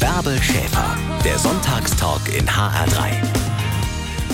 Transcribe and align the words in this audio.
Bärbel 0.00 0.40
Schäfer, 0.42 0.96
der 1.24 1.38
Sonntagstalk 1.38 2.22
in 2.36 2.46
HR3. 2.46 3.12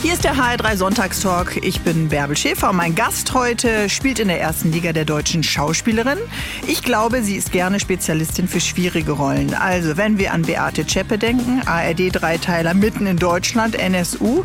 Hier 0.01 0.15
ist 0.15 0.25
der 0.25 0.35
HR3 0.35 0.77
Sonntagstalk. 0.77 1.59
Ich 1.65 1.81
bin 1.81 2.09
Bärbel 2.09 2.37
Schäfer 2.37 2.73
mein 2.73 2.95
Gast 2.95 3.35
heute 3.35 3.89
spielt 3.89 4.19
in 4.21 4.29
der 4.29 4.41
ersten 4.41 4.73
Liga 4.73 4.93
der 4.93 5.05
deutschen 5.05 5.43
Schauspielerin. 5.43 6.19
Ich 6.67 6.83
glaube, 6.83 7.23
sie 7.23 7.37
ist 7.37 7.53
gerne 7.53 7.81
Spezialistin 7.81 8.49
für 8.49 8.61
schwierige 8.61 9.13
Rollen. 9.13 9.55
Also, 9.55 9.97
wenn 9.97 10.19
wir 10.19 10.33
an 10.33 10.43
Beate 10.43 10.87
Zschäpe 10.87 11.19
denken, 11.19 11.63
ARD-Dreiteiler 11.67 12.75
mitten 12.75 13.07
in 13.07 13.17
Deutschland, 13.17 13.75
NSU. 13.75 14.45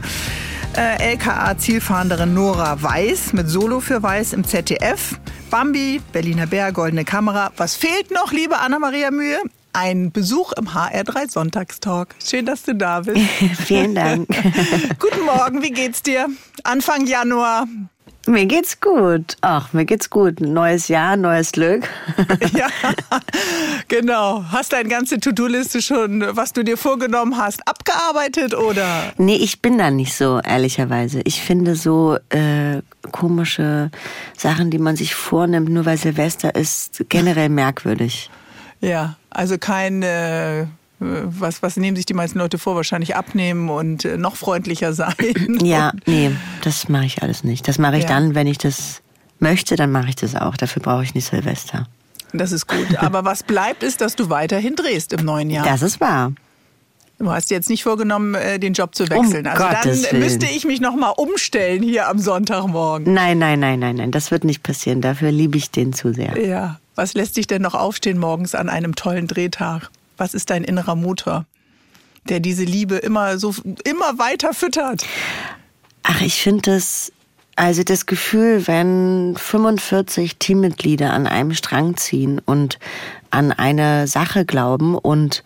Äh, 0.75 1.13
LKA-Zielfahnderin 1.13 2.33
Nora 2.33 2.81
Weiß 2.81 3.31
mit 3.33 3.47
Solo 3.49 3.79
für 3.79 4.03
Weiß 4.03 4.33
im 4.33 4.43
ZDF. 4.43 5.19
Bambi, 5.49 6.01
Berliner 6.11 6.47
Bär, 6.47 6.71
Goldene 6.71 7.05
Kamera. 7.05 7.51
Was 7.55 7.75
fehlt 7.75 8.11
noch, 8.11 8.33
liebe 8.33 8.57
Anna-Maria 8.57 9.11
Mühe? 9.11 9.39
Ein 9.75 10.13
Besuch 10.13 10.53
im 10.53 10.69
HR3 10.69 11.29
Sonntagstalk. 11.29 12.15
Schön, 12.25 12.45
dass 12.45 12.63
du 12.63 12.75
da 12.75 13.01
bist. 13.01 13.19
Vielen 13.65 13.93
Dank. 13.93 14.25
Guten 14.99 15.25
Morgen, 15.25 15.61
wie 15.63 15.71
geht's 15.71 16.01
dir? 16.01 16.29
Anfang 16.63 17.05
Januar. 17.05 17.67
Mir 18.25 18.45
geht's 18.45 18.79
gut. 18.79 19.35
Ach, 19.41 19.73
mir 19.73 19.83
geht's 19.83 20.09
gut. 20.09 20.39
Neues 20.39 20.87
Jahr, 20.87 21.17
neues 21.17 21.51
Glück. 21.51 21.89
ja, 22.53 22.69
genau. 23.89 24.45
Hast 24.49 24.71
deine 24.71 24.87
ganze 24.87 25.19
To-Do-Liste 25.19 25.81
schon, 25.81 26.23
was 26.25 26.53
du 26.53 26.63
dir 26.63 26.77
vorgenommen 26.77 27.35
hast, 27.37 27.67
abgearbeitet 27.67 28.55
oder? 28.55 29.11
Nee, 29.17 29.35
ich 29.35 29.61
bin 29.61 29.77
da 29.77 29.91
nicht 29.91 30.15
so, 30.15 30.39
ehrlicherweise. 30.39 31.19
Ich 31.25 31.41
finde 31.41 31.75
so 31.75 32.17
äh, 32.29 32.81
komische 33.11 33.91
Sachen, 34.37 34.71
die 34.71 34.79
man 34.79 34.95
sich 34.95 35.15
vornimmt, 35.15 35.67
nur 35.67 35.85
weil 35.85 35.97
Silvester 35.97 36.55
ist, 36.55 37.03
generell 37.09 37.49
merkwürdig. 37.49 38.29
Ja, 38.79 39.17
also 39.35 39.57
kein... 39.57 40.01
Äh 40.01 40.65
was, 40.99 41.61
was 41.61 41.75
nehmen 41.77 41.95
sich 41.95 42.05
die 42.05 42.13
meisten 42.13 42.39
Leute 42.39 42.57
vor? 42.57 42.75
Wahrscheinlich 42.75 43.15
abnehmen 43.15 43.69
und 43.69 44.05
äh, 44.05 44.17
noch 44.17 44.35
freundlicher 44.35 44.93
sein. 44.93 45.13
Ja, 45.61 45.91
nee, 46.05 46.31
das 46.63 46.89
mache 46.89 47.05
ich 47.05 47.21
alles 47.21 47.43
nicht. 47.43 47.67
Das 47.67 47.77
mache 47.77 47.97
ich 47.97 48.03
ja. 48.03 48.09
dann, 48.09 48.35
wenn 48.35 48.47
ich 48.47 48.57
das 48.57 49.01
möchte, 49.39 49.75
dann 49.75 49.91
mache 49.91 50.09
ich 50.09 50.15
das 50.15 50.35
auch. 50.35 50.55
Dafür 50.57 50.81
brauche 50.81 51.03
ich 51.03 51.13
nicht 51.13 51.25
Silvester. 51.25 51.87
Das 52.33 52.51
ist 52.51 52.67
gut. 52.67 52.97
Aber 52.97 53.25
was 53.25 53.43
bleibt, 53.43 53.83
ist, 53.83 54.01
dass 54.01 54.15
du 54.15 54.29
weiterhin 54.29 54.75
drehst 54.75 55.13
im 55.13 55.25
neuen 55.25 55.49
Jahr. 55.49 55.65
Das 55.65 55.81
ist 55.81 55.99
wahr. 55.99 56.31
Du 57.17 57.31
hast 57.31 57.49
jetzt 57.49 57.69
nicht 57.69 57.83
vorgenommen, 57.83 58.35
äh, 58.35 58.59
den 58.59 58.73
Job 58.73 58.93
zu 58.93 59.09
wechseln. 59.09 59.45
Um 59.45 59.51
also 59.51 59.63
Gottes 59.63 60.01
dann 60.01 60.11
Willen. 60.11 60.23
müsste 60.23 60.45
ich 60.47 60.65
mich 60.65 60.81
noch 60.81 60.95
mal 60.95 61.11
umstellen 61.11 61.81
hier 61.81 62.09
am 62.09 62.19
Sonntagmorgen. 62.19 63.13
Nein, 63.13 63.37
nein, 63.37 63.59
nein, 63.59 63.79
nein, 63.79 63.95
nein. 63.95 64.11
Das 64.11 64.31
wird 64.31 64.43
nicht 64.43 64.63
passieren. 64.63 65.01
Dafür 65.01 65.31
liebe 65.31 65.57
ich 65.57 65.71
den 65.71 65.93
zu 65.93 66.13
sehr. 66.13 66.37
Ja. 66.37 66.79
Was 66.95 67.13
lässt 67.13 67.37
dich 67.37 67.47
denn 67.47 67.61
noch 67.61 67.75
aufstehen 67.75 68.17
morgens 68.17 68.55
an 68.55 68.69
einem 68.69 68.95
tollen 68.95 69.27
Drehtag? 69.27 69.89
Was 70.17 70.33
ist 70.33 70.49
dein 70.49 70.63
innerer 70.63 70.95
Motor, 70.95 71.45
der 72.29 72.39
diese 72.39 72.63
Liebe 72.63 72.95
immer 72.95 73.37
so 73.37 73.53
immer 73.83 74.17
weiter 74.17 74.53
füttert? 74.53 75.05
Ach, 76.03 76.21
ich 76.21 76.35
finde 76.41 76.71
das, 76.71 77.11
also 77.57 77.83
das 77.83 78.05
Gefühl, 78.05 78.65
wenn 78.67 79.35
45 79.37 80.37
Teammitglieder 80.37 81.11
an 81.11 81.27
einem 81.27 81.53
Strang 81.53 81.97
ziehen 81.97 82.39
und 82.45 82.79
an 83.29 83.51
eine 83.51 84.07
Sache 84.07 84.45
glauben 84.45 84.97
und 84.97 85.43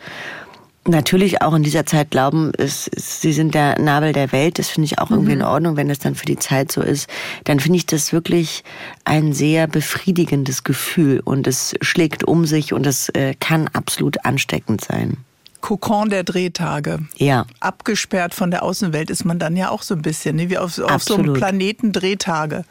natürlich 0.88 1.41
auch 1.41 1.53
in 1.53 1.63
dieser 1.63 1.85
Zeit 1.85 2.11
glauben, 2.11 2.52
es, 2.58 2.88
es, 2.88 3.22
sie 3.22 3.33
sind 3.33 3.53
der 3.53 3.80
Nabel 3.80 4.13
der 4.13 4.31
Welt. 4.31 4.59
Das 4.59 4.69
finde 4.69 4.86
ich 4.86 4.99
auch 4.99 5.11
irgendwie 5.11 5.36
mhm. 5.36 5.41
in 5.41 5.45
Ordnung, 5.45 5.75
wenn 5.75 5.89
das 5.89 5.99
dann 5.99 6.16
für 6.16 6.25
die 6.25 6.38
Zeit 6.38 6.71
so 6.71 6.81
ist. 6.81 7.09
Dann 7.44 7.59
finde 7.59 7.77
ich 7.77 7.86
das 7.86 8.13
wirklich 8.13 8.63
ein 9.05 9.33
sehr 9.33 9.67
befriedigendes 9.67 10.63
Gefühl 10.63 11.21
und 11.23 11.47
es 11.47 11.75
schlägt 11.81 12.23
um 12.23 12.45
sich 12.45 12.73
und 12.73 12.86
es 12.86 13.09
äh, 13.09 13.36
kann 13.39 13.67
absolut 13.73 14.25
ansteckend 14.25 14.83
sein. 14.83 15.17
Kokon 15.61 16.09
der 16.09 16.23
Drehtage. 16.23 16.99
Ja. 17.17 17.45
Abgesperrt 17.59 18.33
von 18.33 18.52
der 18.52 18.64
Außenwelt 18.64 19.09
ist 19.09 19.25
man 19.25 19.39
dann 19.39 19.58
ja 19.58 19.69
auch 19.69 19.81
so 19.81 19.93
ein 19.93 20.02
bisschen, 20.02 20.36
ne? 20.38 20.49
wie 20.49 20.58
auf, 20.58 20.80
auf 20.80 21.03
so 21.03 21.16
einem 21.16 21.33
Planeten 21.33 21.91
Drehtage. 21.91 22.64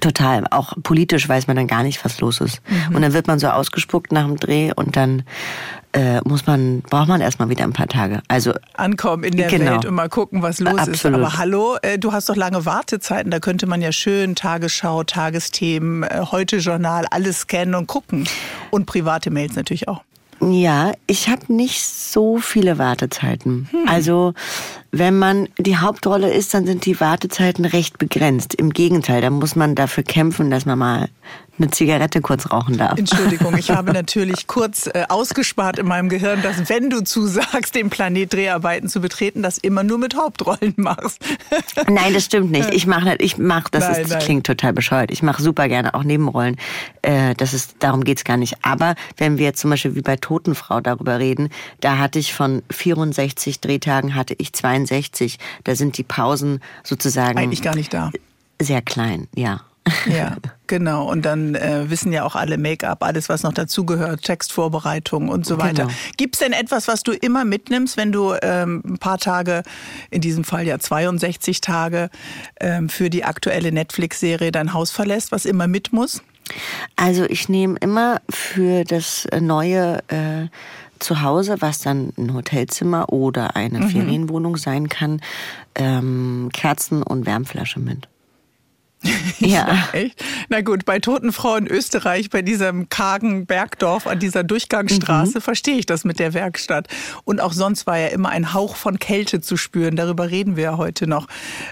Total. 0.00 0.44
Auch 0.50 0.74
politisch 0.82 1.28
weiß 1.28 1.46
man 1.46 1.56
dann 1.56 1.66
gar 1.66 1.82
nicht, 1.82 2.04
was 2.04 2.20
los 2.20 2.40
ist. 2.40 2.60
Mhm. 2.68 2.96
Und 2.96 3.02
dann 3.02 3.12
wird 3.12 3.26
man 3.26 3.38
so 3.38 3.48
ausgespuckt 3.48 4.12
nach 4.12 4.26
dem 4.26 4.36
Dreh 4.36 4.72
und 4.74 4.96
dann 4.96 5.24
äh, 5.92 6.20
muss 6.24 6.46
man, 6.46 6.82
braucht 6.82 7.08
man 7.08 7.20
erstmal 7.20 7.48
wieder 7.48 7.64
ein 7.64 7.72
paar 7.72 7.88
Tage. 7.88 8.20
Also 8.28 8.52
ankommen 8.74 9.24
in 9.24 9.36
der 9.36 9.48
genau. 9.48 9.72
Welt 9.72 9.86
und 9.86 9.94
mal 9.94 10.08
gucken, 10.08 10.42
was 10.42 10.60
los 10.60 10.78
Absolut. 10.78 10.94
ist. 10.94 11.06
Aber 11.06 11.38
hallo, 11.38 11.76
äh, 11.82 11.98
du 11.98 12.12
hast 12.12 12.28
doch 12.28 12.36
lange 12.36 12.66
Wartezeiten. 12.66 13.30
Da 13.30 13.40
könnte 13.40 13.66
man 13.66 13.80
ja 13.80 13.92
schön 13.92 14.34
Tagesschau, 14.34 15.04
Tagesthemen, 15.04 16.02
äh, 16.02 16.26
heute 16.30 16.58
Journal, 16.58 17.06
alles 17.10 17.40
scannen 17.40 17.74
und 17.74 17.86
gucken. 17.86 18.28
Und 18.70 18.86
private 18.86 19.30
Mails 19.30 19.56
natürlich 19.56 19.88
auch. 19.88 20.02
Ja, 20.40 20.92
ich 21.08 21.28
habe 21.28 21.52
nicht 21.52 21.82
so 21.82 22.38
viele 22.38 22.78
Wartezeiten. 22.78 23.68
Hm. 23.70 23.88
Also 23.88 24.34
wenn 24.92 25.18
man 25.18 25.48
die 25.58 25.78
Hauptrolle 25.78 26.32
ist, 26.32 26.54
dann 26.54 26.64
sind 26.64 26.86
die 26.86 27.00
Wartezeiten 27.00 27.64
recht 27.64 27.98
begrenzt. 27.98 28.54
Im 28.54 28.70
Gegenteil, 28.70 29.20
da 29.20 29.30
muss 29.30 29.56
man 29.56 29.74
dafür 29.74 30.04
kämpfen, 30.04 30.50
dass 30.50 30.64
man 30.64 30.78
mal 30.78 31.08
eine 31.58 31.70
Zigarette 31.70 32.20
kurz 32.20 32.50
rauchen 32.50 32.76
darf. 32.78 32.98
Entschuldigung, 32.98 33.56
ich 33.56 33.70
habe 33.70 33.92
natürlich 33.92 34.46
kurz 34.46 34.86
äh, 34.86 35.04
ausgespart 35.08 35.78
in 35.78 35.86
meinem 35.86 36.08
Gehirn, 36.08 36.42
dass 36.42 36.68
wenn 36.68 36.90
du 36.90 37.02
zusagst, 37.02 37.74
den 37.74 37.90
Planet 37.90 38.32
Dreharbeiten 38.32 38.88
zu 38.88 39.00
betreten, 39.00 39.42
das 39.42 39.58
immer 39.58 39.82
nur 39.82 39.98
mit 39.98 40.16
Hauptrollen 40.16 40.74
machst. 40.76 41.24
nein, 41.88 42.14
das 42.14 42.24
stimmt 42.24 42.50
nicht. 42.50 42.72
Ich 42.72 42.86
mache 42.86 43.16
ich 43.18 43.38
mach, 43.38 43.68
das, 43.68 43.84
nein, 43.84 44.02
ist, 44.02 44.12
das 44.12 44.24
klingt 44.24 44.46
total 44.46 44.72
bescheuert. 44.72 45.10
Ich 45.10 45.22
mache 45.22 45.42
super 45.42 45.68
gerne 45.68 45.94
auch 45.94 46.04
Nebenrollen. 46.04 46.56
Äh, 47.02 47.34
das 47.34 47.54
ist, 47.54 47.76
darum 47.80 48.04
geht's 48.04 48.24
gar 48.24 48.36
nicht. 48.36 48.56
Aber 48.62 48.94
wenn 49.16 49.38
wir 49.38 49.46
jetzt 49.46 49.60
zum 49.60 49.70
Beispiel 49.70 49.94
wie 49.94 50.02
bei 50.02 50.16
Totenfrau 50.16 50.80
darüber 50.80 51.18
reden, 51.18 51.48
da 51.80 51.98
hatte 51.98 52.18
ich 52.18 52.34
von 52.34 52.62
64 52.70 53.60
Drehtagen 53.60 54.14
hatte 54.14 54.34
ich 54.38 54.52
62. 54.52 55.38
Da 55.64 55.74
sind 55.74 55.98
die 55.98 56.04
Pausen 56.04 56.60
sozusagen 56.84 57.38
eigentlich 57.38 57.62
gar 57.62 57.74
nicht 57.74 57.92
da. 57.92 58.10
Sehr 58.60 58.82
klein, 58.82 59.28
ja. 59.34 59.60
Ja, 60.06 60.36
genau. 60.66 61.08
Und 61.08 61.22
dann 61.24 61.54
äh, 61.54 61.90
wissen 61.90 62.12
ja 62.12 62.24
auch 62.24 62.34
alle 62.34 62.58
Make-up, 62.58 63.02
alles, 63.02 63.28
was 63.28 63.42
noch 63.42 63.52
dazugehört, 63.52 64.22
Textvorbereitung 64.22 65.28
und 65.28 65.46
so 65.46 65.58
weiter. 65.58 65.84
Genau. 65.84 65.94
Gibt 66.16 66.34
es 66.36 66.40
denn 66.40 66.52
etwas, 66.52 66.88
was 66.88 67.02
du 67.02 67.12
immer 67.12 67.44
mitnimmst, 67.44 67.96
wenn 67.96 68.12
du 68.12 68.34
ähm, 68.42 68.82
ein 68.84 68.98
paar 68.98 69.18
Tage, 69.18 69.62
in 70.10 70.20
diesem 70.20 70.44
Fall 70.44 70.66
ja 70.66 70.78
62 70.78 71.60
Tage, 71.60 72.10
ähm, 72.60 72.88
für 72.88 73.10
die 73.10 73.24
aktuelle 73.24 73.72
Netflix-Serie 73.72 74.52
dein 74.52 74.72
Haus 74.72 74.90
verlässt, 74.90 75.32
was 75.32 75.44
immer 75.44 75.66
mit 75.66 75.92
muss? 75.92 76.22
Also 76.96 77.24
ich 77.24 77.48
nehme 77.48 77.76
immer 77.80 78.20
für 78.30 78.84
das 78.84 79.26
neue 79.38 79.98
äh, 80.08 80.48
zu 80.98 81.22
Hause, 81.22 81.56
was 81.60 81.78
dann 81.78 82.12
ein 82.16 82.34
Hotelzimmer 82.34 83.12
oder 83.12 83.56
eine 83.56 83.80
mhm. 83.80 83.88
Ferienwohnung 83.88 84.56
sein 84.56 84.88
kann, 84.88 85.20
ähm, 85.74 86.48
Kerzen 86.52 87.02
und 87.02 87.26
Wärmflasche 87.26 87.80
mit. 87.80 88.08
Ja. 89.38 89.88
echt? 89.92 90.24
Na 90.48 90.60
gut, 90.60 90.84
bei 90.84 90.98
Toten 90.98 91.32
Frau 91.32 91.56
in 91.56 91.66
Österreich, 91.66 92.30
bei 92.30 92.42
diesem 92.42 92.88
kargen 92.88 93.46
Bergdorf 93.46 94.06
an 94.06 94.18
dieser 94.18 94.42
Durchgangsstraße, 94.42 95.38
mhm. 95.38 95.42
verstehe 95.42 95.76
ich 95.76 95.86
das 95.86 96.04
mit 96.04 96.18
der 96.18 96.34
Werkstatt. 96.34 96.88
Und 97.24 97.40
auch 97.40 97.52
sonst 97.52 97.86
war 97.86 97.98
ja 97.98 98.08
immer 98.08 98.30
ein 98.30 98.52
Hauch 98.54 98.76
von 98.76 98.98
Kälte 98.98 99.40
zu 99.40 99.56
spüren. 99.56 99.96
Darüber 99.96 100.30
reden 100.30 100.56
wir 100.56 100.64
ja 100.64 100.76
heute 100.76 101.06
noch. 101.06 101.28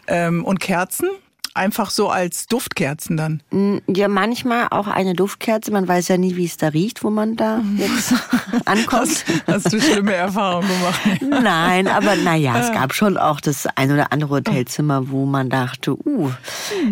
Ähm, 0.07 0.45
und 0.45 0.61
Kerzen? 0.61 1.09
Einfach 1.57 1.91
so 1.91 2.09
als 2.09 2.47
Duftkerzen 2.47 3.17
dann? 3.17 3.43
Ja, 3.89 4.09
manchmal 4.09 4.69
auch 4.71 4.87
eine 4.87 5.15
Duftkerze. 5.15 5.71
Man 5.71 5.89
weiß 5.89 6.09
ja 6.09 6.17
nie, 6.17 6.37
wie 6.37 6.45
es 6.45 6.57
da 6.57 6.69
riecht, 6.69 7.03
wo 7.03 7.11
man 7.11 7.37
da 7.37 7.61
jetzt 7.77 8.15
ankommt. 8.65 8.97
Hast, 8.97 9.25
hast, 9.47 9.73
du 9.73 9.81
schlimme 9.81 10.15
Erfahrungen 10.15 10.69
gemacht? 10.69 11.01
Nein, 11.43 11.89
aber 11.89 12.17
naja, 12.17 12.59
es 12.61 12.73
gab 12.73 12.95
schon 12.95 13.17
auch 13.17 13.41
das 13.41 13.67
ein 13.75 13.91
oder 13.91 14.13
andere 14.13 14.37
Hotelzimmer, 14.37 15.11
wo 15.11 15.27
man 15.27 15.49
dachte, 15.49 15.97
uh, 16.07 16.31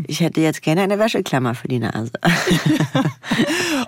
ich 0.06 0.20
hätte 0.20 0.40
jetzt 0.40 0.62
gerne 0.62 0.82
eine 0.82 0.98
Wäscheklammer 0.98 1.54
für 1.54 1.68
die 1.68 1.78
Nase. 1.78 2.12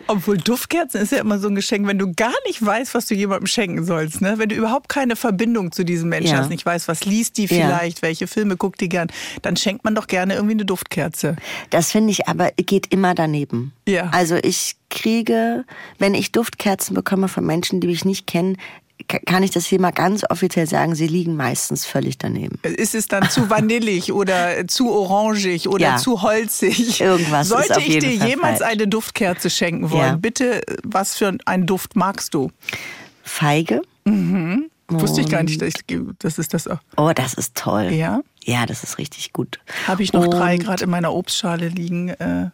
Obwohl 0.06 0.38
Duftkerzen 0.38 1.00
ist 1.00 1.12
ja 1.12 1.18
immer 1.18 1.38
so 1.38 1.48
ein 1.48 1.54
Geschenk, 1.54 1.86
wenn 1.86 1.98
du 1.98 2.12
gar 2.14 2.34
nicht 2.46 2.64
weißt, 2.64 2.94
was 2.94 3.06
du 3.06 3.14
jemandem 3.14 3.46
schenken 3.46 3.84
sollst. 3.84 4.20
Ne? 4.20 4.34
Wenn 4.36 4.48
du 4.48 4.54
überhaupt 4.54 4.88
keine 4.88 5.16
Verbindung 5.16 5.72
zu 5.72 5.84
diesem 5.84 6.08
Menschen 6.08 6.32
ja. 6.32 6.38
hast, 6.38 6.50
nicht 6.50 6.64
weißt, 6.64 6.88
was 6.88 7.04
liest 7.04 7.38
die 7.38 7.48
vielleicht, 7.48 7.98
ja. 7.98 8.02
welche 8.02 8.26
Filme 8.26 8.56
guckt 8.56 8.80
die 8.80 8.88
gern, 8.88 9.08
dann 9.42 9.56
schenkt 9.56 9.84
man 9.84 9.94
doch 9.94 10.06
gerne 10.06 10.34
irgendwie 10.34 10.54
eine 10.54 10.65
Duftkerze. 10.66 11.36
Das 11.70 11.92
finde 11.92 12.10
ich 12.10 12.28
aber 12.28 12.50
geht 12.56 12.92
immer 12.92 13.14
daneben. 13.14 13.72
Ja. 13.88 14.10
Also 14.12 14.36
ich 14.36 14.76
kriege, 14.90 15.64
wenn 15.98 16.14
ich 16.14 16.32
Duftkerzen 16.32 16.94
bekomme 16.94 17.28
von 17.28 17.44
Menschen, 17.46 17.80
die 17.80 17.86
mich 17.86 18.04
nicht 18.04 18.26
kennen, 18.26 18.56
kann 19.26 19.42
ich 19.42 19.50
das 19.50 19.66
hier 19.66 19.80
mal 19.80 19.92
ganz 19.92 20.24
offiziell 20.28 20.66
sagen, 20.66 20.94
sie 20.94 21.06
liegen 21.06 21.36
meistens 21.36 21.84
völlig 21.84 22.18
daneben. 22.18 22.58
Ist 22.62 22.94
es 22.94 23.08
dann 23.08 23.28
zu 23.30 23.48
vanillig 23.50 24.12
oder 24.12 24.66
zu 24.66 24.90
orangig 24.90 25.68
oder 25.68 25.84
ja. 25.86 25.96
zu 25.96 26.22
holzig? 26.22 27.00
Irgendwas 27.00 27.48
Sollte 27.48 27.80
ich 27.80 27.98
dir 27.98 28.18
Fall 28.18 28.28
jemals 28.28 28.58
falsch. 28.60 28.72
eine 28.72 28.88
Duftkerze 28.88 29.50
schenken 29.50 29.90
wollen, 29.90 30.00
Ja. 30.02 30.16
bitte, 30.16 30.62
was 30.82 31.16
für 31.16 31.36
einen 31.44 31.66
Duft 31.66 31.94
magst 31.94 32.34
du? 32.34 32.50
Feige. 33.22 33.82
Mhm. 34.04 34.70
Wusste 34.88 35.20
ich 35.20 35.28
gar 35.28 35.42
nicht, 35.42 35.60
dass 35.60 35.72
das 36.20 36.38
ist 36.38 36.54
das. 36.54 36.68
Oh, 36.96 37.10
das 37.14 37.34
ist 37.34 37.56
toll. 37.56 37.92
Ja, 37.92 38.20
Ja, 38.48 38.64
das 38.64 38.82
ist 38.84 38.98
richtig 38.98 39.32
gut. 39.32 39.58
habe 39.88 40.02
ich 40.02 40.12
noch 40.12 40.26
drei 40.28 40.54
Und- 40.54 40.60
gerade 40.64 40.84
in 40.84 40.90
meiner 40.90 41.12
Obstschale 41.12 41.68
liegen. 41.68 42.08
Äh, 42.10 42.50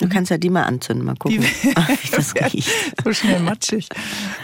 Du 0.00 0.08
kannst 0.08 0.30
ja 0.32 0.38
die 0.38 0.50
mal 0.50 0.64
anzünden, 0.64 1.04
mal 1.06 1.14
gucken, 1.16 1.40
wie 1.42 1.74
das 2.10 2.34
riecht. 2.52 2.68
so 3.04 3.12
schnell 3.12 3.38
matschig. 3.40 3.88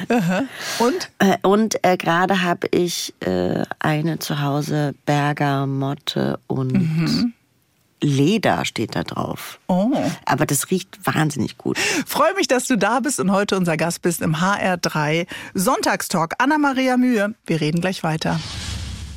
Aha. 0.09 0.43
Und? 0.79 1.11
Äh, 1.19 1.39
Und 1.43 1.85
äh, 1.85 1.97
gerade 1.97 2.43
habe 2.43 2.69
ich 2.71 3.13
äh, 3.21 3.65
eine 3.81 4.19
zu 4.21 4.41
Hause, 4.41 4.95
Bergamotte 5.07 6.39
und 6.47 6.73
Mhm. 6.73 7.33
Leder 8.03 8.65
steht 8.65 8.95
da 8.97 9.03
drauf. 9.03 9.59
Oh. 9.67 9.93
Aber 10.25 10.47
das 10.47 10.71
riecht 10.71 10.99
wahnsinnig 11.05 11.59
gut. 11.59 11.79
Freue 12.07 12.33
mich, 12.35 12.49
dass 12.49 12.67
du 12.67 12.77
da 12.79 13.01
bist 13.01 13.21
und 13.21 13.31
heute 13.31 13.57
unser 13.59 13.77
Gast 13.77 14.01
bist 14.03 14.23
im 14.23 14.37
HR3 14.37 15.27
Sonntagstalk. 15.53 16.35
Anna-Maria 16.39 16.97
Mühe. 16.97 17.35
Wir 17.47 17.61
reden 17.61 17.81
gleich 17.83 18.03
weiter. 18.03 18.41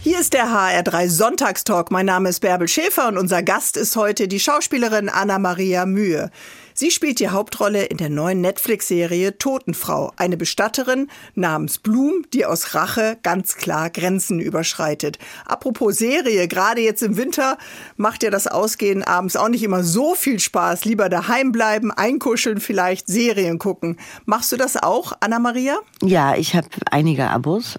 Hier 0.04 0.20
ist 0.20 0.34
der 0.34 0.48
HR3 0.48 1.08
Sonntagstalk. 1.08 1.90
Mein 1.90 2.08
Name 2.08 2.28
ist 2.28 2.42
Bärbel 2.42 2.68
Schäfer 2.68 3.08
und 3.08 3.18
unser 3.18 3.42
Gast 3.42 3.78
ist 3.78 3.96
heute 3.96 4.28
die 4.28 4.42
Schauspielerin 4.42 5.08
Anna-Maria 5.08 5.86
Mühe. 5.86 6.30
Sie 6.74 6.92
spielt 6.92 7.22
die 7.22 7.30
Hauptrolle 7.30 7.86
in 7.86 7.96
der 7.96 8.10
neuen 8.10 8.42
Netflix-Serie 8.42 9.38
Totenfrau, 9.38 10.12
eine 10.18 10.36
Bestatterin 10.36 11.10
namens 11.36 11.78
Blum, 11.78 12.26
die 12.34 12.46
aus 12.46 12.76
Rache 12.76 13.18
ganz 13.24 13.56
klar 13.56 13.90
Grenzen 13.90 14.42
überschreitet. 14.42 15.20
Apropos 15.46 15.96
Serie, 15.96 16.50
gerade 16.50 16.82
jetzt 16.82 17.02
im 17.02 17.16
Winter 17.16 17.58
macht 17.96 18.24
ja 18.24 18.30
das 18.30 18.48
Ausgehen 18.48 19.04
abends 19.04 19.38
auch 19.38 19.48
nicht 19.48 19.64
immer 19.64 19.86
so 19.86 20.16
viel 20.16 20.42
Spaß. 20.42 20.84
Lieber 20.84 21.08
daheim 21.08 21.54
bleiben, 21.54 21.92
einkuscheln, 21.92 22.60
vielleicht 22.60 23.08
Serien 23.08 23.58
gucken. 23.58 23.98
Machst 24.26 24.52
du 24.52 24.58
das 24.58 24.76
auch, 24.76 25.14
Anna-Maria? 25.22 25.78
Ja, 26.02 26.36
ich 26.36 26.58
habe 26.58 26.68
einige 26.92 27.30
Abos. 27.30 27.78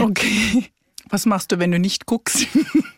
Okay. 0.00 0.73
Was 1.10 1.26
machst 1.26 1.52
du, 1.52 1.58
wenn 1.58 1.70
du 1.70 1.78
nicht 1.78 2.06
guckst? 2.06 2.46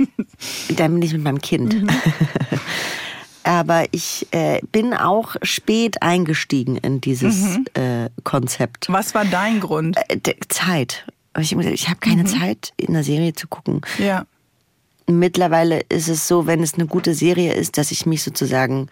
Dann 0.77 0.93
bin 0.95 1.03
ich 1.03 1.13
mit 1.13 1.23
meinem 1.23 1.41
Kind. 1.41 1.75
Mhm. 1.83 1.89
Aber 3.43 3.85
ich 3.93 4.27
äh, 4.33 4.61
bin 4.73 4.93
auch 4.93 5.37
spät 5.43 6.03
eingestiegen 6.03 6.77
in 6.77 7.01
dieses 7.01 7.37
Mhm. 7.37 7.65
äh, 7.75 8.11
Konzept. 8.25 8.87
Was 8.89 9.15
war 9.15 9.25
dein 9.25 9.61
Grund? 9.61 9.97
Äh, 10.09 10.19
Zeit. 10.49 11.07
Ich, 11.39 11.53
ich 11.55 11.89
habe 11.89 12.01
keine 12.01 12.23
Mhm. 12.25 12.27
Zeit, 12.27 12.73
in 12.77 12.89
einer 12.89 13.05
Serie 13.05 13.35
zu 13.35 13.47
gucken. 13.47 13.83
Ja. 13.99 14.27
Mittlerweile 15.09 15.81
ist 15.89 16.09
es 16.09 16.27
so, 16.27 16.47
wenn 16.49 16.61
es 16.63 16.75
eine 16.75 16.87
gute 16.87 17.15
Serie 17.15 17.55
ist, 17.55 17.79
dass 17.79 17.93
ich 17.93 18.07
mich 18.07 18.25
sozusagen 18.25 18.89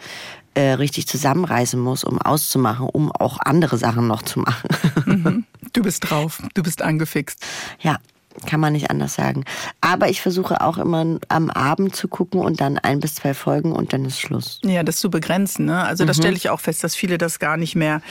äh, 0.55 0.75
richtig 0.75 1.09
zusammenreißen 1.09 1.81
muss, 1.81 2.05
um 2.05 2.21
auszumachen, 2.23 2.87
um 2.89 3.11
auch 3.11 3.39
andere 3.41 3.77
Sachen 3.77 4.07
noch 4.07 4.23
zu 4.23 4.41
machen. 4.41 5.47
Du 5.73 5.83
bist 5.83 6.09
drauf. 6.09 6.41
Du 6.55 6.63
bist 6.63 6.83
angefixt. 6.83 7.45
ja, 7.81 7.99
kann 8.47 8.61
man 8.61 8.73
nicht 8.73 8.91
anders 8.91 9.15
sagen. 9.15 9.45
Aber 9.81 10.09
ich 10.09 10.21
versuche 10.21 10.61
auch 10.61 10.79
immer 10.79 11.19
am 11.29 11.51
Abend 11.51 11.95
zu 11.97 12.09
gucken 12.09 12.41
und 12.41 12.61
dann 12.61 12.79
ein 12.79 13.01
bis 13.01 13.17
zwei 13.17 13.35
Folgen 13.35 13.73
und 13.73 13.93
dann 13.93 14.05
ist 14.05 14.21
Schluss. 14.21 14.61
Ja, 14.65 14.83
das 14.83 14.97
zu 14.99 15.11
begrenzen. 15.11 15.67
Ne? 15.67 15.85
Also 15.85 16.05
das 16.05 16.17
stelle 16.17 16.37
ich 16.37 16.51
auch 16.51 16.61
fest, 16.61 16.83
dass 16.85 16.95
viele 16.95 17.19
das 17.19 17.39
gar 17.39 17.57
nicht 17.57 17.75
mehr 17.77 18.03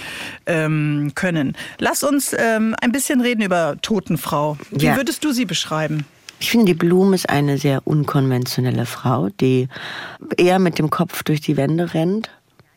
ähm, 0.45 1.11
können. 1.15 1.55
Lass 1.79 2.03
uns 2.03 2.33
ähm, 2.37 2.75
ein 2.81 2.91
bisschen 2.91 3.21
reden 3.21 3.41
über 3.41 3.75
Totenfrau. 3.81 4.57
Wie 4.71 4.85
Ja. 4.85 4.95
würdest 4.95 5.23
du 5.23 5.31
sie 5.31 5.45
beschreiben? 5.45 6.05
Ich 6.39 6.49
finde, 6.51 6.65
die 6.65 6.73
Blume 6.73 7.15
ist 7.15 7.29
eine 7.29 7.57
sehr 7.57 7.81
unkonventionelle 7.85 8.85
Frau, 8.85 9.29
die 9.39 9.69
eher 10.37 10.59
mit 10.59 10.77
dem 10.77 10.89
Kopf 10.89 11.23
durch 11.23 11.39
die 11.41 11.55
Wände 11.57 11.93
rennt, 11.93 12.29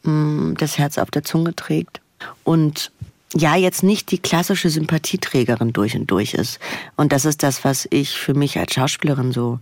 mh, 0.05 0.55
das 0.59 0.79
Herz 0.79 0.99
auf 0.99 1.11
der 1.11 1.25
Zunge 1.25 1.55
trägt 1.57 2.01
und 2.45 2.93
ja, 3.35 3.57
jetzt 3.57 3.83
nicht 3.83 4.11
die 4.11 4.19
klassische 4.19 4.71
Sympathieträgerin 4.71 5.73
durch 5.73 5.97
und 5.97 6.11
durch 6.11 6.35
ist. 6.35 6.59
Und 6.97 7.13
das 7.13 7.25
ist 7.25 7.43
das, 7.43 7.65
was 7.65 7.87
ich 7.91 8.17
für 8.17 8.35
mich 8.35 8.59
als 8.59 8.75
Schauspielerin 8.75 9.33
so 9.33 9.59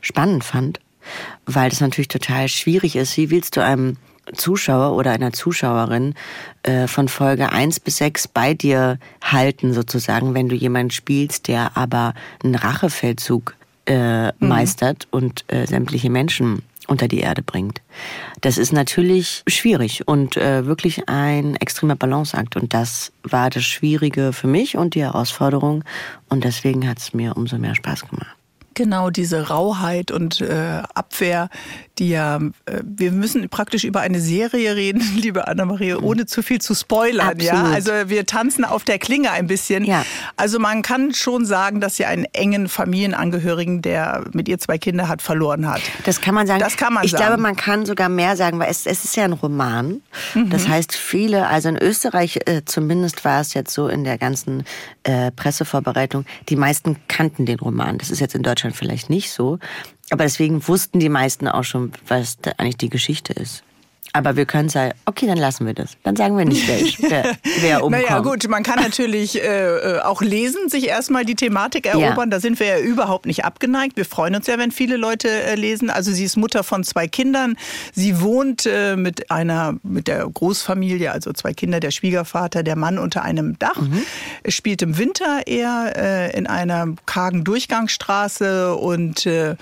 spannend 0.00 0.44
fand, 0.44 0.80
weil 1.46 1.70
das 1.70 1.80
natürlich 1.80 2.08
total 2.08 2.48
schwierig 2.48 2.96
ist. 2.96 3.16
Wie 3.16 3.30
willst 3.30 3.56
du 3.56 3.64
einem 3.64 3.96
Zuschauer 4.34 4.94
oder 4.94 5.12
einer 5.12 5.32
Zuschauerin 5.32 6.14
äh, 6.62 6.86
von 6.86 7.08
Folge 7.08 7.50
1 7.50 7.80
bis 7.80 7.96
6 7.96 8.28
bei 8.28 8.54
dir 8.54 8.98
halten, 9.22 9.72
sozusagen, 9.72 10.34
wenn 10.34 10.48
du 10.48 10.54
jemanden 10.54 10.90
spielst, 10.90 11.48
der 11.48 11.76
aber 11.76 12.14
einen 12.44 12.54
Rachefeldzug 12.54 13.56
äh, 13.86 14.32
meistert 14.38 15.08
und 15.10 15.44
äh, 15.48 15.66
sämtliche 15.66 16.10
Menschen 16.10 16.62
unter 16.88 17.06
die 17.06 17.20
Erde 17.20 17.42
bringt. 17.42 17.80
Das 18.40 18.58
ist 18.58 18.72
natürlich 18.72 19.42
schwierig 19.46 20.08
und 20.08 20.36
äh, 20.36 20.66
wirklich 20.66 21.08
ein 21.08 21.54
extremer 21.56 21.96
Balanceakt. 21.96 22.56
Und 22.56 22.74
das 22.74 23.12
war 23.22 23.50
das 23.50 23.64
Schwierige 23.64 24.32
für 24.32 24.48
mich 24.48 24.76
und 24.76 24.94
die 24.94 25.02
Herausforderung. 25.02 25.84
Und 26.28 26.44
deswegen 26.44 26.88
hat 26.88 26.98
es 26.98 27.14
mir 27.14 27.36
umso 27.36 27.58
mehr 27.58 27.74
Spaß 27.74 28.08
gemacht. 28.08 28.37
Genau, 28.78 29.10
diese 29.10 29.48
Rauheit 29.48 30.12
und 30.12 30.40
äh, 30.40 30.82
Abwehr, 30.94 31.48
die 31.98 32.10
ja, 32.10 32.36
äh, 32.36 32.80
wir 32.84 33.10
müssen 33.10 33.48
praktisch 33.48 33.82
über 33.82 34.02
eine 34.02 34.20
Serie 34.20 34.76
reden, 34.76 35.02
liebe 35.16 35.48
Anna-Maria, 35.48 35.96
ohne 35.98 36.26
zu 36.26 36.44
viel 36.44 36.60
zu 36.60 36.74
spoilern. 36.76 37.40
Ja? 37.40 37.54
Absolut. 37.54 37.74
Also 37.74 37.92
wir 38.08 38.24
tanzen 38.24 38.64
auf 38.64 38.84
der 38.84 39.00
Klinge 39.00 39.32
ein 39.32 39.48
bisschen. 39.48 39.82
Ja. 39.84 40.04
Also 40.36 40.60
man 40.60 40.82
kann 40.82 41.12
schon 41.12 41.44
sagen, 41.44 41.80
dass 41.80 41.96
sie 41.96 42.04
einen 42.04 42.24
engen 42.32 42.68
Familienangehörigen, 42.68 43.82
der 43.82 44.24
mit 44.32 44.48
ihr 44.48 44.58
zwei 44.60 44.78
Kinder 44.78 45.08
hat, 45.08 45.22
verloren 45.22 45.68
hat. 45.68 45.80
Das 46.04 46.20
kann 46.20 46.36
man 46.36 46.46
sagen. 46.46 46.60
Das 46.60 46.76
kann 46.76 46.92
man 46.92 47.04
ich 47.04 47.10
sagen. 47.10 47.24
glaube, 47.24 47.42
man 47.42 47.56
kann 47.56 47.84
sogar 47.84 48.08
mehr 48.08 48.36
sagen, 48.36 48.60
weil 48.60 48.70
es, 48.70 48.86
es 48.86 49.04
ist 49.04 49.16
ja 49.16 49.24
ein 49.24 49.32
Roman. 49.32 50.02
Das 50.34 50.66
Mhm. 50.66 50.68
heißt, 50.68 50.94
viele, 50.94 51.48
also 51.48 51.68
in 51.68 51.76
Österreich 51.76 52.38
äh, 52.46 52.62
zumindest 52.64 53.24
war 53.24 53.40
es 53.40 53.54
jetzt 53.54 53.74
so 53.74 53.88
in 53.88 54.04
der 54.04 54.18
ganzen 54.18 54.62
äh, 55.02 55.32
Pressevorbereitung, 55.32 56.24
die 56.48 56.54
meisten 56.54 56.96
kannten 57.08 57.44
den 57.44 57.58
Roman. 57.58 57.98
Das 57.98 58.10
ist 58.10 58.20
jetzt 58.20 58.36
in 58.36 58.44
Deutschland 58.44 58.67
vielleicht 58.72 59.10
nicht 59.10 59.30
so. 59.30 59.58
Aber 60.10 60.24
deswegen 60.24 60.66
wussten 60.66 61.00
die 61.00 61.08
meisten 61.08 61.48
auch 61.48 61.64
schon, 61.64 61.92
was 62.06 62.38
eigentlich 62.56 62.78
die 62.78 62.88
Geschichte 62.88 63.32
ist. 63.32 63.62
Aber 64.18 64.34
wir 64.34 64.46
können 64.46 64.68
sagen, 64.68 64.94
okay, 65.04 65.28
dann 65.28 65.38
lassen 65.38 65.64
wir 65.64 65.74
das. 65.74 65.92
Dann 66.02 66.16
sagen 66.16 66.36
wir 66.36 66.44
nicht, 66.44 66.68
wer, 66.68 67.36
wer 67.60 67.84
umkommt. 67.84 68.04
Naja, 68.04 68.18
gut, 68.18 68.48
man 68.48 68.64
kann 68.64 68.80
natürlich 68.82 69.40
äh, 69.40 69.46
äh, 69.46 70.00
auch 70.00 70.22
lesen, 70.22 70.68
sich 70.68 70.88
erstmal 70.88 71.24
die 71.24 71.36
Thematik 71.36 71.86
erobern. 71.86 72.28
Da 72.28 72.40
sind 72.40 72.58
wir 72.58 72.66
ja 72.66 72.78
überhaupt 72.80 73.26
nicht 73.26 73.44
abgeneigt. 73.44 73.96
Wir 73.96 74.04
freuen 74.04 74.34
uns 74.34 74.48
ja, 74.48 74.58
wenn 74.58 74.72
viele 74.72 74.96
Leute 74.96 75.28
äh, 75.28 75.54
lesen. 75.54 75.88
Also 75.88 76.10
sie 76.10 76.24
ist 76.24 76.36
Mutter 76.36 76.64
von 76.64 76.82
zwei 76.82 77.06
Kindern. 77.06 77.56
Sie 77.92 78.20
wohnt 78.20 78.66
äh, 78.66 78.96
mit 78.96 79.30
einer, 79.30 79.76
mit 79.84 80.08
der 80.08 80.28
Großfamilie, 80.28 81.12
also 81.12 81.32
zwei 81.32 81.54
Kinder, 81.54 81.78
der 81.78 81.92
Schwiegervater, 81.92 82.64
der 82.64 82.74
Mann 82.74 82.98
unter 82.98 83.22
einem 83.22 83.56
Dach. 83.60 83.80
Es 84.42 84.54
spielt 84.54 84.82
im 84.82 84.98
Winter 84.98 85.46
eher 85.46 85.92
äh, 85.94 86.36
in 86.36 86.48
einer 86.48 86.88
kargen 87.06 87.44
Durchgangsstraße 87.44 88.74
und 88.74 89.26
äh, 89.26 89.54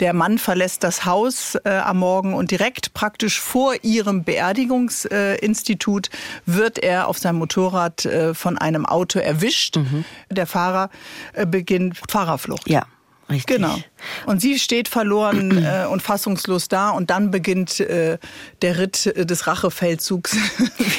der 0.00 0.14
Mann 0.14 0.38
verlässt 0.38 0.82
das 0.82 1.04
Haus 1.04 1.56
am 1.64 1.98
Morgen 1.98 2.34
und 2.34 2.50
direkt 2.50 2.94
praktisch 2.94 3.40
vor 3.40 3.74
ihrem 4.00 4.24
Beerdigungsinstitut 4.24 6.10
wird 6.46 6.78
er 6.78 7.06
auf 7.08 7.18
seinem 7.18 7.36
Motorrad 7.36 8.04
äh, 8.06 8.34
von 8.34 8.58
einem 8.58 8.86
Auto 8.86 9.18
erwischt. 9.18 9.78
Der 10.30 10.46
Fahrer 10.46 10.90
äh, 11.34 11.46
beginnt 11.46 11.98
Fahrerflucht. 12.08 12.68
Ja, 12.68 12.86
richtig. 13.28 13.56
Genau. 13.56 13.76
Und 14.26 14.40
sie 14.40 14.58
steht 14.58 14.88
verloren 14.88 15.62
äh, 15.64 15.84
und 15.86 16.00
fassungslos 16.02 16.68
da 16.68 16.90
und 16.90 17.10
dann 17.10 17.30
beginnt 17.30 17.78
äh, 17.80 18.16
der 18.62 18.78
Ritt 18.78 19.06
äh, 19.06 19.26
des 19.26 19.46
Rachefeldzugs. 19.46 20.36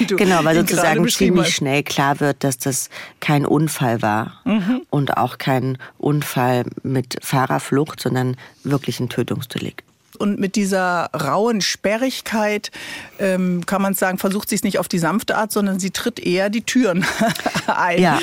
Genau, 0.07 0.43
weil 0.43 0.55
sozusagen 0.55 1.07
ziemlich 1.07 1.45
hast. 1.47 1.53
schnell 1.53 1.83
klar 1.83 2.19
wird, 2.19 2.43
dass 2.43 2.57
das 2.57 2.89
kein 3.19 3.45
Unfall 3.45 4.01
war 4.01 4.41
Mhm. 4.45 4.81
und 4.89 5.17
auch 5.17 5.37
kein 5.37 5.77
Unfall 5.97 6.65
mit 6.83 7.17
Fahrerflucht, 7.23 7.99
sondern 7.99 8.35
wirklich 8.63 8.99
ein 8.99 9.09
Tötungsdelikt. 9.09 9.83
Und 10.17 10.39
mit 10.39 10.55
dieser 10.55 11.09
rauen 11.13 11.61
Sperrigkeit 11.61 12.71
ähm, 13.19 13.65
kann 13.65 13.81
man 13.81 13.93
sagen, 13.93 14.17
versucht 14.17 14.49
sie 14.49 14.55
es 14.55 14.63
nicht 14.63 14.79
auf 14.79 14.87
die 14.87 14.99
sanfte 14.99 15.37
Art, 15.37 15.51
sondern 15.51 15.79
sie 15.79 15.91
tritt 15.91 16.19
eher 16.19 16.49
die 16.49 16.63
Türen 16.63 17.05
ein. 17.67 18.01
Ja, 18.01 18.19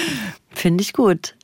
finde 0.54 0.83
ich 0.83 0.92
gut. 0.92 1.35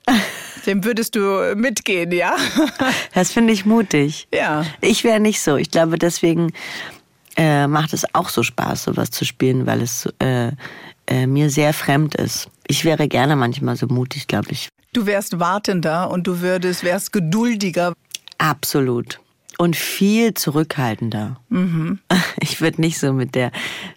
Dem 0.67 0.85
würdest 0.85 1.15
du 1.15 1.55
mitgehen, 1.57 2.13
ja? 2.13 2.37
Das 3.15 3.33
finde 3.33 3.53
ich 3.53 3.65
mutig. 3.65 4.29
Ja. 4.33 4.65
Ich 4.81 5.05
wäre 5.05 5.21
nicht 5.21 5.41
so. 5.41 5.57
Ich 5.57 5.71
glaube, 5.71 5.99
deswegen 5.99 6.53
äh, 7.37 7.67
macht 7.67 7.93
es 7.93 8.07
auch 8.15 8.29
so 8.29 8.43
Spaß, 8.43 8.85
sowas 8.85 9.11
zu 9.11 9.25
spielen, 9.25 9.67
weil 9.67 9.83
es 9.83 10.09
äh, 10.19 10.53
äh, 11.07 11.27
mir 11.27 11.51
sehr 11.51 11.73
fremd 11.73 12.15
ist. 12.15 12.49
Ich 12.67 12.85
wäre 12.85 13.09
gerne 13.09 13.37
manchmal 13.37 13.77
so 13.77 13.87
mutig, 13.87 14.27
glaube 14.27 14.53
ich. 14.53 14.69
Du 14.93 15.07
wärst 15.07 15.39
wartender 15.41 16.11
und 16.11 16.27
du 16.27 16.41
würdest, 16.41 16.85
wärst 16.85 17.13
geduldiger. 17.13 17.93
Absolut. 18.39 19.21
Und 19.59 19.77
viel 19.77 20.35
zurückhaltender. 20.35 21.41
Mhm. 21.49 21.99
Ich 22.41 22.61
würde 22.61 22.81
nicht 22.81 22.99
so 22.99 23.13
mit 23.13 23.35
der, 23.35 23.53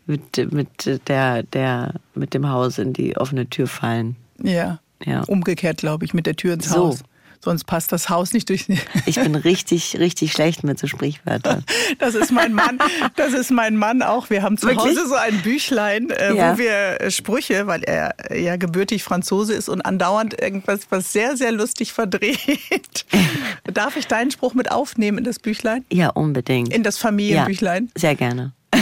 mit, 0.06 0.52
mit 0.54 1.02
der, 1.08 1.44
der, 1.44 1.96
mit 2.16 2.34
dem 2.34 2.50
Haus 2.50 2.78
in 2.78 2.94
die 2.94 3.18
offene 3.18 3.50
Tür 3.50 3.68
fallen. 3.68 4.16
Ja. 4.42 4.80
Ja. 5.06 5.24
Umgekehrt, 5.24 5.78
glaube 5.78 6.06
ich, 6.06 6.14
mit 6.14 6.26
der 6.26 6.36
Tür 6.36 6.54
ins 6.54 6.70
So. 6.70 6.88
Haus. 6.88 7.04
Sonst 7.44 7.64
passt 7.66 7.92
das 7.92 8.10
Haus 8.10 8.34
nicht 8.34 8.50
durch. 8.50 8.66
Ich 9.06 9.16
bin 9.16 9.36
richtig, 9.36 9.98
richtig 10.00 10.34
schlecht 10.34 10.64
mit 10.64 10.80
so 10.80 10.88
Sprichwörtern. 10.88 11.64
Das 12.00 12.16
ist 12.16 12.32
mein 12.32 12.54
Mann. 12.54 12.80
Das 13.16 13.34
ist 13.34 13.50
mein 13.52 13.76
Mann 13.78 14.02
auch. 14.02 14.30
Wir 14.30 14.44
haben 14.44 14.58
zu 14.58 14.68
Wirklich? 14.68 14.98
Hause 14.98 15.08
so 15.08 15.16
ein 15.16 15.42
Büchlein, 15.42 16.10
äh, 16.10 16.34
Ja. 16.36 16.54
wo 16.54 16.58
wir 16.58 17.02
äh, 17.02 17.12
Sprüche, 17.12 17.66
weil 17.68 17.84
er 17.84 18.16
ja 18.36 18.56
gebürtig 18.58 19.04
Franzose 19.04 19.54
ist 19.54 19.70
und 19.70 19.82
andauernd 19.82 20.40
irgendwas, 20.40 20.82
was 20.90 21.14
sehr, 21.14 21.38
sehr 21.38 21.52
lustig 21.52 21.94
verdreht. 21.94 23.06
Darf 23.74 23.96
ich 23.98 24.08
deinen 24.08 24.32
Spruch 24.32 24.54
mit 24.54 24.72
aufnehmen 24.72 25.18
in 25.20 25.24
das 25.24 25.40
Büchlein? 25.40 25.86
Ja, 25.92 26.10
unbedingt. 26.10 26.74
In 26.74 26.84
das 26.84 26.98
Familienbüchlein? 26.98 27.86
Ja, 27.96 28.00
sehr 28.02 28.16
gerne. 28.16 28.54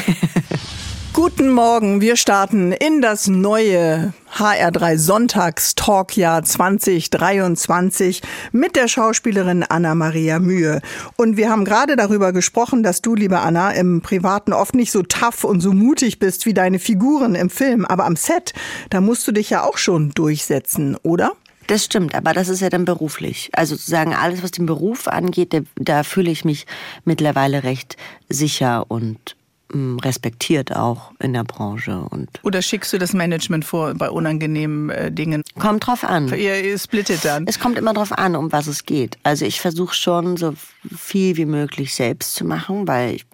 Guten 1.15 1.50
Morgen, 1.50 2.01
wir 2.01 2.17
starten 2.17 2.74
in 2.74 3.01
das 3.01 3.27
neue 3.27 4.13
HR3 4.36 4.98
Sonntagstalkjahr 4.98 6.43
2023 6.43 8.22
mit 8.51 8.75
der 8.75 8.89
Schauspielerin 8.89 9.63
Anna-Maria 9.63 10.39
Mühe. 10.39 10.81
Und 11.15 11.38
wir 11.38 11.50
haben 11.50 11.63
gerade 11.63 11.95
darüber 11.95 12.34
gesprochen, 12.34 12.84
dass 12.84 13.01
du, 13.01 13.15
liebe 13.15 13.39
Anna, 13.39 13.72
im 13.72 14.01
Privaten 14.01 14.51
oft 14.51 14.75
nicht 14.75 14.91
so 14.91 15.03
tough 15.03 15.45
und 15.45 15.62
so 15.62 15.72
mutig 15.72 16.19
bist 16.19 16.45
wie 16.45 16.53
deine 16.53 16.79
Figuren 16.79 17.36
im 17.36 17.50
Film. 17.50 17.86
Aber 17.86 18.03
am 18.03 18.17
Set, 18.17 18.53
da 18.89 19.00
musst 19.00 19.25
du 19.25 19.31
dich 19.31 19.50
ja 19.50 19.63
auch 19.63 19.77
schon 19.77 20.12
durchsetzen, 20.12 20.98
oder? 21.01 21.31
Das 21.67 21.86
stimmt, 21.86 22.13
aber 22.13 22.34
das 22.34 22.50
ist 22.50 22.60
ja 22.60 22.69
dann 22.69 22.84
beruflich. 22.84 23.51
Also 23.53 23.75
sozusagen 23.75 24.13
alles, 24.13 24.43
was 24.43 24.51
den 24.51 24.65
Beruf 24.65 25.07
angeht, 25.07 25.53
da, 25.53 25.60
da 25.77 26.03
fühle 26.03 26.29
ich 26.29 26.43
mich 26.43 26.67
mittlerweile 27.05 27.63
recht 27.63 27.95
sicher 28.27 28.91
und 28.91 29.38
respektiert 29.74 30.75
auch 30.75 31.12
in 31.19 31.34
der 31.34 31.43
Branche. 31.43 32.05
Und 32.10 32.29
Oder 32.43 32.62
schickst 32.62 32.93
du 32.93 32.98
das 32.98 33.13
Management 33.13 33.65
vor 33.65 33.93
bei 33.93 34.10
unangenehmen 34.10 34.89
äh, 34.89 35.12
Dingen? 35.12 35.43
Kommt 35.60 35.88
drauf 35.88 36.03
an. 36.03 36.29
Ihr, 36.29 36.63
ihr 36.63 36.77
splittet 36.77 37.25
dann. 37.25 37.45
Es 37.48 37.60
kommt 37.60 37.77
immer 37.77 37.93
drauf 37.93 38.12
an, 38.12 38.36
um 38.36 38.51
was 38.51 38.67
es 38.67 38.86
geht. 38.86 39.17
Also 39.24 39.45
ich 39.45 39.60
versuche 39.60 39.95
schon 39.95 40.38
so 40.38 40.53
viel 40.95 41.38
wie 41.38 41.45
möglich 41.45 41.95
selbst 41.95 42.36
zu 42.36 42.45
machen, 42.45 42.88
weil 42.88 43.15
ich 43.15 43.25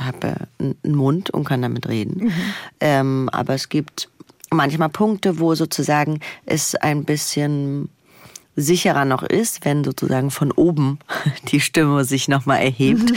habe 0.00 0.48
einen 0.58 0.76
Mund 0.84 1.30
und 1.30 1.44
kann 1.44 1.62
damit 1.62 1.88
reden. 1.88 2.24
Mhm. 2.24 2.32
Ähm, 2.80 3.28
aber 3.32 3.54
es 3.54 3.68
gibt 3.68 4.08
manchmal 4.50 4.88
Punkte, 4.88 5.38
wo 5.38 5.54
sozusagen 5.54 6.20
es 6.46 6.74
ein 6.74 7.04
bisschen 7.04 7.90
sicherer 8.58 9.04
noch 9.04 9.22
ist, 9.22 9.64
wenn 9.64 9.84
sozusagen 9.84 10.30
von 10.30 10.50
oben 10.52 10.98
die 11.48 11.60
Stimme 11.60 12.04
sich 12.04 12.28
nochmal 12.28 12.62
erhebt 12.62 13.12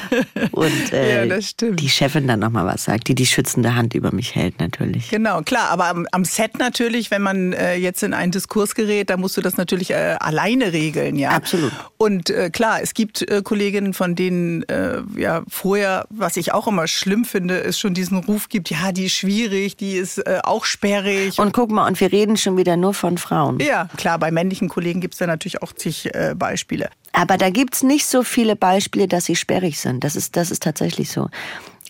und 0.52 0.92
äh, 0.92 1.26
ja, 1.26 1.38
die 1.60 1.88
Chefin 1.88 2.26
dann 2.26 2.40
nochmal 2.40 2.66
was 2.66 2.84
sagt, 2.84 3.08
die 3.08 3.14
die 3.14 3.26
schützende 3.26 3.74
Hand 3.74 3.94
über 3.94 4.12
mich 4.12 4.34
hält 4.34 4.58
natürlich. 4.58 5.10
Genau, 5.10 5.42
klar, 5.42 5.70
aber 5.70 5.86
am, 5.88 6.06
am 6.12 6.24
Set 6.24 6.58
natürlich, 6.58 7.10
wenn 7.10 7.22
man 7.22 7.52
äh, 7.52 7.76
jetzt 7.76 8.02
in 8.02 8.14
einen 8.14 8.32
Diskurs 8.32 8.74
gerät, 8.74 9.10
da 9.10 9.16
musst 9.16 9.36
du 9.36 9.40
das 9.42 9.56
natürlich 9.56 9.90
äh, 9.90 10.16
alleine 10.18 10.72
regeln, 10.72 11.16
ja. 11.16 11.30
Absolut. 11.30 11.72
Und 11.98 12.30
äh, 12.30 12.50
klar, 12.50 12.80
es 12.82 12.94
gibt 12.94 13.22
äh, 13.30 13.42
Kolleginnen, 13.42 13.92
von 13.92 14.14
denen 14.14 14.62
äh, 14.64 15.02
ja 15.16 15.42
vorher, 15.48 16.06
was 16.08 16.36
ich 16.36 16.52
auch 16.52 16.66
immer 16.66 16.86
schlimm 16.86 17.24
finde, 17.24 17.62
es 17.62 17.78
schon 17.78 17.94
diesen 17.94 18.18
Ruf 18.18 18.48
gibt, 18.48 18.70
ja, 18.70 18.92
die 18.92 19.06
ist 19.06 19.14
schwierig, 19.14 19.76
die 19.76 19.92
ist 19.92 20.26
auch 20.44 20.64
sperrig. 20.64 21.38
Und 21.38 21.52
guck 21.52 21.70
mal, 21.70 21.86
und 21.86 22.00
wir 22.00 22.10
reden 22.10 22.36
schon 22.36 22.56
wieder 22.56 22.76
nur 22.76 22.94
von 22.94 23.18
Frauen. 23.18 23.58
Ja, 23.60 23.88
klar, 23.96 24.18
bei 24.18 24.30
männlichen 24.30 24.68
Kollegen 24.68 24.85
Kollegen 24.86 25.00
gibt 25.00 25.14
es 25.14 25.18
da 25.18 25.26
natürlich 25.26 25.62
auch 25.62 25.72
zig 25.72 26.14
äh, 26.14 26.34
Beispiele. 26.36 26.90
Aber 27.10 27.36
da 27.38 27.50
gibt 27.50 27.74
es 27.74 27.82
nicht 27.82 28.06
so 28.06 28.22
viele 28.22 28.54
Beispiele, 28.54 29.08
dass 29.08 29.24
sie 29.24 29.34
sperrig 29.34 29.80
sind. 29.80 30.04
Das 30.04 30.14
ist, 30.14 30.36
das 30.36 30.52
ist 30.52 30.62
tatsächlich 30.62 31.10
so. 31.10 31.28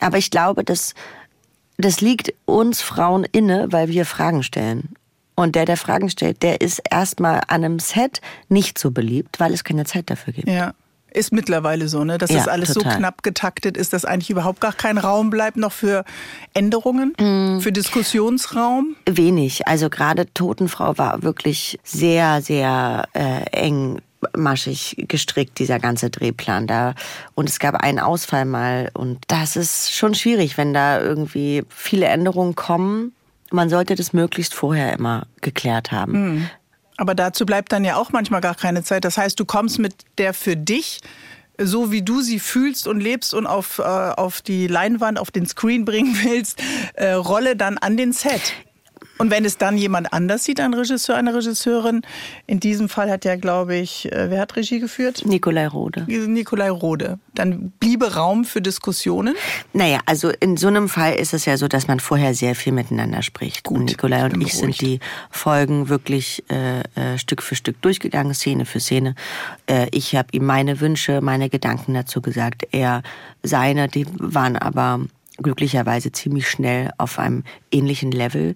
Aber 0.00 0.16
ich 0.16 0.30
glaube, 0.30 0.64
dass 0.64 0.94
das 1.76 2.00
liegt 2.00 2.32
uns 2.46 2.80
Frauen 2.80 3.24
inne, 3.24 3.66
weil 3.70 3.88
wir 3.88 4.06
Fragen 4.06 4.42
stellen. 4.42 4.94
Und 5.34 5.56
der, 5.56 5.66
der 5.66 5.76
Fragen 5.76 6.08
stellt, 6.08 6.42
der 6.42 6.62
ist 6.62 6.80
erstmal 6.90 7.42
an 7.48 7.64
einem 7.64 7.80
Set 7.80 8.22
nicht 8.48 8.78
so 8.78 8.90
beliebt, 8.90 9.40
weil 9.40 9.52
es 9.52 9.62
keine 9.62 9.84
Zeit 9.84 10.08
dafür 10.08 10.32
gibt. 10.32 10.48
Ja. 10.48 10.72
Ist 11.16 11.32
mittlerweile 11.32 11.88
so, 11.88 12.04
ne? 12.04 12.18
dass 12.18 12.30
ja, 12.30 12.37
das 12.37 12.49
alles 12.49 12.75
total. 12.75 12.92
so 12.92 12.99
knapp 12.99 13.23
getaktet 13.23 13.78
ist, 13.78 13.94
dass 13.94 14.04
eigentlich 14.04 14.28
überhaupt 14.28 14.61
gar 14.61 14.75
kein 14.75 14.99
Raum 14.99 15.30
bleibt 15.30 15.56
noch 15.56 15.73
für 15.73 16.04
Änderungen, 16.52 17.14
mm. 17.18 17.61
für 17.61 17.73
Diskussionsraum? 17.73 18.96
Wenig. 19.08 19.66
Also 19.66 19.88
gerade 19.88 20.32
Totenfrau 20.35 20.99
war 20.99 21.23
wirklich 21.23 21.78
sehr, 21.85 22.42
sehr 22.42 23.08
äh, 23.14 23.44
eng 23.52 24.02
maschig 24.37 25.06
gestrickt, 25.08 25.58
dieser 25.58 25.78
ganze 25.78 26.11
Drehplan 26.11 26.66
da. 26.66 26.94
Und 27.35 27.49
es 27.49 27.58
gab 27.58 27.76
einen 27.76 27.99
Ausfall 27.99 28.44
mal. 28.44 28.90
Und 28.92 29.20
das 29.28 29.56
ist 29.56 29.94
schon 29.94 30.14
schwierig, 30.14 30.58
wenn 30.58 30.75
da 30.75 31.00
irgendwie 31.00 31.64
viele 31.70 32.06
Änderungen 32.06 32.54
kommen. 32.54 33.12
Man 33.50 33.70
sollte 33.70 33.94
das 33.94 34.12
möglichst 34.12 34.54
vorher 34.54 34.92
immer 34.92 35.26
geklärt 35.40 35.92
haben. 35.92 36.12
Mhm. 36.12 36.50
Aber 36.96 37.14
dazu 37.14 37.44
bleibt 37.44 37.72
dann 37.72 37.84
ja 37.84 37.96
auch 37.96 38.10
manchmal 38.10 38.40
gar 38.40 38.54
keine 38.54 38.82
Zeit. 38.82 39.04
Das 39.04 39.18
heißt, 39.18 39.38
du 39.38 39.44
kommst 39.44 39.78
mit 39.78 39.94
der 40.18 40.34
für 40.34 40.56
dich 40.56 41.00
so 41.58 41.90
wie 41.90 42.02
du 42.02 42.20
sie 42.20 42.38
fühlst 42.38 42.86
und 42.86 43.00
lebst 43.00 43.34
und 43.34 43.46
auf, 43.46 43.78
äh, 43.78 43.82
auf 43.82 44.42
die 44.42 44.66
Leinwand, 44.66 45.18
auf 45.18 45.30
den 45.30 45.46
Screen 45.46 45.84
bringen 45.84 46.16
willst, 46.22 46.62
äh, 46.94 47.12
Rolle 47.12 47.56
dann 47.56 47.78
an 47.78 47.96
den 47.96 48.12
Set. 48.12 48.52
Und 49.18 49.30
wenn 49.30 49.44
es 49.44 49.56
dann 49.56 49.78
jemand 49.78 50.12
anders 50.12 50.44
sieht, 50.44 50.61
ein 50.61 50.75
Regisseur, 50.75 51.16
eine 51.16 51.35
Regisseurin, 51.35 52.02
in 52.46 52.61
diesem 52.61 52.88
Fall 52.88 53.11
hat 53.11 53.25
ja, 53.25 53.37
glaube 53.37 53.76
ich, 53.76 54.11
äh, 54.12 54.30
wer 54.30 54.40
hat 54.40 54.56
Regie 54.56 54.78
geführt? 54.78 55.25
Nikolai 55.25 55.66
Rode. 55.66 56.04
Nikolai 56.06 56.70
Rode. 56.70 57.18
Dann 57.35 57.73
bliebe 57.80 58.14
Raum 58.14 58.44
für 58.44 58.61
Diskussionen? 58.61 59.35
Naja, 59.73 60.00
also 60.06 60.30
in 60.40 60.56
so 60.56 60.68
einem 60.68 60.88
Fall 60.88 61.14
ist 61.14 61.35
es 61.35 61.44
ja 61.46 61.56
so, 61.56 61.68
dass 61.68 61.88
man 61.88 62.00
vorher 62.00 62.35
sehr 62.35 62.54
viel 62.54 62.73
miteinander 62.73 63.23
spricht. 63.23 63.64
Gut, 63.64 63.78
und 63.78 63.85
Nikolai 63.87 64.25
und 64.25 64.32
ich 64.32 64.52
beruhigt. 64.52 64.56
sind 64.56 64.80
die 64.80 65.00
Folgen 65.30 65.88
wirklich 65.88 66.44
äh, 66.50 66.80
äh, 66.80 67.18
Stück 67.18 67.42
für 67.42 67.54
Stück 67.54 67.80
durchgegangen, 67.82 68.35
Szene 68.35 68.66
für 68.66 68.80
Szene. 68.80 69.14
Äh, 69.66 69.87
ich 69.92 70.14
habe 70.14 70.28
ihm 70.32 70.44
meine 70.44 70.80
Wünsche, 70.80 71.20
meine 71.20 71.49
Gedanken 71.49 71.94
dazu 71.94 72.20
gesagt. 72.20 72.66
Er 72.73 73.02
seine, 73.42 73.88
die 73.88 74.06
waren 74.18 74.56
aber 74.56 75.00
glücklicherweise 75.38 76.12
ziemlich 76.12 76.49
schnell 76.49 76.90
auf 76.99 77.18
einem 77.18 77.44
ähnlichen 77.70 78.11
Level. 78.11 78.54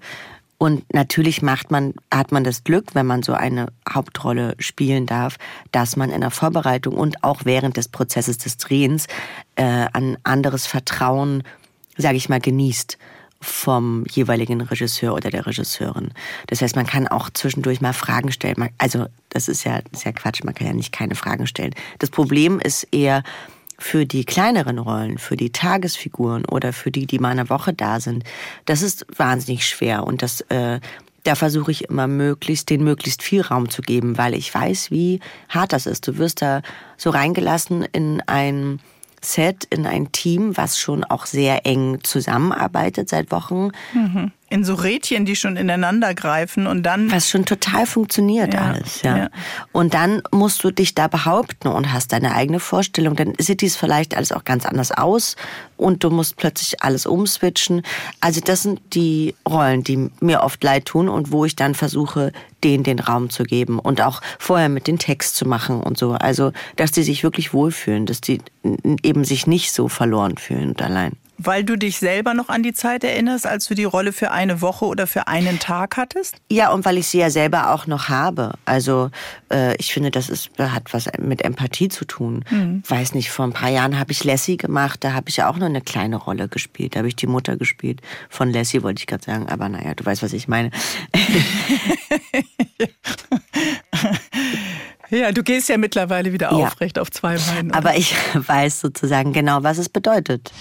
Und 0.62 0.85
natürlich 0.93 1.40
macht 1.40 1.71
man, 1.71 1.95
hat 2.12 2.33
man 2.33 2.45
das 2.45 2.64
Glück, 2.64 2.95
wenn 2.95 3.07
man 3.07 3.23
so 3.23 3.33
eine 3.33 3.69
Hauptrolle 3.88 4.57
spielen 4.59 5.07
darf, 5.07 5.38
dass 5.73 5.97
man 5.97 6.11
in 6.11 6.21
der 6.21 6.31
Vorbereitung 6.31 6.99
und 6.99 7.25
auch 7.25 7.47
während 7.47 7.79
des 7.79 7.88
Prozesses 7.88 8.37
des 8.37 8.59
Drehens 8.59 9.07
äh, 9.57 9.87
ein 9.95 10.19
anderes 10.23 10.67
Vertrauen, 10.67 11.45
sage 11.97 12.19
ich 12.19 12.29
mal, 12.29 12.40
genießt 12.40 12.99
vom 13.40 14.05
jeweiligen 14.11 14.61
Regisseur 14.61 15.14
oder 15.14 15.31
der 15.31 15.47
Regisseurin. 15.47 16.11
Das 16.49 16.61
heißt, 16.61 16.76
man 16.76 16.87
kann 16.87 17.09
auch 17.09 17.31
zwischendurch 17.31 17.81
mal 17.81 17.95
Fragen 17.95 18.31
stellen. 18.31 18.69
Also 18.76 19.07
das 19.31 19.49
ist 19.49 19.64
ja, 19.64 19.81
das 19.90 20.00
ist 20.00 20.05
ja 20.05 20.12
Quatsch, 20.12 20.45
man 20.45 20.55
kann 20.55 20.67
ja 20.67 20.75
nicht 20.75 20.93
keine 20.93 21.14
Fragen 21.14 21.47
stellen. 21.47 21.75
Das 22.00 22.11
Problem 22.11 22.61
ist 22.61 22.87
eher, 22.93 23.23
für 23.80 24.06
die 24.06 24.25
kleineren 24.25 24.78
Rollen, 24.78 25.18
für 25.18 25.37
die 25.37 25.50
Tagesfiguren 25.50 26.44
oder 26.44 26.72
für 26.72 26.90
die, 26.90 27.06
die 27.06 27.18
mal 27.18 27.30
eine 27.30 27.49
Woche 27.49 27.72
da 27.72 27.99
sind, 27.99 28.25
das 28.66 28.82
ist 28.82 29.06
wahnsinnig 29.16 29.66
schwer. 29.66 30.04
Und 30.04 30.22
das, 30.22 30.42
äh, 30.42 30.80
da 31.25 31.34
versuche 31.34 31.70
ich 31.70 31.84
immer 31.84 32.06
möglichst, 32.06 32.70
den 32.70 32.84
möglichst 32.84 33.22
viel 33.22 33.40
Raum 33.40 33.70
zu 33.70 33.82
geben, 33.82 34.18
weil 34.18 34.34
ich 34.34 34.54
weiß, 34.54 34.90
wie 34.90 35.20
hart 35.49 35.72
das 35.72 35.87
ist. 35.87 36.06
Du 36.06 36.18
wirst 36.18 36.42
da 36.42 36.62
so 36.96 37.10
reingelassen 37.10 37.82
in 37.92 38.22
ein 38.26 38.80
Set, 39.22 39.64
in 39.70 39.87
ein 39.87 40.12
Team, 40.12 40.56
was 40.56 40.78
schon 40.78 41.04
auch 41.04 41.26
sehr 41.26 41.66
eng 41.66 41.99
zusammenarbeitet 42.02 43.08
seit 43.08 43.30
Wochen. 43.32 43.70
Mhm 43.92 44.32
in 44.50 44.64
so 44.64 44.75
Rädchen, 44.75 45.25
die 45.25 45.37
schon 45.37 45.57
ineinander 45.57 46.12
greifen 46.12 46.66
und 46.66 46.83
dann. 46.83 47.11
Was 47.12 47.30
schon 47.30 47.45
total 47.45 47.87
funktioniert 47.87 48.52
ja, 48.52 48.73
alles, 48.73 49.02
ja. 49.02 49.16
ja. 49.16 49.30
Und 49.73 49.95
dann 49.95 50.23
musst 50.33 50.64
du 50.64 50.73
dich 50.73 50.95
da 50.97 51.07
behaupten 51.07 51.69
und 51.69 51.92
hast 51.92 52.12
deine 52.12 52.35
eigene 52.35 52.59
Vorstellung. 52.59 53.14
Dann 53.14 53.35
sieht 53.38 53.61
dies 53.61 53.76
vielleicht 53.76 54.16
alles 54.16 54.33
auch 54.33 54.45
ganz 54.45 54.66
anders 54.66 54.90
aus 54.90 55.37
und 55.76 56.02
du 56.02 56.11
musst 56.11 56.37
plötzlich 56.37 56.83
alles 56.83 57.07
umswitchen. 57.07 57.83
Also 58.21 58.40
das 58.40 58.62
sind 58.64 58.80
die 58.92 59.37
Rollen, 59.49 59.85
die 59.85 60.11
mir 60.21 60.42
oft 60.42 60.62
leid 60.64 60.85
tun 60.85 61.09
und 61.09 61.30
wo 61.30 61.45
ich 61.45 61.54
dann 61.54 61.76
versuche, 61.76 62.33
denen 62.64 62.83
den 62.83 62.99
Raum 62.99 63.30
zu 63.30 63.45
geben 63.45 63.78
und 63.78 64.00
auch 64.00 64.21
vorher 64.40 64.69
mit 64.69 64.88
den 64.88 64.99
Text 64.99 65.37
zu 65.37 65.47
machen 65.47 65.80
und 65.80 65.97
so. 65.97 66.12
Also, 66.12 66.52
dass 66.75 66.90
die 66.90 67.04
sich 67.04 67.23
wirklich 67.23 67.54
wohlfühlen, 67.54 68.04
dass 68.04 68.21
die 68.21 68.40
eben 69.02 69.25
sich 69.25 69.47
nicht 69.47 69.73
so 69.73 69.88
verloren 69.88 70.37
fühlen 70.38 70.71
und 70.71 70.83
allein. 70.83 71.12
Weil 71.42 71.64
du 71.64 71.76
dich 71.76 71.99
selber 71.99 72.35
noch 72.35 72.50
an 72.50 72.62
die 72.62 72.75
Zeit 72.75 73.02
erinnerst, 73.02 73.47
als 73.47 73.66
du 73.66 73.75
die 73.75 73.85
Rolle 73.85 74.12
für 74.12 74.30
eine 74.30 74.61
Woche 74.61 74.85
oder 74.85 75.06
für 75.06 75.26
einen 75.26 75.59
Tag 75.59 75.97
hattest? 75.97 76.37
Ja, 76.50 76.70
und 76.70 76.85
weil 76.85 76.99
ich 76.99 77.06
sie 77.06 77.18
ja 77.18 77.30
selber 77.30 77.73
auch 77.73 77.87
noch 77.87 78.11
habe. 78.11 78.52
Also 78.66 79.11
äh, 79.50 79.75
ich 79.76 79.94
finde, 79.94 80.11
das 80.11 80.28
ist, 80.28 80.50
hat 80.59 80.92
was 80.92 81.09
mit 81.18 81.42
Empathie 81.42 81.88
zu 81.88 82.04
tun. 82.04 82.44
Mhm. 82.50 82.82
Weiß 82.87 83.14
nicht, 83.14 83.30
vor 83.30 83.47
ein 83.47 83.54
paar 83.54 83.70
Jahren 83.70 83.99
habe 83.99 84.12
ich 84.12 84.23
Lassie 84.23 84.59
gemacht, 84.59 85.02
da 85.02 85.14
habe 85.14 85.30
ich 85.30 85.38
ja 85.38 85.49
auch 85.49 85.56
nur 85.56 85.68
eine 85.68 85.80
kleine 85.80 86.16
Rolle 86.16 86.47
gespielt. 86.47 86.94
Da 86.94 86.99
habe 86.99 87.09
ich 87.09 87.16
die 87.16 87.26
Mutter 87.26 87.56
gespielt. 87.56 88.02
Von 88.28 88.52
Lassie 88.52 88.82
wollte 88.82 89.00
ich 89.00 89.06
gerade 89.06 89.25
sagen, 89.25 89.49
aber 89.49 89.70
naja, 89.70 89.94
du 89.94 90.04
weißt, 90.04 90.23
was 90.23 90.35
ich 90.35 90.47
meine. 90.47 90.70
Ja, 95.11 95.32
du 95.32 95.42
gehst 95.42 95.68
ja 95.68 95.76
mittlerweile 95.76 96.32
wieder 96.32 96.52
aufrecht 96.52 96.97
ja. 96.97 97.02
auf 97.02 97.11
zwei 97.11 97.37
Beinen. 97.37 97.73
Aber 97.73 97.97
ich 97.97 98.14
weiß 98.35 98.80
sozusagen 98.80 99.32
genau, 99.32 99.64
was 99.64 99.78
es 99.78 99.88
bedeutet. 99.88 100.52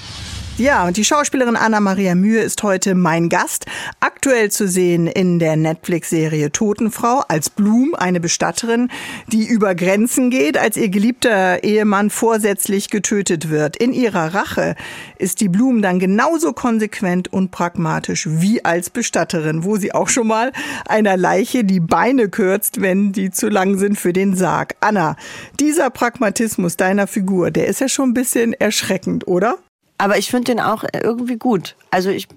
Ja, 0.59 0.85
und 0.85 0.97
die 0.97 1.05
Schauspielerin 1.05 1.55
Anna-Maria 1.55 2.15
Mühe 2.15 2.41
ist 2.41 2.63
heute 2.63 2.93
mein 2.93 3.29
Gast. 3.29 3.65
Aktuell 4.01 4.51
zu 4.51 4.67
sehen 4.67 5.07
in 5.07 5.39
der 5.39 5.55
Netflix-Serie 5.55 6.51
Totenfrau 6.51 7.23
als 7.29 7.49
Blum, 7.49 7.95
eine 7.95 8.19
Bestatterin, 8.19 8.89
die 9.27 9.47
über 9.47 9.73
Grenzen 9.73 10.29
geht, 10.29 10.57
als 10.57 10.75
ihr 10.75 10.89
geliebter 10.89 11.63
Ehemann 11.63 12.09
vorsätzlich 12.09 12.89
getötet 12.89 13.49
wird. 13.49 13.77
In 13.77 13.93
ihrer 13.93 14.33
Rache 14.33 14.75
ist 15.17 15.39
die 15.39 15.47
Blum 15.47 15.81
dann 15.81 15.97
genauso 15.97 16.51
konsequent 16.51 17.31
und 17.31 17.51
pragmatisch 17.51 18.27
wie 18.29 18.65
als 18.65 18.89
Bestatterin, 18.89 19.63
wo 19.63 19.77
sie 19.77 19.93
auch 19.93 20.09
schon 20.09 20.27
mal 20.27 20.51
einer 20.85 21.15
Leiche 21.15 21.63
die 21.63 21.79
Beine 21.79 22.27
kürzt, 22.27 22.81
wenn 22.81 23.13
die 23.13 23.31
zu 23.31 23.47
lang 23.47 23.77
sind 23.77 23.97
für 23.97 24.11
den 24.11 24.35
Sarg. 24.35 24.75
Anna, 24.81 25.15
dieser 25.57 25.89
Pragmatismus 25.89 26.75
deiner 26.75 27.07
Figur, 27.07 27.49
der 27.49 27.67
ist 27.67 27.79
ja 27.79 27.87
schon 27.87 28.09
ein 28.09 28.13
bisschen 28.13 28.51
erschreckend, 28.51 29.25
oder? 29.25 29.57
Aber 29.99 30.17
ich 30.17 30.31
finde 30.31 30.45
den 30.45 30.59
auch 30.59 30.83
irgendwie 30.93 31.35
gut. 31.35 31.75
Also 31.91 32.09
ich 32.09 32.27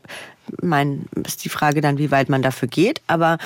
meine, 0.61 1.00
ist 1.25 1.45
die 1.45 1.49
Frage 1.49 1.81
dann, 1.81 1.97
wie 1.97 2.11
weit 2.11 2.28
man 2.28 2.42
dafür 2.42 2.69
geht. 2.69 3.00
Aber 3.07 3.38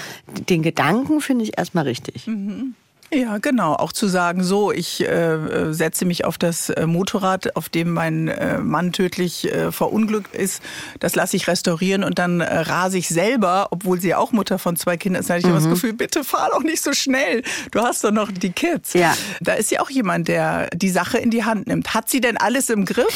den 0.48 0.62
Gedanken 0.62 1.20
finde 1.20 1.44
ich 1.44 1.56
erstmal 1.56 1.84
richtig. 1.84 2.26
Mhm. 2.26 2.74
Ja, 3.12 3.38
genau. 3.38 3.74
Auch 3.74 3.92
zu 3.92 4.08
sagen, 4.08 4.42
so, 4.42 4.72
ich 4.72 5.00
äh, 5.00 5.72
setze 5.72 6.04
mich 6.04 6.24
auf 6.24 6.38
das 6.38 6.70
äh, 6.70 6.86
Motorrad, 6.86 7.54
auf 7.54 7.68
dem 7.68 7.92
mein 7.92 8.26
äh, 8.26 8.58
Mann 8.58 8.92
tödlich 8.92 9.52
äh, 9.52 9.70
verunglückt 9.70 10.34
ist, 10.34 10.60
das 10.98 11.14
lasse 11.14 11.36
ich 11.36 11.46
restaurieren 11.46 12.02
und 12.02 12.18
dann 12.18 12.40
äh, 12.40 12.58
rase 12.60 12.98
ich 12.98 13.08
selber, 13.08 13.68
obwohl 13.70 14.00
sie 14.00 14.14
auch 14.14 14.32
Mutter 14.32 14.58
von 14.58 14.74
zwei 14.74 14.96
Kindern 14.96 15.20
ist, 15.20 15.30
da 15.30 15.34
hatte 15.34 15.46
ich 15.46 15.52
mhm. 15.52 15.54
das 15.54 15.68
Gefühl, 15.68 15.92
bitte 15.92 16.24
fahr 16.24 16.50
doch 16.50 16.62
nicht 16.62 16.82
so 16.82 16.92
schnell. 16.92 17.42
Du 17.70 17.80
hast 17.80 18.02
doch 18.02 18.10
noch 18.10 18.32
die 18.32 18.50
Kids. 18.50 18.94
Ja. 18.94 19.16
Da 19.40 19.54
ist 19.54 19.70
ja 19.70 19.80
auch 19.80 19.90
jemand, 19.90 20.26
der 20.26 20.68
die 20.70 20.90
Sache 20.90 21.18
in 21.18 21.30
die 21.30 21.44
Hand 21.44 21.68
nimmt. 21.68 21.94
Hat 21.94 22.10
sie 22.10 22.20
denn 22.20 22.36
alles 22.36 22.70
im 22.70 22.84
Griff? 22.84 23.06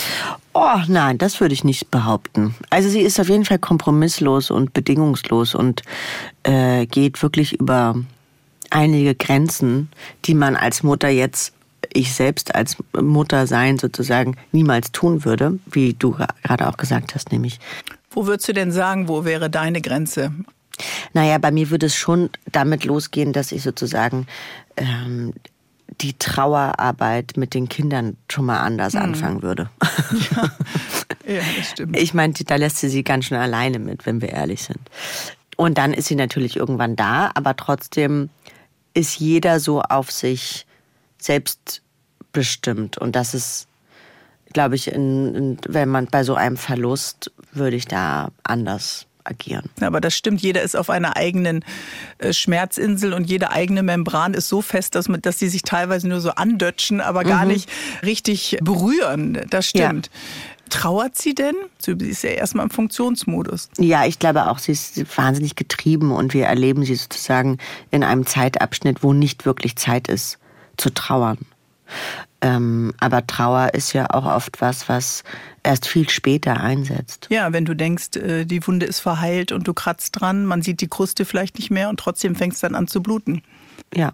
Oh 0.52 0.78
nein, 0.87 1.18
das 1.18 1.40
würde 1.40 1.54
ich 1.54 1.64
nicht 1.64 1.90
behaupten. 1.90 2.54
Also 2.70 2.88
sie 2.88 3.00
ist 3.00 3.18
auf 3.18 3.28
jeden 3.28 3.44
Fall 3.44 3.59
kompromisslos 3.59 4.52
und 4.52 4.73
bedingungslos 4.73 5.56
und 5.56 5.82
äh, 6.44 6.87
geht 6.87 7.23
wirklich 7.23 7.54
über 7.54 7.97
einige 8.70 9.14
Grenzen, 9.14 9.90
die 10.24 10.34
man 10.34 10.56
als 10.56 10.82
Mutter 10.82 11.08
jetzt, 11.08 11.52
ich 11.92 12.14
selbst 12.14 12.54
als 12.54 12.76
Mutter 12.92 13.46
sein 13.46 13.78
sozusagen, 13.78 14.36
niemals 14.52 14.92
tun 14.92 15.24
würde, 15.24 15.58
wie 15.66 15.94
du 15.94 16.16
gerade 16.42 16.68
auch 16.68 16.76
gesagt 16.76 17.14
hast, 17.14 17.32
nämlich. 17.32 17.58
Wo 18.10 18.26
würdest 18.26 18.48
du 18.48 18.52
denn 18.52 18.72
sagen, 18.72 19.08
wo 19.08 19.24
wäre 19.24 19.50
deine 19.50 19.80
Grenze? 19.80 20.32
Naja, 21.12 21.38
bei 21.38 21.50
mir 21.50 21.70
würde 21.70 21.86
es 21.86 21.96
schon 21.96 22.30
damit 22.50 22.84
losgehen, 22.84 23.32
dass 23.32 23.52
ich 23.52 23.62
sozusagen 23.62 24.26
ähm, 24.76 25.34
die 26.00 26.14
Trauerarbeit 26.14 27.36
mit 27.36 27.54
den 27.54 27.68
Kindern 27.68 28.16
schon 28.30 28.46
mal 28.46 28.60
anders 28.60 28.94
hm. 28.94 29.02
anfangen 29.02 29.42
würde. 29.42 29.70
Ja. 31.26 31.34
ja, 31.34 31.42
das 31.56 31.70
stimmt. 31.70 31.96
Ich 31.96 32.14
meine, 32.14 32.32
da 32.32 32.56
lässt 32.56 32.78
sie 32.78 32.88
sie 32.88 33.04
ganz 33.04 33.26
schön 33.26 33.38
alleine 33.38 33.78
mit, 33.78 34.06
wenn 34.06 34.20
wir 34.20 34.30
ehrlich 34.30 34.62
sind. 34.62 34.80
Und 35.56 35.78
dann 35.78 35.92
ist 35.92 36.08
sie 36.08 36.16
natürlich 36.16 36.56
irgendwann 36.56 36.96
da, 36.96 37.30
aber 37.34 37.54
trotzdem 37.54 38.30
ist 38.94 39.18
jeder 39.18 39.61
so 39.61 39.82
auf 39.82 40.11
sich 40.11 40.66
selbst 41.18 41.82
bestimmt. 42.32 42.99
Und 42.99 43.16
das 43.16 43.35
ist, 43.35 43.66
glaube 44.52 44.75
ich, 44.75 44.88
in, 44.88 45.35
in, 45.35 45.59
wenn 45.68 45.88
man 45.88 46.06
bei 46.06 46.25
so 46.25 46.35
einem 46.35 46.56
Verlust 46.56 47.30
würde 47.52 47.76
ich 47.76 47.87
da 47.87 48.30
anders 48.42 49.06
agieren. 49.25 49.68
Aber 49.80 50.00
das 50.00 50.16
stimmt, 50.16 50.40
jeder 50.40 50.62
ist 50.62 50.76
auf 50.76 50.90
einer 50.90 51.16
eigenen 51.16 51.64
äh, 52.18 52.32
Schmerzinsel 52.32 53.12
und 53.12 53.28
jede 53.28 53.50
eigene 53.50 53.82
Membran 53.82 54.35
ist 54.35 54.49
so 54.49 54.62
fest, 54.62 54.94
dass, 54.94 55.09
man, 55.09 55.20
dass 55.20 55.37
die 55.37 55.49
sich 55.49 55.62
teilweise 55.62 56.09
nur 56.09 56.20
so 56.20 56.30
andötschen, 56.30 57.00
aber 57.00 57.25
gar 57.25 57.44
mhm. 57.44 57.52
nicht 57.52 57.70
richtig 58.02 58.59
berühren. 58.62 59.40
Das 59.50 59.66
stimmt. 59.66 60.06
Ja. 60.06 60.12
Trauert 60.70 61.16
sie 61.18 61.34
denn? 61.34 61.54
Sie 61.78 61.92
ist 61.92 62.22
ja 62.22 62.30
erstmal 62.30 62.64
im 62.64 62.70
Funktionsmodus. 62.70 63.68
Ja, 63.78 64.06
ich 64.06 64.18
glaube 64.18 64.48
auch, 64.50 64.58
sie 64.58 64.72
ist 64.72 65.16
wahnsinnig 65.16 65.56
getrieben 65.56 66.12
und 66.12 66.32
wir 66.34 66.46
erleben 66.46 66.84
sie 66.84 66.94
sozusagen 66.94 67.58
in 67.90 68.04
einem 68.04 68.26
Zeitabschnitt, 68.26 69.02
wo 69.02 69.12
nicht 69.12 69.44
wirklich 69.44 69.76
Zeit 69.76 70.08
ist 70.08 70.38
zu 70.76 70.90
trauern. 70.90 71.38
Ähm, 72.42 72.94
aber 73.00 73.26
Trauer 73.26 73.74
ist 73.74 73.92
ja 73.92 74.08
auch 74.10 74.24
oft 74.24 74.60
was, 74.60 74.88
was 74.88 75.24
erst 75.62 75.86
viel 75.86 76.08
später 76.08 76.60
einsetzt. 76.60 77.26
Ja, 77.30 77.52
wenn 77.52 77.66
du 77.66 77.74
denkst, 77.74 78.16
äh, 78.16 78.44
die 78.46 78.66
Wunde 78.66 78.86
ist 78.86 79.00
verheilt 79.00 79.52
und 79.52 79.68
du 79.68 79.74
kratzt 79.74 80.20
dran, 80.20 80.46
man 80.46 80.62
sieht 80.62 80.80
die 80.80 80.88
Kruste 80.88 81.24
vielleicht 81.24 81.58
nicht 81.58 81.70
mehr 81.70 81.90
und 81.90 82.00
trotzdem 82.00 82.34
fängt 82.34 82.54
es 82.54 82.60
dann 82.60 82.74
an 82.74 82.86
zu 82.86 83.02
bluten. 83.02 83.42
Ja, 83.94 84.12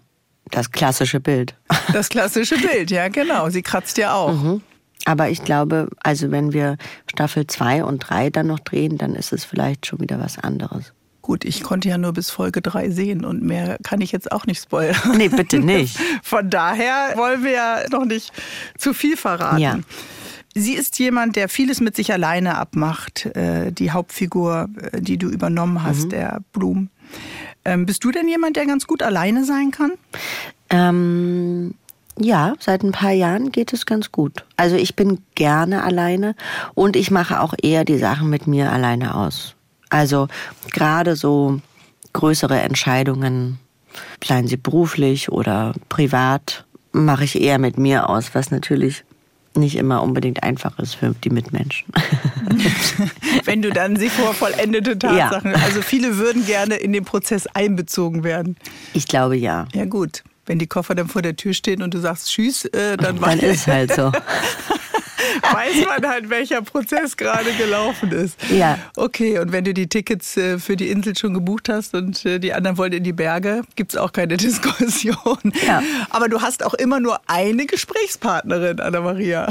das 0.51 0.71
klassische 0.71 1.19
Bild. 1.19 1.55
Das 1.93 2.09
klassische 2.09 2.57
Bild, 2.61 2.91
ja, 2.91 3.07
genau. 3.07 3.49
Sie 3.49 3.61
kratzt 3.61 3.97
ja 3.97 4.13
auch. 4.13 4.33
Mhm. 4.33 4.61
Aber 5.05 5.29
ich 5.29 5.43
glaube, 5.43 5.89
also 6.03 6.31
wenn 6.31 6.53
wir 6.53 6.77
Staffel 7.09 7.47
2 7.47 7.83
und 7.83 7.99
3 7.99 8.29
dann 8.29 8.47
noch 8.47 8.59
drehen, 8.59 8.97
dann 8.97 9.15
ist 9.15 9.31
es 9.31 9.45
vielleicht 9.45 9.85
schon 9.85 9.99
wieder 10.01 10.19
was 10.19 10.37
anderes. 10.37 10.93
Gut, 11.21 11.43
ich 11.43 11.61
konnte 11.61 11.89
ja 11.89 11.97
nur 11.97 12.13
bis 12.13 12.29
Folge 12.29 12.61
3 12.61 12.89
sehen 12.89 13.25
und 13.25 13.43
mehr 13.43 13.77
kann 13.83 13.99
ich 13.99 14.11
jetzt 14.11 14.31
auch 14.31 14.45
nicht 14.45 14.61
spoilern. 14.61 15.17
Nee, 15.17 15.27
bitte 15.27 15.59
nicht. 15.61 15.97
Von 16.23 16.49
daher 16.49 17.13
wollen 17.15 17.43
wir 17.43 17.51
ja 17.51 17.79
noch 17.91 18.05
nicht 18.05 18.31
zu 18.77 18.93
viel 18.93 19.17
verraten. 19.17 19.59
Ja. 19.59 19.79
Sie 20.55 20.73
ist 20.73 20.97
jemand, 20.99 21.35
der 21.35 21.49
vieles 21.49 21.81
mit 21.81 21.95
sich 21.95 22.11
alleine 22.11 22.57
abmacht. 22.57 23.25
Äh, 23.35 23.71
die 23.71 23.91
Hauptfigur, 23.91 24.69
äh, 24.91 25.01
die 25.01 25.17
du 25.17 25.29
übernommen 25.29 25.83
hast, 25.83 26.05
mhm. 26.05 26.09
der 26.09 26.39
Blum. 26.51 26.89
Ähm, 27.65 27.85
bist 27.85 28.03
du 28.03 28.11
denn 28.11 28.27
jemand, 28.27 28.55
der 28.55 28.65
ganz 28.65 28.87
gut 28.87 29.03
alleine 29.03 29.43
sein 29.43 29.71
kann? 29.71 29.91
Ähm, 30.69 31.75
ja, 32.19 32.53
seit 32.59 32.83
ein 32.83 32.91
paar 32.91 33.11
Jahren 33.11 33.51
geht 33.51 33.73
es 33.73 33.85
ganz 33.85 34.11
gut. 34.11 34.45
Also 34.55 34.75
ich 34.75 34.95
bin 34.95 35.19
gerne 35.35 35.83
alleine 35.83 36.35
und 36.73 36.95
ich 36.95 37.11
mache 37.11 37.41
auch 37.41 37.53
eher 37.61 37.85
die 37.85 37.97
Sachen 37.97 38.29
mit 38.29 38.47
mir 38.47 38.71
alleine 38.71 39.15
aus. 39.15 39.55
Also 39.89 40.27
gerade 40.71 41.15
so 41.15 41.61
größere 42.13 42.59
Entscheidungen, 42.59 43.59
seien 44.23 44.47
sie 44.47 44.57
beruflich 44.57 45.31
oder 45.31 45.73
privat, 45.89 46.65
mache 46.91 47.23
ich 47.23 47.39
eher 47.39 47.59
mit 47.59 47.77
mir 47.77 48.09
aus, 48.09 48.33
was 48.33 48.51
natürlich 48.51 49.03
nicht 49.55 49.75
immer 49.75 50.03
unbedingt 50.03 50.43
einfach 50.43 50.77
ist 50.77 50.95
für 50.95 51.15
die 51.23 51.31
Mitmenschen. 51.31 51.87
Wenn 53.45 53.61
du 53.63 53.71
dann 53.71 53.95
sie 53.95 54.09
vor 54.09 54.33
vollendete 54.33 54.99
Tatsachen, 54.99 55.51
ja. 55.51 55.57
also 55.57 55.81
viele 55.81 56.17
würden 56.17 56.45
gerne 56.45 56.75
in 56.75 56.93
den 56.93 57.05
Prozess 57.05 57.47
einbezogen 57.47 58.23
werden. 58.23 58.55
Ich 58.93 59.07
glaube 59.07 59.35
ja. 59.35 59.67
Ja 59.73 59.85
gut 59.85 60.23
wenn 60.47 60.59
die 60.59 60.67
Koffer 60.67 60.95
dann 60.95 61.07
vor 61.07 61.21
der 61.21 61.35
Tür 61.35 61.53
stehen 61.53 61.83
und 61.83 61.93
du 61.93 61.99
sagst 61.99 62.29
Tschüss, 62.29 62.65
äh, 62.65 62.97
dann, 62.97 63.19
dann 63.19 63.39
ist 63.39 63.67
halt 63.67 63.93
so. 63.93 64.11
weiß 65.41 65.85
man 65.85 66.09
halt, 66.09 66.29
welcher 66.29 66.61
Prozess 66.61 67.17
gerade 67.17 67.51
gelaufen 67.53 68.11
ist. 68.11 68.37
Ja. 68.49 68.77
Okay, 68.95 69.39
und 69.39 69.51
wenn 69.51 69.63
du 69.63 69.73
die 69.73 69.87
Tickets 69.87 70.37
äh, 70.37 70.59
für 70.59 70.75
die 70.75 70.89
Insel 70.89 71.17
schon 71.17 71.33
gebucht 71.33 71.69
hast 71.69 71.93
und 71.95 72.25
äh, 72.25 72.39
die 72.39 72.53
anderen 72.53 72.77
wollen 72.77 72.93
in 72.93 73.03
die 73.03 73.13
Berge, 73.13 73.61
gibt 73.75 73.93
es 73.93 73.97
auch 73.97 74.11
keine 74.11 74.37
Diskussion. 74.37 75.37
Ja. 75.65 75.81
Aber 76.09 76.29
du 76.29 76.41
hast 76.41 76.63
auch 76.63 76.73
immer 76.73 76.99
nur 76.99 77.19
eine 77.27 77.65
Gesprächspartnerin, 77.65 78.79
Anna-Maria. 78.79 79.47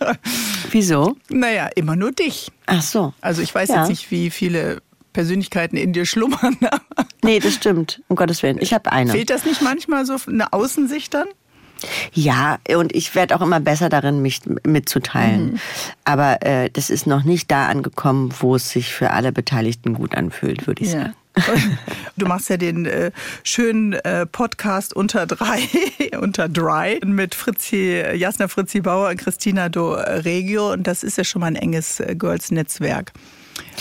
Wieso? 0.70 1.16
Naja, 1.28 1.68
immer 1.74 1.96
nur 1.96 2.12
dich. 2.12 2.50
Ach 2.66 2.82
so. 2.82 3.14
Also 3.20 3.42
ich 3.42 3.54
weiß 3.54 3.68
ja. 3.70 3.80
jetzt 3.80 3.88
nicht, 3.88 4.10
wie 4.10 4.30
viele 4.30 4.82
Persönlichkeiten 5.12 5.76
in 5.76 5.92
dir 5.92 6.06
schlummern. 6.06 6.56
nee, 7.24 7.38
das 7.40 7.54
stimmt, 7.54 8.02
um 8.08 8.16
Gottes 8.16 8.42
Willen. 8.42 8.58
Ich 8.60 8.72
habe 8.72 8.90
eine. 8.92 9.12
Fehlt 9.12 9.30
das 9.30 9.44
nicht 9.44 9.62
manchmal 9.62 10.06
so 10.06 10.16
eine 10.26 10.52
Außensicht 10.52 11.14
dann? 11.14 11.28
Ja, 12.12 12.58
und 12.76 12.94
ich 12.94 13.14
werde 13.14 13.34
auch 13.34 13.40
immer 13.40 13.60
besser 13.60 13.88
darin, 13.88 14.20
mich 14.22 14.40
mitzuteilen. 14.66 15.52
Mhm. 15.52 15.60
Aber 16.04 16.42
äh, 16.42 16.70
das 16.70 16.90
ist 16.90 17.06
noch 17.06 17.24
nicht 17.24 17.50
da 17.50 17.68
angekommen, 17.68 18.34
wo 18.40 18.56
es 18.56 18.70
sich 18.70 18.92
für 18.92 19.10
alle 19.10 19.32
Beteiligten 19.32 19.94
gut 19.94 20.14
anfühlt, 20.14 20.66
würde 20.66 20.82
ich 20.82 20.92
ja. 20.92 21.00
sagen. 21.00 21.14
Du 22.16 22.26
machst 22.26 22.50
ja 22.50 22.56
den 22.56 22.84
äh, 22.86 23.12
schönen 23.44 23.94
äh, 23.94 24.26
Podcast 24.26 24.94
unter 24.94 25.26
drei, 25.26 25.60
unter 26.20 26.48
Dry 26.48 27.00
mit 27.04 27.34
Fritzi, 27.34 28.02
Jasna 28.14 28.48
Fritzi 28.48 28.80
Bauer 28.80 29.08
und 29.08 29.16
Christina 29.16 29.68
Do 29.68 29.94
Regio. 29.94 30.72
Und 30.72 30.86
das 30.86 31.02
ist 31.02 31.16
ja 31.16 31.24
schon 31.24 31.40
mal 31.40 31.46
ein 31.46 31.56
enges 31.56 32.00
äh, 32.00 32.14
Girls-Netzwerk. 32.14 33.12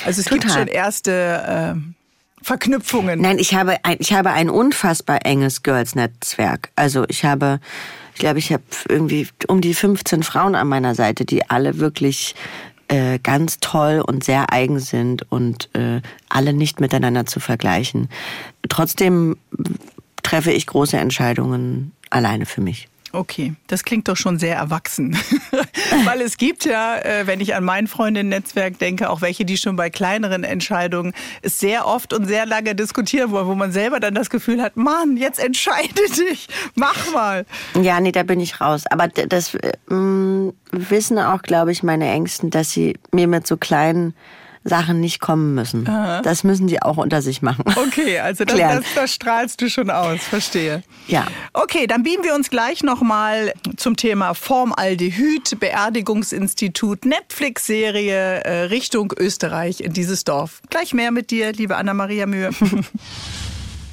Also 0.05 0.21
es 0.21 0.25
Total. 0.25 0.39
gibt 0.39 0.51
schon 0.51 0.67
erste 0.67 1.75
äh, 1.75 2.43
Verknüpfungen. 2.43 3.21
Nein, 3.21 3.39
ich 3.39 3.53
habe 3.53 3.77
ein, 3.83 3.97
ich 3.99 4.13
habe 4.13 4.31
ein 4.31 4.49
unfassbar 4.49 5.25
enges 5.25 5.63
Girls-Netzwerk. 5.63 6.71
Also 6.75 7.05
ich 7.07 7.25
habe, 7.25 7.59
ich 8.13 8.19
glaube, 8.19 8.39
ich 8.39 8.53
habe 8.53 8.63
irgendwie 8.87 9.27
um 9.47 9.61
die 9.61 9.73
15 9.73 10.23
Frauen 10.23 10.55
an 10.55 10.67
meiner 10.67 10.95
Seite, 10.95 11.25
die 11.25 11.49
alle 11.49 11.79
wirklich 11.79 12.35
äh, 12.87 13.19
ganz 13.19 13.59
toll 13.59 14.03
und 14.05 14.23
sehr 14.23 14.51
eigen 14.51 14.79
sind 14.79 15.29
und 15.31 15.69
äh, 15.75 16.01
alle 16.27 16.53
nicht 16.53 16.79
miteinander 16.79 17.25
zu 17.25 17.39
vergleichen. 17.39 18.09
Trotzdem 18.67 19.37
treffe 20.23 20.51
ich 20.51 20.65
große 20.67 20.97
Entscheidungen 20.97 21.91
alleine 22.09 22.45
für 22.45 22.61
mich. 22.61 22.87
Okay, 23.11 23.53
das 23.67 23.83
klingt 23.83 24.07
doch 24.07 24.15
schon 24.15 24.37
sehr 24.37 24.55
erwachsen. 24.55 25.17
Weil 26.05 26.21
es 26.21 26.37
gibt 26.37 26.65
ja, 26.65 26.97
äh, 26.97 27.25
wenn 27.25 27.41
ich 27.41 27.55
an 27.55 27.63
mein 27.63 27.87
Freundinnen-Netzwerk 27.87 28.77
denke, 28.77 29.09
auch 29.09 29.21
welche, 29.21 29.45
die 29.45 29.57
schon 29.57 29.75
bei 29.75 29.89
kleineren 29.89 30.43
Entscheidungen 30.43 31.13
sehr 31.43 31.87
oft 31.87 32.13
und 32.13 32.25
sehr 32.25 32.45
lange 32.45 32.75
diskutieren 32.75 33.31
wollen, 33.31 33.47
wo 33.47 33.55
man 33.55 33.71
selber 33.71 33.99
dann 33.99 34.13
das 34.13 34.29
Gefühl 34.29 34.61
hat, 34.61 34.77
Mann, 34.77 35.17
jetzt 35.17 35.39
entscheide 35.39 35.89
dich, 36.29 36.47
mach 36.75 37.11
mal. 37.13 37.45
Ja, 37.81 37.99
nee, 37.99 38.11
da 38.11 38.23
bin 38.23 38.39
ich 38.39 38.61
raus. 38.61 38.83
Aber 38.89 39.07
das 39.07 39.55
äh, 39.55 39.73
wissen 39.87 41.17
auch, 41.17 41.41
glaube 41.41 41.71
ich, 41.71 41.81
meine 41.81 42.09
Ängsten, 42.09 42.51
dass 42.51 42.71
sie 42.71 42.97
mir 43.11 43.27
mit 43.27 43.47
so 43.47 43.57
kleinen 43.57 44.13
Sachen 44.63 44.99
nicht 44.99 45.19
kommen 45.19 45.55
müssen. 45.55 45.87
Aha. 45.87 46.21
Das 46.21 46.43
müssen 46.43 46.67
die 46.67 46.81
auch 46.81 46.97
unter 46.97 47.21
sich 47.21 47.41
machen. 47.41 47.63
Okay, 47.75 48.19
also 48.19 48.45
das, 48.45 48.57
das, 48.57 48.85
das, 48.95 49.13
strahlst 49.13 49.61
du 49.61 49.69
schon 49.69 49.89
aus, 49.89 50.21
verstehe. 50.21 50.83
Ja. 51.07 51.25
Okay, 51.53 51.87
dann 51.87 52.03
beamen 52.03 52.23
wir 52.23 52.35
uns 52.35 52.49
gleich 52.49 52.83
nochmal 52.83 53.53
zum 53.77 53.95
Thema 53.95 54.33
Formaldehyd, 54.33 55.59
Beerdigungsinstitut, 55.59 57.05
Netflix-Serie 57.05 58.43
äh, 58.43 58.61
Richtung 58.63 59.13
Österreich 59.17 59.81
in 59.81 59.93
dieses 59.93 60.23
Dorf. 60.23 60.61
Gleich 60.69 60.93
mehr 60.93 61.11
mit 61.11 61.31
dir, 61.31 61.53
liebe 61.53 61.77
Anna-Maria 61.77 62.25
Mühe. 62.25 62.49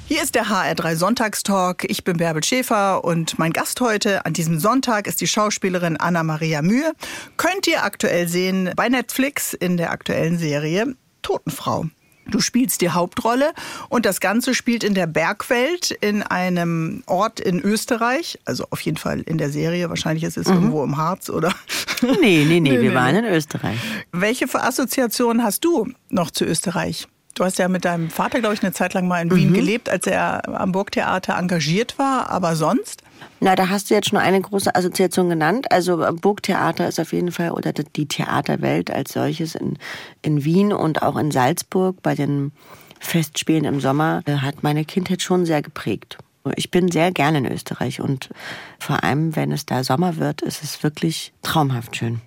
Hier 0.09 0.23
ist 0.23 0.37
der 0.37 0.47
HR3 0.47 0.95
Sonntagstalk. 0.95 1.83
Ich 1.90 2.05
bin 2.05 2.19
Bärbel 2.19 2.45
Schäfer 2.45 3.03
und 3.03 3.40
mein 3.40 3.53
Gast 3.53 3.81
heute 3.81 4.25
an 4.25 4.35
diesem 4.35 4.61
Sonntag 4.61 5.09
ist 5.09 5.21
die 5.21 5.27
Schauspielerin 5.27 5.97
Anna-Maria 5.97 6.62
Mühe. 6.62 6.92
Könnt 7.37 7.66
ihr 7.66 7.83
aktuell 7.83 8.29
sehen 8.29 8.71
bei 8.77 8.88
Netflix 8.88 9.53
in 9.53 9.77
der 9.77 9.90
aktuellen 9.90 10.38
Serie 10.38 10.95
Totenfrau. 11.23 11.87
Du 12.29 12.38
spielst 12.38 12.83
die 12.83 12.90
Hauptrolle 12.90 13.53
und 13.88 14.07
das 14.07 14.21
Ganze 14.21 14.55
spielt 14.55 14.85
in 14.85 14.95
der 14.95 15.09
Bergwelt 15.09 15.90
in 15.90 16.23
einem 16.23 17.03
Ort 17.07 17.40
in 17.40 17.61
Österreich. 17.61 18.38
Also 18.45 18.64
auf 18.71 18.81
jeden 18.83 18.99
Fall 18.99 19.23
in 19.23 19.38
der 19.38 19.51
Serie. 19.51 19.88
Wahrscheinlich 19.90 20.23
ist 20.23 20.37
es 20.37 20.47
mhm. 20.47 20.55
irgendwo 20.55 20.85
im 20.85 20.97
Harz 20.97 21.31
oder. 21.31 21.53
Nee, 22.01 22.16
nee, 22.21 22.45
nee, 22.45 22.61
nee 22.61 22.71
wir 22.81 22.90
nee, 22.90 22.95
waren 22.95 23.16
in 23.16 23.25
Österreich. 23.25 23.79
Welche 24.12 24.47
Assoziationen 24.55 25.42
hast 25.42 25.64
du 25.64 25.88
noch 26.11 26.31
zu 26.31 26.45
Österreich? 26.45 27.09
Du 27.37 27.44
hast 27.44 27.59
ja 27.59 27.68
mit 27.68 27.85
deinem 27.85 28.09
Vater, 28.09 28.40
glaube 28.40 28.55
ich, 28.55 28.62
eine 28.62 28.72
Zeit 28.72 28.94
lang 28.94 29.07
mal 29.07 29.20
in 29.20 29.31
Wien 29.31 29.51
mhm. 29.51 29.55
gelebt, 29.55 29.90
als 29.90 30.07
er 30.07 30.49
am 30.59 30.72
Burgtheater 30.72 31.37
engagiert 31.37 31.99
war. 31.99 32.31
Aber 32.31 32.57
sonst? 32.57 33.03
Na, 33.40 33.55
da 33.55 33.68
hast 33.68 33.90
du 33.90 33.94
jetzt 33.94 34.09
schon 34.09 34.18
eine 34.18 34.40
große 34.40 34.75
Assoziation 34.75 35.29
genannt. 35.29 35.70
Also 35.70 35.99
Burgtheater 35.99 36.88
ist 36.88 36.99
auf 36.99 37.12
jeden 37.12 37.31
Fall, 37.33 37.51
oder 37.51 37.75
die 37.75 38.09
Theaterwelt 38.09 38.90
als 38.90 39.12
solches 39.12 39.55
in, 39.55 39.79
in 40.22 40.44
Wien 40.44 40.72
und 40.72 41.03
auch 41.03 41.16
in 41.18 41.31
Salzburg 41.31 42.03
bei 42.03 42.14
den 42.14 42.53
Festspielen 43.01 43.64
im 43.64 43.81
Sommer 43.81 44.22
äh, 44.25 44.37
hat 44.37 44.62
meine 44.62 44.87
Kindheit 44.87 45.20
schon 45.20 45.44
sehr 45.44 45.61
geprägt. 45.61 46.16
Ich 46.57 46.70
bin 46.70 46.90
sehr 46.90 47.12
gerne 47.12 47.38
in 47.38 47.46
Österreich 47.53 48.01
und 48.01 48.31
vor 48.79 49.05
allem, 49.05 49.37
wenn 49.37 49.53
es 49.53 49.66
da 49.66 49.85
Sommer 49.85 50.16
wird, 50.16 50.40
ist 50.40 50.62
es 50.62 50.83
wirklich 50.83 51.35
traumhaft 51.42 51.96
schön. 51.96 52.22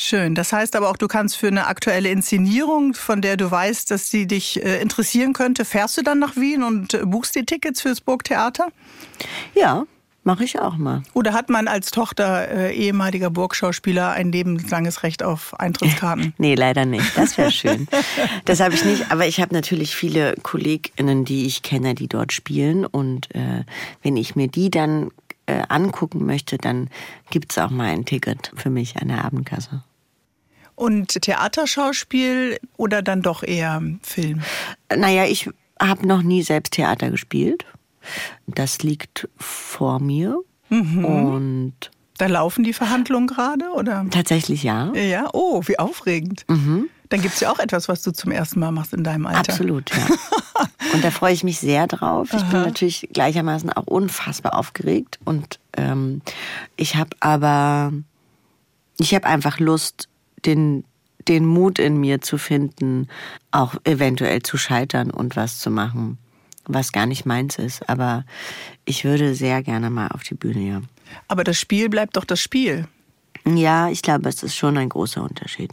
Schön. 0.00 0.36
Das 0.36 0.52
heißt 0.52 0.76
aber 0.76 0.90
auch, 0.90 0.96
du 0.96 1.08
kannst 1.08 1.36
für 1.36 1.48
eine 1.48 1.66
aktuelle 1.66 2.08
Inszenierung, 2.10 2.94
von 2.94 3.20
der 3.20 3.36
du 3.36 3.50
weißt, 3.50 3.90
dass 3.90 4.10
sie 4.10 4.28
dich 4.28 4.62
äh, 4.64 4.80
interessieren 4.80 5.32
könnte, 5.32 5.64
fährst 5.64 5.98
du 5.98 6.02
dann 6.02 6.20
nach 6.20 6.36
Wien 6.36 6.62
und 6.62 6.94
äh, 6.94 7.04
buchst 7.04 7.34
die 7.34 7.44
Tickets 7.44 7.82
fürs 7.82 8.00
Burgtheater? 8.00 8.68
Ja, 9.54 9.86
Mache 10.28 10.44
ich 10.44 10.58
auch 10.60 10.76
mal. 10.76 11.02
Oder 11.14 11.32
hat 11.32 11.48
man 11.48 11.68
als 11.68 11.90
Tochter 11.90 12.48
äh, 12.50 12.74
ehemaliger 12.74 13.30
Burgschauspieler 13.30 14.10
ein 14.10 14.30
lebenslanges 14.30 15.02
Recht 15.02 15.22
auf 15.22 15.58
Eintrittskarten? 15.58 16.34
nee, 16.38 16.54
leider 16.54 16.84
nicht. 16.84 17.16
Das 17.16 17.38
wäre 17.38 17.50
schön. 17.50 17.88
das 18.44 18.60
habe 18.60 18.74
ich 18.74 18.84
nicht. 18.84 19.10
Aber 19.10 19.26
ich 19.26 19.40
habe 19.40 19.54
natürlich 19.54 19.96
viele 19.96 20.34
KollegInnen, 20.42 21.24
die 21.24 21.46
ich 21.46 21.62
kenne, 21.62 21.94
die 21.94 22.08
dort 22.08 22.34
spielen. 22.34 22.84
Und 22.84 23.34
äh, 23.34 23.64
wenn 24.02 24.18
ich 24.18 24.36
mir 24.36 24.48
die 24.48 24.70
dann 24.70 25.12
äh, 25.46 25.62
angucken 25.70 26.26
möchte, 26.26 26.58
dann 26.58 26.90
gibt 27.30 27.52
es 27.52 27.58
auch 27.58 27.70
mal 27.70 27.86
ein 27.86 28.04
Ticket 28.04 28.52
für 28.54 28.68
mich 28.68 28.98
an 28.98 29.08
der 29.08 29.24
Abendkasse. 29.24 29.82
Und 30.78 31.20
Theaterschauspiel 31.20 32.58
oder 32.76 33.02
dann 33.02 33.20
doch 33.20 33.42
eher 33.42 33.82
Film? 34.02 34.42
Naja, 34.94 35.24
ich 35.24 35.50
habe 35.80 36.06
noch 36.06 36.22
nie 36.22 36.42
selbst 36.42 36.74
Theater 36.74 37.10
gespielt. 37.10 37.64
Das 38.46 38.84
liegt 38.84 39.28
vor 39.38 39.98
mir. 39.98 40.38
Mhm. 40.68 41.04
Und 41.04 41.74
da 42.16 42.26
laufen 42.26 42.62
die 42.62 42.72
Verhandlungen 42.72 43.26
gerade, 43.26 43.64
oder? 43.74 44.06
Tatsächlich 44.10 44.62
ja. 44.62 44.92
Ja, 44.94 45.28
oh, 45.32 45.62
wie 45.66 45.80
aufregend. 45.80 46.44
Mhm. 46.46 46.88
Dann 47.08 47.22
gibt 47.22 47.34
es 47.34 47.40
ja 47.40 47.50
auch 47.50 47.58
etwas, 47.58 47.88
was 47.88 48.02
du 48.02 48.12
zum 48.12 48.30
ersten 48.30 48.60
Mal 48.60 48.70
machst 48.70 48.92
in 48.92 49.02
deinem 49.02 49.26
Alter. 49.26 49.52
Absolut, 49.52 49.90
ja. 49.90 50.06
und 50.92 51.02
da 51.02 51.10
freue 51.10 51.32
ich 51.32 51.42
mich 51.42 51.58
sehr 51.58 51.88
drauf. 51.88 52.28
Ich 52.32 52.42
Aha. 52.42 52.50
bin 52.50 52.62
natürlich 52.62 53.08
gleichermaßen 53.12 53.72
auch 53.72 53.86
unfassbar 53.86 54.56
aufgeregt. 54.56 55.18
Und 55.24 55.58
ähm, 55.76 56.20
ich 56.76 56.94
habe 56.94 57.10
aber, 57.18 57.92
ich 58.98 59.12
habe 59.12 59.26
einfach 59.26 59.58
Lust, 59.58 60.08
den, 60.44 60.84
den 61.26 61.44
Mut 61.44 61.78
in 61.78 61.98
mir 61.98 62.20
zu 62.20 62.38
finden, 62.38 63.08
auch 63.50 63.74
eventuell 63.84 64.42
zu 64.42 64.56
scheitern 64.56 65.10
und 65.10 65.36
was 65.36 65.58
zu 65.58 65.70
machen, 65.70 66.18
was 66.66 66.92
gar 66.92 67.06
nicht 67.06 67.26
meins 67.26 67.58
ist. 67.58 67.88
Aber 67.88 68.24
ich 68.84 69.04
würde 69.04 69.34
sehr 69.34 69.62
gerne 69.62 69.90
mal 69.90 70.08
auf 70.08 70.22
die 70.22 70.34
Bühne, 70.34 70.60
ja. 70.60 70.82
Aber 71.26 71.44
das 71.44 71.58
Spiel 71.58 71.88
bleibt 71.88 72.16
doch 72.16 72.24
das 72.24 72.40
Spiel. 72.40 72.86
Ja, 73.46 73.88
ich 73.88 74.02
glaube, 74.02 74.28
es 74.28 74.42
ist 74.42 74.56
schon 74.56 74.76
ein 74.76 74.90
großer 74.90 75.22
Unterschied. 75.22 75.72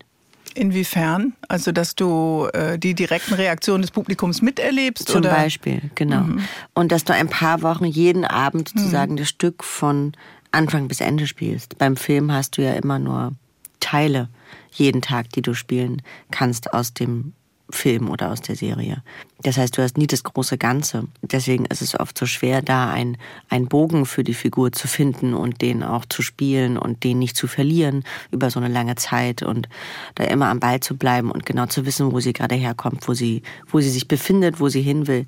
Inwiefern? 0.54 1.34
Also, 1.50 1.74
dass 1.74 1.96
du 1.96 2.48
äh, 2.54 2.80
die 2.80 2.94
direkten 2.94 3.34
Reaktionen 3.34 3.82
des 3.82 3.92
Publikums 3.92 4.42
miterlebst? 4.42 5.10
Zum 5.10 5.18
oder? 5.18 5.32
Beispiel, 5.32 5.82
genau. 5.96 6.22
Mhm. 6.22 6.44
Und 6.74 6.94
dass 6.94 7.04
du 7.04 7.14
ein 7.14 7.28
paar 7.28 7.62
Wochen 7.62 7.84
jeden 7.84 8.24
Abend 8.24 8.70
sozusagen 8.70 9.14
mhm. 9.14 9.18
das 9.18 9.30
Stück 9.30 9.64
von 9.66 10.14
Anfang 10.52 10.88
bis 10.88 11.02
Ende 11.02 11.28
spielst. 11.28 11.78
Beim 11.78 11.98
Film 11.98 12.32
hast 12.32 12.58
du 12.58 12.64
ja 12.64 12.74
immer 12.74 13.00
nur 13.00 13.34
Teile 13.82 14.30
jeden 14.78 15.02
Tag, 15.02 15.30
die 15.32 15.42
du 15.42 15.54
spielen 15.54 16.02
kannst 16.32 16.74
aus 16.74 16.94
dem 16.94 17.34
Film 17.70 18.10
oder 18.10 18.32
aus 18.32 18.42
der 18.42 18.56
Serie. 18.56 19.02
Das 19.42 19.58
heißt, 19.58 19.78
du 19.78 19.82
hast 19.82 19.98
nie 19.98 20.08
das 20.08 20.24
große 20.24 20.58
Ganze. 20.58 21.08
Deswegen 21.24 21.66
ist 21.66 21.82
es 21.82 22.00
oft 22.00 22.18
so 22.18 22.26
schwer, 22.26 22.62
da 22.62 22.92
ein, 22.92 23.18
ein 23.50 23.68
Bogen 23.68 24.06
für 24.06 24.24
die 24.24 24.34
Figur 24.34 24.72
zu 24.72 24.88
finden 24.88 25.34
und 25.34 25.62
den 25.62 25.84
auch 25.84 26.06
zu 26.06 26.22
spielen 26.22 26.78
und 26.78 27.04
den 27.04 27.20
nicht 27.20 27.36
zu 27.36 27.48
verlieren 27.48 28.04
über 28.32 28.52
so 28.52 28.60
eine 28.60 28.72
lange 28.72 28.96
Zeit 28.96 29.42
und 29.42 29.68
da 30.14 30.26
immer 30.26 30.50
am 30.50 30.60
Ball 30.60 30.80
zu 30.80 30.96
bleiben 30.96 31.32
und 31.32 31.46
genau 31.46 31.66
zu 31.66 31.86
wissen, 31.86 32.12
wo 32.12 32.20
sie 32.20 32.34
gerade 32.34 32.56
herkommt, 32.56 33.08
wo 33.08 33.14
sie, 33.14 33.42
wo 33.68 33.80
sie 33.80 33.90
sich 33.90 34.08
befindet, 34.08 34.60
wo 34.60 34.70
sie 34.70 34.82
hin 34.82 35.08
will. 35.08 35.26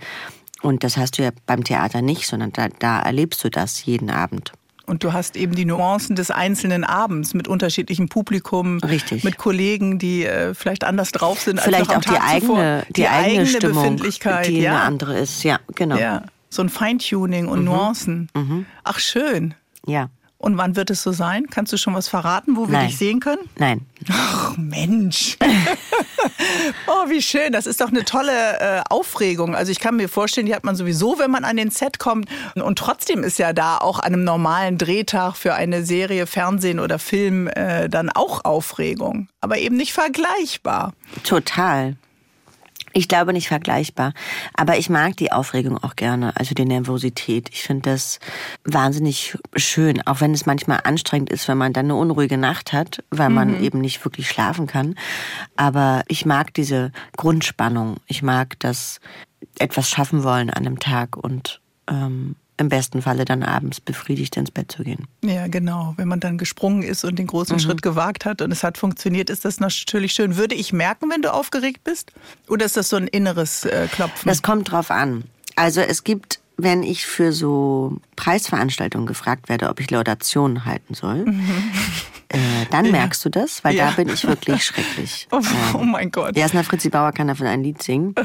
Und 0.62 0.84
das 0.84 0.98
hast 0.98 1.18
du 1.18 1.24
ja 1.24 1.32
beim 1.46 1.64
Theater 1.64 2.02
nicht, 2.02 2.28
sondern 2.28 2.52
da, 2.54 2.68
da 2.68 3.00
erlebst 3.00 3.44
du 3.44 3.50
das 3.50 3.84
jeden 3.86 4.10
Abend. 4.10 4.54
Und 4.90 5.04
du 5.04 5.12
hast 5.12 5.36
eben 5.36 5.54
die 5.54 5.66
Nuancen 5.66 6.16
des 6.16 6.32
einzelnen 6.32 6.86
Abends 6.86 7.34
mit 7.34 7.50
unterschiedlichem 7.50 8.08
Publikum, 8.08 8.80
Richtig. 8.80 9.26
mit 9.26 9.38
Kollegen, 9.38 10.00
die 10.00 10.26
äh, 10.26 10.54
vielleicht 10.54 10.86
anders 10.86 11.12
drauf 11.12 11.42
sind 11.42 11.60
vielleicht 11.60 11.90
als 11.90 12.08
auch 12.08 12.10
die 12.10 12.18
eigene, 12.18 12.86
die, 12.88 12.94
die, 12.94 13.08
eigene, 13.08 13.46
Stimmung, 13.46 13.84
Befindlichkeit, 13.84 14.48
die 14.48 14.62
ja. 14.62 14.72
eine 14.72 14.82
andere 14.84 15.20
ist. 15.20 15.44
Ja, 15.44 15.60
genau. 15.76 15.98
Ja, 15.98 16.24
so 16.50 16.62
ein 16.62 16.70
Feintuning 16.70 17.50
und 17.50 17.60
mhm. 17.60 17.66
Nuancen. 17.66 18.30
Mhm. 18.34 18.66
Ach 18.86 19.00
schön. 19.00 19.56
Ja. 19.86 20.10
Und 20.40 20.58
wann 20.58 20.76
wird 20.76 20.92
es 20.92 21.02
so 21.02 21.12
sein? 21.12 21.48
Kannst 21.50 21.74
du 21.74 21.78
schon 21.78 21.96
was 21.96 22.08
verraten, 22.08 22.56
wo 22.56 22.68
wir 22.68 22.78
Nein. 22.78 22.88
dich 22.88 22.98
sehen 22.98 23.20
können? 23.20 23.50
Nein. 23.58 23.86
Ach 24.12 24.56
Mensch. 24.56 25.38
oh, 26.88 27.10
wie 27.10 27.22
schön. 27.24 27.52
Das 27.52 27.66
ist 27.66 27.82
doch 27.82 27.90
eine 27.90 28.06
tolle 28.06 28.60
äh, 28.60 28.82
Aufregung. 28.90 29.56
Also 29.56 29.72
ich 29.72 29.80
kann 29.80 29.96
mir 29.96 30.08
vorstellen, 30.08 30.46
die 30.46 30.54
hat 30.54 30.64
man 30.64 30.76
sowieso, 30.76 31.18
wenn 31.18 31.32
man 31.32 31.44
an 31.44 31.58
den 31.58 31.72
Set 31.72 31.98
kommt. 31.98 32.30
Und 32.56 32.78
trotzdem 32.78 33.24
ist 33.24 33.40
ja 33.40 33.52
da 33.52 33.78
auch 33.80 34.00
an 34.00 34.14
einem 34.14 34.24
normalen 34.24 34.78
Drehtag 34.78 35.36
für 35.36 35.56
eine 35.56 35.84
Serie, 35.84 36.28
Fernsehen 36.28 36.80
oder 36.80 37.00
Film 37.00 37.48
äh, 37.48 37.90
dann 37.90 38.10
auch 38.12 38.46
Aufregung. 38.46 39.30
Aber 39.42 39.58
eben 39.58 39.76
nicht 39.76 39.94
vergleichbar. 39.94 40.94
Total. 41.24 41.96
Ich 42.98 43.08
glaube 43.08 43.32
nicht 43.32 43.48
vergleichbar. 43.48 44.12
Aber 44.56 44.80
ich 44.80 44.90
mag 44.90 45.16
die 45.18 45.32
Aufregung 45.32 45.78
auch 45.78 45.96
gerne, 45.96 46.36
also 46.36 46.56
die 46.56 46.66
Nervosität. 46.66 47.48
Ich 47.52 47.62
finde 47.62 47.92
das 47.92 48.20
wahnsinnig 48.64 49.38
schön, 49.56 50.02
auch 50.08 50.20
wenn 50.20 50.34
es 50.34 50.48
manchmal 50.48 50.80
anstrengend 50.84 51.30
ist, 51.30 51.48
wenn 51.48 51.60
man 51.60 51.74
dann 51.74 51.86
eine 51.86 51.96
unruhige 51.96 52.40
Nacht 52.40 52.74
hat, 52.74 53.04
weil 53.12 53.30
man 53.30 53.58
mhm. 53.58 53.64
eben 53.64 53.82
nicht 53.82 54.04
wirklich 54.04 54.28
schlafen 54.28 54.66
kann. 54.66 54.96
Aber 55.56 56.06
ich 56.08 56.26
mag 56.26 56.56
diese 56.56 56.92
Grundspannung. 57.16 57.98
Ich 58.08 58.24
mag 58.24 58.58
das 58.62 59.00
etwas 59.60 59.92
schaffen 59.92 60.24
wollen 60.24 60.50
an 60.50 60.66
einem 60.66 60.80
Tag 60.80 61.18
und 61.18 61.62
ähm, 61.88 62.36
im 62.58 62.70
besten 62.70 63.02
Falle 63.02 63.26
dann 63.26 63.44
abends 63.44 63.80
befriedigt 63.80 64.36
ins 64.36 64.52
Bett 64.52 64.72
zu 64.72 64.84
gehen. 64.84 65.08
Ja, 65.24 65.48
genau. 65.48 65.94
Wenn 65.98 66.08
man 66.08 66.20
dann 66.20 66.38
gesprungen 66.38 66.84
ist 66.84 67.06
und 67.06 67.18
den 67.18 67.28
großen 67.28 67.56
mhm. 67.56 67.60
Schritt 67.60 67.82
gewagt 67.82 68.26
hat 68.26 68.42
und 68.42 68.52
es 68.52 68.64
hat 68.64 68.78
funktioniert, 68.78 69.30
ist 69.30 69.46
das 69.46 69.60
natürlich 69.60 70.14
schön. 70.14 70.38
Würde 70.38 70.56
ich 70.56 70.74
merken, 70.74 71.10
wenn 71.10 71.22
du 71.22 71.34
aufgeregt 71.34 71.84
bist? 71.84 72.12
Oder 72.48 72.66
ist 72.66 72.76
das 72.76 72.90
so 72.90 72.98
ein 72.98 73.08
inneres 73.08 73.66
äh, 73.66 73.88
Klopfen? 73.92 74.28
Das 74.28 74.42
kommt 74.42 74.72
drauf 74.72 74.92
an. 74.92 75.24
Also 75.56 75.82
es 75.82 76.04
gibt, 76.04 76.40
wenn 76.58 76.84
ich 76.84 77.06
für 77.06 77.32
so 77.32 77.98
Preisveranstaltungen 78.16 79.08
gefragt 79.08 79.50
werde, 79.50 79.70
ob 79.70 79.80
ich 79.80 79.90
Laudationen 79.92 80.66
halten 80.66 80.96
soll, 80.96 81.26
mhm. 81.26 81.72
äh, 82.30 82.38
dann 82.72 82.86
ja. 82.86 82.92
merkst 82.92 83.24
du 83.24 83.30
das, 83.30 83.64
weil 83.64 83.76
ja. 83.76 83.90
da 83.90 83.96
bin 83.96 84.10
ich 84.10 84.26
wirklich 84.26 84.64
schrecklich. 84.64 85.28
Oh, 85.32 85.42
oh 85.76 85.84
mein 85.84 86.12
Gott. 86.12 86.36
Jasna 86.36 86.64
Fritzi 86.64 86.90
Bauer 86.90 87.12
kann 87.12 87.28
davon 87.28 87.46
ein 87.46 87.64
Lied 87.64 87.84
singen. 87.84 88.16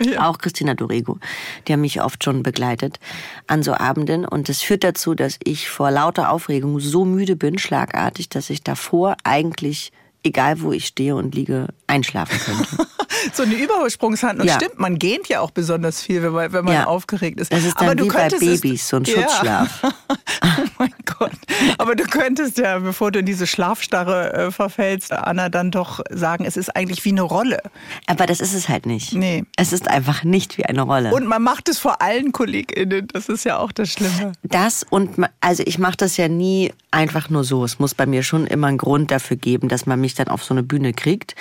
Ja. 0.00 0.28
Auch 0.28 0.38
Christina 0.38 0.74
Dorego. 0.74 1.18
Die 1.66 1.72
haben 1.72 1.80
mich 1.80 2.02
oft 2.02 2.22
schon 2.22 2.42
begleitet 2.42 2.98
an 3.46 3.62
so 3.62 3.72
Abenden. 3.72 4.26
Und 4.26 4.48
das 4.48 4.62
führt 4.62 4.84
dazu, 4.84 5.14
dass 5.14 5.38
ich 5.42 5.68
vor 5.70 5.90
lauter 5.90 6.30
Aufregung 6.30 6.80
so 6.80 7.04
müde 7.04 7.36
bin, 7.36 7.58
schlagartig, 7.58 8.28
dass 8.28 8.50
ich 8.50 8.62
davor 8.62 9.16
eigentlich, 9.24 9.92
egal 10.26 10.60
wo 10.60 10.72
ich 10.72 10.86
stehe 10.86 11.14
und 11.16 11.34
liege, 11.34 11.68
einschlafen 11.86 12.38
könnte. 12.38 12.88
so 13.32 13.42
eine 13.42 13.54
Übersprungshandlung. 13.54 14.46
Ja. 14.46 14.54
Stimmt, 14.54 14.78
man 14.78 14.98
gähnt 14.98 15.28
ja 15.28 15.40
auch 15.40 15.50
besonders 15.50 16.02
viel, 16.02 16.22
wenn 16.22 16.32
man, 16.32 16.52
wenn 16.52 16.64
man 16.64 16.74
ja. 16.74 16.86
aufgeregt 16.86 17.40
ist. 17.40 17.52
Das 17.52 17.64
ist 17.64 17.80
dann 17.80 17.90
Aber 17.90 18.04
wie 18.04 18.08
bei 18.08 18.28
Babys, 18.28 18.88
so 18.88 18.96
ein 18.96 19.06
Schutzschlaf. 19.06 19.82
Ja. 19.82 19.90
oh 20.42 20.64
mein 20.78 20.94
Gott. 21.18 21.32
Aber 21.78 21.94
du 21.94 22.04
könntest 22.04 22.58
ja, 22.58 22.78
bevor 22.78 23.12
du 23.12 23.20
in 23.20 23.26
diese 23.26 23.46
Schlafstarre 23.46 24.32
äh, 24.32 24.50
verfällst, 24.50 25.12
Anna, 25.12 25.48
dann 25.48 25.70
doch 25.70 26.00
sagen, 26.10 26.44
es 26.44 26.56
ist 26.56 26.74
eigentlich 26.74 27.04
wie 27.04 27.10
eine 27.10 27.22
Rolle. 27.22 27.62
Aber 28.06 28.26
das 28.26 28.40
ist 28.40 28.54
es 28.54 28.68
halt 28.68 28.86
nicht. 28.86 29.12
Nee. 29.14 29.44
Es 29.56 29.72
ist 29.72 29.88
einfach 29.88 30.24
nicht 30.24 30.58
wie 30.58 30.64
eine 30.66 30.82
Rolle. 30.82 31.12
Und 31.12 31.26
man 31.26 31.42
macht 31.42 31.68
es 31.68 31.78
vor 31.78 32.02
allen 32.02 32.32
KollegInnen. 32.32 33.08
Das 33.08 33.28
ist 33.28 33.44
ja 33.44 33.58
auch 33.58 33.72
das 33.72 33.90
Schlimme. 33.92 34.32
Das 34.42 34.84
und, 34.88 35.16
also 35.40 35.62
ich 35.66 35.78
mache 35.78 35.96
das 35.96 36.16
ja 36.16 36.28
nie 36.28 36.72
einfach 36.90 37.30
nur 37.30 37.44
so. 37.44 37.64
Es 37.64 37.78
muss 37.78 37.94
bei 37.94 38.06
mir 38.06 38.22
schon 38.22 38.46
immer 38.46 38.68
einen 38.68 38.78
Grund 38.78 39.10
dafür 39.10 39.36
geben, 39.36 39.68
dass 39.68 39.86
man 39.86 40.00
mich 40.00 40.14
dann 40.16 40.28
auf 40.28 40.42
so 40.44 40.54
eine 40.54 40.62
Bühne 40.62 40.92
kriegt. 40.92 41.34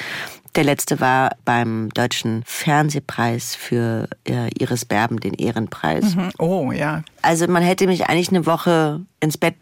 Der 0.55 0.63
letzte 0.63 1.01
war 1.01 1.35
beim 1.43 1.89
Deutschen 1.93 2.43
Fernsehpreis 2.45 3.55
für 3.55 4.07
äh, 4.25 4.49
Iris 4.57 4.85
Berben, 4.85 5.19
den 5.19 5.33
Ehrenpreis. 5.33 6.15
Mhm. 6.15 6.29
Oh, 6.37 6.71
ja. 6.71 7.03
Also 7.21 7.47
man 7.47 7.61
hätte 7.61 7.87
mich 7.87 8.05
eigentlich 8.07 8.29
eine 8.29 8.45
Woche 8.45 9.01
ins 9.19 9.37
Bett 9.37 9.55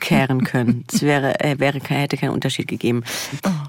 kehren 0.00 0.44
können. 0.44 0.84
Es 0.92 1.02
wäre, 1.02 1.38
äh, 1.40 1.58
wäre, 1.58 1.78
hätte 1.80 2.16
keinen 2.16 2.30
Unterschied 2.30 2.66
gegeben. 2.66 3.04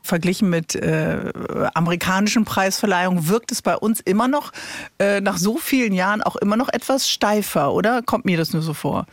Verglichen 0.03 0.49
mit 0.49 0.73
äh, 0.75 1.31
amerikanischen 1.73 2.45
Preisverleihungen 2.45 3.27
wirkt 3.27 3.51
es 3.51 3.61
bei 3.61 3.75
uns 3.75 3.99
immer 3.99 4.27
noch, 4.29 4.51
äh, 4.99 5.19
nach 5.21 5.37
so 5.37 5.57
vielen 5.57 5.93
Jahren 5.93 6.23
auch 6.23 6.37
immer 6.37 6.55
noch 6.55 6.69
etwas 6.69 7.09
steifer, 7.09 7.73
oder? 7.73 8.01
Kommt 8.01 8.23
mir 8.25 8.37
das 8.37 8.53
nur 8.53 8.61
so 8.61 8.73
vor, 8.73 9.05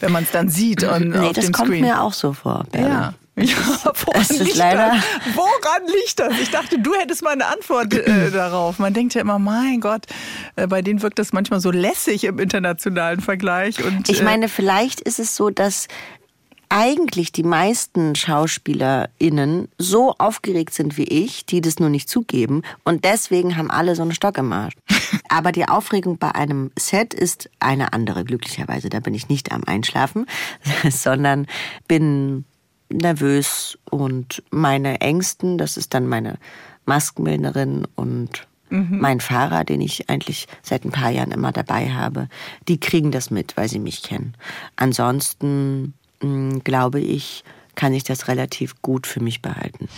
wenn 0.00 0.10
man 0.10 0.24
es 0.24 0.30
dann 0.30 0.48
sieht 0.48 0.84
on, 0.84 1.08
nee, 1.10 1.18
auf 1.18 1.32
das 1.32 1.44
dem 1.44 1.52
kommt 1.52 1.68
Screen. 1.68 1.82
mir 1.84 2.00
auch 2.00 2.14
so 2.14 2.32
vor. 2.32 2.64
Bärbel. 2.72 2.90
Ja. 2.90 3.14
Ja, 3.34 3.56
woran 4.04 4.20
Es 4.20 4.28
liegt 4.38 4.56
leider- 4.56 4.90
das? 4.94 5.34
Woran 5.36 5.86
liegt 5.86 6.18
das? 6.18 6.38
Ich 6.38 6.50
dachte, 6.50 6.78
du 6.78 6.94
hättest 6.94 7.22
mal 7.22 7.30
eine 7.30 7.46
Antwort 7.46 7.94
äh, 7.94 8.30
darauf. 8.30 8.78
Man 8.78 8.92
denkt 8.92 9.14
ja 9.14 9.22
immer, 9.22 9.38
mein 9.38 9.80
Gott, 9.80 10.04
äh, 10.56 10.66
bei 10.66 10.82
denen 10.82 11.00
wirkt 11.00 11.18
das 11.18 11.32
manchmal 11.32 11.60
so 11.60 11.70
lässig 11.70 12.24
im 12.24 12.38
internationalen 12.38 13.20
Vergleich. 13.20 13.82
Und, 13.82 14.08
Ich 14.10 14.20
äh, 14.20 14.24
meine, 14.24 14.48
vielleicht 14.50 15.00
ist 15.00 15.18
es 15.18 15.34
so, 15.34 15.48
dass 15.48 15.88
eigentlich 16.68 17.32
die 17.32 17.42
meisten 17.42 18.14
SchauspielerInnen 18.14 19.68
so 19.78 20.14
aufgeregt 20.18 20.72
sind 20.74 20.96
wie 20.96 21.04
ich, 21.04 21.44
die 21.46 21.60
das 21.60 21.78
nur 21.78 21.88
nicht 21.90 22.08
zugeben. 22.08 22.62
Und 22.84 23.04
deswegen 23.04 23.56
haben 23.56 23.70
alle 23.70 23.94
so 23.96 24.02
einen 24.02 24.14
Stock 24.14 24.38
im 24.38 24.52
Arsch. 24.52 24.74
Aber 25.28 25.52
die 25.52 25.68
Aufregung 25.68 26.18
bei 26.18 26.34
einem 26.34 26.70
Set 26.78 27.14
ist 27.14 27.48
eine 27.60 27.92
andere, 27.92 28.24
glücklicherweise. 28.24 28.88
Da 28.90 29.00
bin 29.00 29.14
ich 29.14 29.28
nicht 29.28 29.52
am 29.52 29.64
Einschlafen, 29.64 30.26
sondern 30.90 31.46
bin 31.88 32.44
nervös 32.92 33.78
und 33.90 34.42
meine 34.50 35.00
Ängsten, 35.00 35.58
das 35.58 35.76
ist 35.76 35.94
dann 35.94 36.06
meine 36.06 36.38
Maskenbildnerin 36.86 37.86
und 37.94 38.46
mein 38.72 39.20
Fahrer, 39.20 39.64
den 39.64 39.82
ich 39.82 40.08
eigentlich 40.08 40.48
seit 40.62 40.86
ein 40.86 40.92
paar 40.92 41.10
Jahren 41.10 41.30
immer 41.30 41.52
dabei 41.52 41.90
habe, 41.90 42.28
die 42.68 42.80
kriegen 42.80 43.10
das 43.10 43.30
mit, 43.30 43.54
weil 43.58 43.68
sie 43.68 43.78
mich 43.78 44.02
kennen. 44.02 44.34
Ansonsten 44.76 45.92
mh, 46.22 46.60
glaube 46.64 46.98
ich, 46.98 47.44
kann 47.74 47.92
ich 47.92 48.04
das 48.04 48.28
relativ 48.28 48.80
gut 48.80 49.06
für 49.06 49.20
mich 49.20 49.42
behalten. 49.42 49.88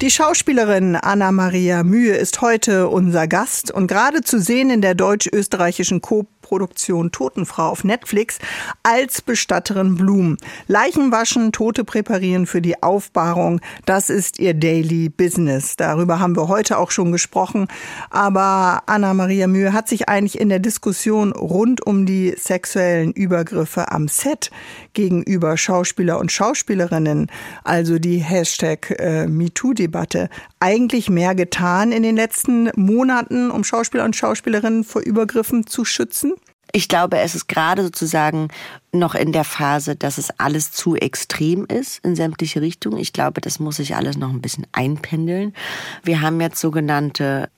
Die 0.00 0.10
Schauspielerin 0.10 0.96
Anna-Maria 0.96 1.84
Mühe 1.84 2.14
ist 2.14 2.40
heute 2.40 2.88
unser 2.88 3.28
Gast 3.28 3.70
und 3.70 3.86
gerade 3.86 4.22
zu 4.22 4.40
sehen 4.40 4.70
in 4.70 4.80
der 4.80 4.94
deutsch-österreichischen 4.94 6.00
Co-Produktion 6.42 7.12
Totenfrau 7.12 7.68
auf 7.68 7.84
Netflix 7.84 8.38
als 8.82 9.22
Bestatterin 9.22 9.96
Blum. 9.96 10.36
Leichen 10.66 11.12
waschen, 11.12 11.52
Tote 11.52 11.84
präparieren 11.84 12.46
für 12.46 12.60
die 12.60 12.82
Aufbahrung, 12.82 13.60
das 13.86 14.10
ist 14.10 14.38
ihr 14.38 14.54
Daily 14.54 15.08
Business. 15.08 15.76
Darüber 15.76 16.20
haben 16.20 16.36
wir 16.36 16.48
heute 16.48 16.78
auch 16.78 16.90
schon 16.90 17.12
gesprochen. 17.12 17.68
Aber 18.10 18.82
Anna-Maria 18.86 19.46
Mühe 19.46 19.72
hat 19.72 19.88
sich 19.88 20.08
eigentlich 20.08 20.40
in 20.40 20.48
der 20.48 20.58
Diskussion 20.58 21.32
rund 21.32 21.86
um 21.86 22.06
die 22.06 22.34
sexuellen 22.36 23.12
Übergriffe 23.12 23.90
am 23.90 24.08
Set 24.08 24.50
gegenüber 24.92 25.56
Schauspieler 25.56 26.18
und 26.18 26.30
Schauspielerinnen, 26.32 27.30
also 27.64 27.98
die 27.98 28.18
Hashtag 28.18 28.90
äh, 28.98 29.26
MeToo-Debatte, 29.26 30.28
eigentlich 30.60 31.08
mehr 31.08 31.34
getan 31.34 31.92
in 31.92 32.02
den 32.02 32.16
letzten 32.16 32.70
Monaten, 32.76 33.50
um 33.50 33.64
Schauspieler 33.64 34.04
und 34.04 34.16
Schauspielerinnen 34.16 34.84
vor 34.84 35.02
Übergriffen 35.02 35.66
zu 35.66 35.84
schützen? 35.84 36.34
Ich 36.74 36.88
glaube, 36.88 37.18
es 37.18 37.34
ist 37.34 37.48
gerade 37.48 37.82
sozusagen 37.82 38.48
noch 38.92 39.14
in 39.14 39.32
der 39.32 39.44
Phase, 39.44 39.94
dass 39.94 40.16
es 40.16 40.30
alles 40.38 40.72
zu 40.72 40.96
extrem 40.96 41.66
ist 41.66 42.02
in 42.04 42.16
sämtliche 42.16 42.62
Richtungen. 42.62 42.96
Ich 42.98 43.12
glaube, 43.12 43.42
das 43.42 43.58
muss 43.58 43.76
sich 43.76 43.94
alles 43.94 44.16
noch 44.16 44.30
ein 44.30 44.40
bisschen 44.40 44.66
einpendeln. 44.72 45.54
Wir 46.02 46.22
haben 46.22 46.40
jetzt 46.40 46.58
sogenannte, 46.60 47.50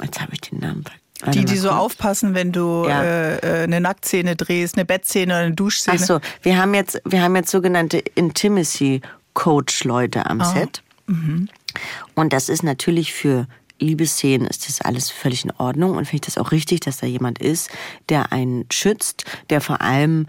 jetzt 0.00 0.20
habe 0.20 0.32
ich 0.34 0.40
den 0.42 0.60
Namen 0.60 0.82
vergessen. 0.84 1.02
Warte 1.24 1.38
Die, 1.38 1.44
die 1.44 1.56
so 1.56 1.70
aufpassen, 1.70 2.34
wenn 2.34 2.50
du 2.52 2.84
Ja. 2.88 3.02
äh, 3.02 3.36
äh, 3.38 3.62
eine 3.64 3.80
Nacktszene 3.80 4.34
drehst, 4.36 4.76
eine 4.76 4.84
Bettszene 4.84 5.32
oder 5.34 5.42
eine 5.44 5.54
Duschszene. 5.54 5.98
Ach 6.00 6.04
so, 6.04 6.20
wir 6.42 6.56
haben 6.56 6.74
jetzt, 6.74 7.00
wir 7.04 7.22
haben 7.22 7.34
jetzt 7.36 7.50
sogenannte 7.50 7.98
Intimacy 7.98 9.00
Coach 9.34 9.84
Leute 9.84 10.26
am 10.26 10.40
Set. 10.42 10.82
Und 12.14 12.32
das 12.32 12.48
ist 12.48 12.62
natürlich 12.62 13.12
für 13.12 13.46
Liebesszenen 13.82 14.46
ist 14.46 14.68
das 14.68 14.80
alles 14.80 15.10
völlig 15.10 15.44
in 15.44 15.52
Ordnung 15.58 15.96
und 15.96 16.06
finde 16.06 16.26
ich 16.26 16.34
das 16.34 16.38
auch 16.38 16.52
richtig, 16.52 16.80
dass 16.80 16.98
da 16.98 17.06
jemand 17.06 17.38
ist, 17.38 17.70
der 18.08 18.32
einen 18.32 18.64
schützt, 18.70 19.24
der 19.50 19.60
vor 19.60 19.80
allem 19.80 20.26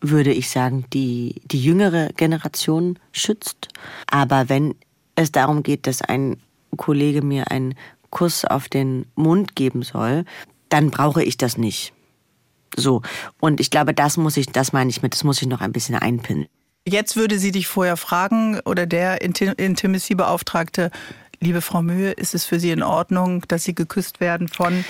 würde 0.00 0.32
ich 0.32 0.50
sagen, 0.50 0.84
die, 0.92 1.40
die 1.44 1.62
jüngere 1.62 2.10
Generation 2.16 2.98
schützt. 3.12 3.68
Aber 4.10 4.48
wenn 4.48 4.74
es 5.14 5.32
darum 5.32 5.62
geht, 5.62 5.86
dass 5.86 6.02
ein 6.02 6.36
Kollege 6.76 7.22
mir 7.22 7.50
einen 7.50 7.74
Kuss 8.10 8.44
auf 8.44 8.68
den 8.68 9.06
Mund 9.14 9.56
geben 9.56 9.82
soll, 9.82 10.24
dann 10.68 10.90
brauche 10.90 11.22
ich 11.22 11.36
das 11.36 11.56
nicht. 11.56 11.92
So. 12.76 13.02
Und 13.40 13.60
ich 13.60 13.70
glaube, 13.70 13.94
das 13.94 14.16
muss 14.16 14.36
ich, 14.36 14.46
das 14.46 14.72
meine 14.72 14.90
ich 14.90 15.02
mit, 15.02 15.14
das 15.14 15.24
muss 15.24 15.40
ich 15.40 15.48
noch 15.48 15.60
ein 15.60 15.72
bisschen 15.72 15.94
einpinnen. 15.94 16.46
Jetzt 16.88 17.16
würde 17.16 17.38
sie 17.40 17.50
dich 17.50 17.66
vorher 17.66 17.96
fragen 17.96 18.60
oder 18.64 18.86
der 18.86 19.20
Inti- 19.20 19.58
Intimacy-Beauftragte, 19.58 20.90
liebe 21.40 21.60
Frau 21.60 21.82
Mühe, 21.82 22.12
ist 22.12 22.34
es 22.34 22.44
für 22.44 22.60
Sie 22.60 22.70
in 22.70 22.82
Ordnung, 22.82 23.42
dass 23.48 23.64
Sie 23.64 23.74
geküsst 23.74 24.20
werden 24.20 24.48
von 24.48 24.84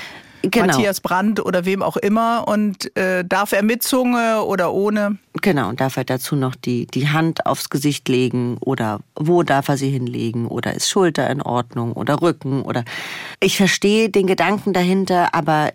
Genau. 0.50 0.66
Matthias 0.66 1.00
Brandt 1.00 1.44
oder 1.44 1.64
wem 1.64 1.82
auch 1.82 1.96
immer 1.96 2.46
und 2.46 2.96
äh, 2.96 3.24
darf 3.24 3.52
er 3.52 3.62
mit 3.62 3.82
Zunge 3.82 4.44
oder 4.44 4.72
ohne? 4.72 5.18
Genau, 5.42 5.68
und 5.68 5.80
darf 5.80 5.96
er 5.96 6.04
dazu 6.04 6.36
noch 6.36 6.54
die, 6.54 6.86
die 6.86 7.08
Hand 7.08 7.46
aufs 7.46 7.70
Gesicht 7.70 8.08
legen 8.08 8.56
oder 8.60 9.00
wo 9.16 9.42
darf 9.42 9.68
er 9.68 9.76
sie 9.76 9.90
hinlegen 9.90 10.46
oder 10.46 10.74
ist 10.74 10.88
Schulter 10.88 11.28
in 11.30 11.42
Ordnung 11.42 11.92
oder 11.92 12.20
Rücken 12.22 12.62
oder 12.62 12.84
ich 13.40 13.56
verstehe 13.56 14.08
den 14.08 14.26
Gedanken 14.26 14.72
dahinter, 14.72 15.34
aber 15.34 15.72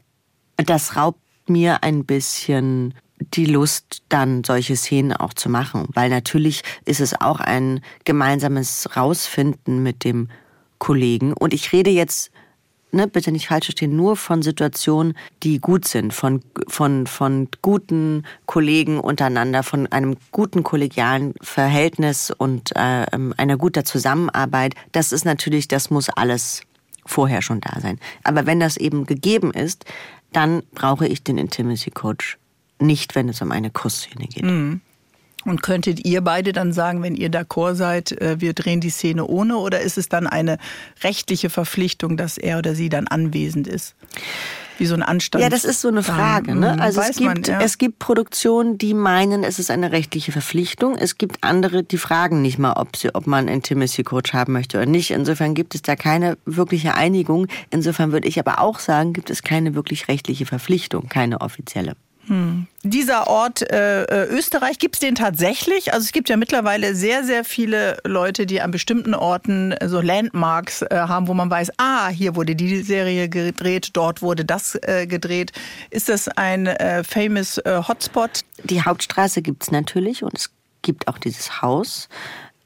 das 0.56 0.96
raubt 0.96 1.20
mir 1.48 1.84
ein 1.84 2.06
bisschen 2.06 2.94
die 3.34 3.46
Lust, 3.46 4.04
dann 4.10 4.44
solche 4.44 4.76
Szenen 4.76 5.14
auch 5.14 5.34
zu 5.34 5.50
machen, 5.50 5.86
weil 5.94 6.10
natürlich 6.10 6.64
ist 6.86 7.02
es 7.02 7.20
auch 7.20 7.40
ein 7.40 7.82
gemeinsames 8.04 8.96
Rausfinden 8.96 9.84
mit 9.84 10.04
dem 10.04 10.30
Kollegen 10.82 11.34
und 11.34 11.54
ich 11.54 11.72
rede 11.72 11.92
jetzt 11.92 12.32
ne, 12.92 13.08
bitte 13.08 13.32
nicht 13.32 13.48
falsch 13.48 13.68
verstehen, 13.68 13.96
nur 13.96 14.16
von 14.18 14.42
Situationen, 14.42 15.14
die 15.44 15.60
gut 15.60 15.88
sind, 15.88 16.12
von, 16.12 16.42
von, 16.68 17.06
von 17.06 17.48
guten 17.62 18.24
Kollegen 18.48 19.00
untereinander, 19.00 19.62
von 19.62 19.86
einem 19.88 20.18
guten 20.32 20.64
kollegialen 20.64 21.36
Verhältnis 21.40 22.32
und 22.36 22.76
äh, 22.76 23.06
einer 23.38 23.58
guter 23.58 23.86
Zusammenarbeit. 23.86 24.74
Das 24.92 25.12
ist 25.12 25.24
natürlich, 25.24 25.68
das 25.68 25.92
muss 25.92 26.10
alles 26.10 26.64
vorher 27.06 27.44
schon 27.44 27.62
da 27.62 27.80
sein. 27.80 28.00
Aber 28.24 28.48
wenn 28.48 28.60
das 28.60 28.76
eben 28.76 29.06
gegeben 29.06 29.52
ist, 29.54 29.86
dann 30.34 30.64
brauche 30.74 31.08
ich 31.08 31.24
den 31.24 31.38
Intimacy 31.38 31.92
Coach 31.92 32.40
nicht, 32.80 33.14
wenn 33.14 33.30
es 33.30 33.40
um 33.42 33.52
eine 33.52 33.70
Kussszene 33.70 34.26
geht. 34.26 34.44
Und 35.46 35.64
könntet 35.64 36.06
ihr 36.06 36.22
beide 36.22 36.54
dann 36.54 36.72
sagen, 36.72 37.02
wenn 37.02 37.16
ihr 37.16 37.30
d'accord 37.30 37.76
seid, 37.76 38.12
äh, 38.22 38.40
wir 38.40 38.54
drehen 38.54 38.80
die 38.80 38.90
Szene 38.90 39.26
ohne 39.26 39.58
oder 39.58 39.82
ist 39.82 39.98
es 39.98 40.08
dann 40.08 40.28
eine 40.28 40.58
rechtliche 41.04 41.50
Verpflichtung, 41.50 42.18
dass 42.18 42.38
er 42.38 42.60
oder 42.60 42.76
sie 42.76 42.90
dann 42.90 43.08
anwesend 43.08 43.68
ist? 43.68 43.96
Wie 44.78 44.86
so 44.86 44.96
ein 44.96 45.04
Anstand. 45.04 45.44
Ja, 45.44 45.50
das 45.50 45.64
ist 45.64 45.82
so 45.82 45.90
eine 45.90 46.02
Frage. 46.02 46.56
Ne? 46.56 46.80
Also 46.80 47.02
es 47.02 47.10
Weiß 47.10 47.20
man, 47.20 47.36
gibt, 47.36 47.48
ja. 47.50 47.62
es 47.62 47.78
gibt 47.78 48.00
Produktionen, 48.00 48.78
die 48.78 48.94
meinen, 48.94 49.44
es 49.44 49.60
ist 49.60 49.70
eine 49.70 49.92
rechtliche 49.92 50.32
Verpflichtung. 50.32 50.96
Es 50.96 51.18
gibt 51.18 51.44
andere, 51.44 51.84
die 51.84 51.98
fragen 51.98 52.42
nicht 52.42 52.58
mal, 52.58 52.74
ob, 52.74 52.96
sie, 52.96 53.14
ob 53.14 53.28
man 53.28 53.48
einen 53.48 53.58
Intimacy 53.58 54.04
Coach 54.04 54.34
haben 54.34 54.54
möchte 54.54 54.78
oder 54.78 54.88
nicht. 54.88 55.12
Insofern 55.12 55.54
gibt 55.54 55.76
es 55.76 55.82
da 55.82 55.96
keine 55.96 56.38
wirkliche 56.46 56.96
Einigung. 56.96 57.48
Insofern 57.70 58.12
würde 58.12 58.28
ich 58.28 58.40
aber 58.40 58.60
auch 58.60 58.80
sagen, 58.80 59.14
gibt 59.14 59.30
es 59.30 59.44
keine 59.44 59.76
wirklich 59.76 60.08
rechtliche 60.08 60.46
Verpflichtung, 60.46 61.10
keine 61.10 61.42
offizielle. 61.42 61.96
Dieser 62.84 63.28
Ort 63.28 63.62
äh, 63.62 64.04
äh, 64.04 64.28
Österreich, 64.30 64.80
gibt 64.80 64.96
es 64.96 65.00
den 65.02 65.16
tatsächlich? 65.16 65.94
Also 65.94 66.06
es 66.06 66.14
gibt 66.14 66.30
ja 66.30 66.38
mittlerweile 66.38 66.96
sehr, 66.96 67.26
sehr 67.26 67.44
viele 67.44 67.98
Leute, 68.06 68.46
die 68.46 68.62
an 68.62 68.72
bestimmten 68.72 69.14
Orten 69.14 69.74
äh, 69.74 69.90
so 69.90 70.00
Landmarks 70.00 70.82
äh, 70.82 70.88
haben, 70.92 71.28
wo 71.28 71.34
man 71.34 71.50
weiß, 71.50 71.74
ah, 71.78 72.08
hier 72.08 72.38
wurde 72.38 72.56
die 72.56 72.84
Serie 72.84 73.28
gedreht, 73.28 73.90
dort 73.94 74.22
wurde 74.22 74.46
das 74.46 74.80
äh, 74.82 75.08
gedreht. 75.08 75.52
Ist 75.90 76.08
das 76.08 76.30
ein 76.30 76.68
äh, 76.68 77.04
famous 77.04 77.62
Hotspot? 77.66 78.46
Die 78.64 78.82
Hauptstraße 78.82 79.42
gibt's 79.42 79.70
natürlich 79.70 80.24
und 80.24 80.38
es 80.38 80.50
gibt 80.82 81.08
auch 81.08 81.18
dieses 81.18 81.62
Haus. 81.62 82.08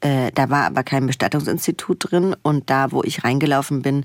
Da 0.00 0.50
war 0.50 0.66
aber 0.66 0.84
kein 0.84 1.06
Bestattungsinstitut 1.06 2.10
drin 2.10 2.36
und 2.42 2.70
da, 2.70 2.92
wo 2.92 3.02
ich 3.02 3.24
reingelaufen 3.24 3.82
bin, 3.82 4.04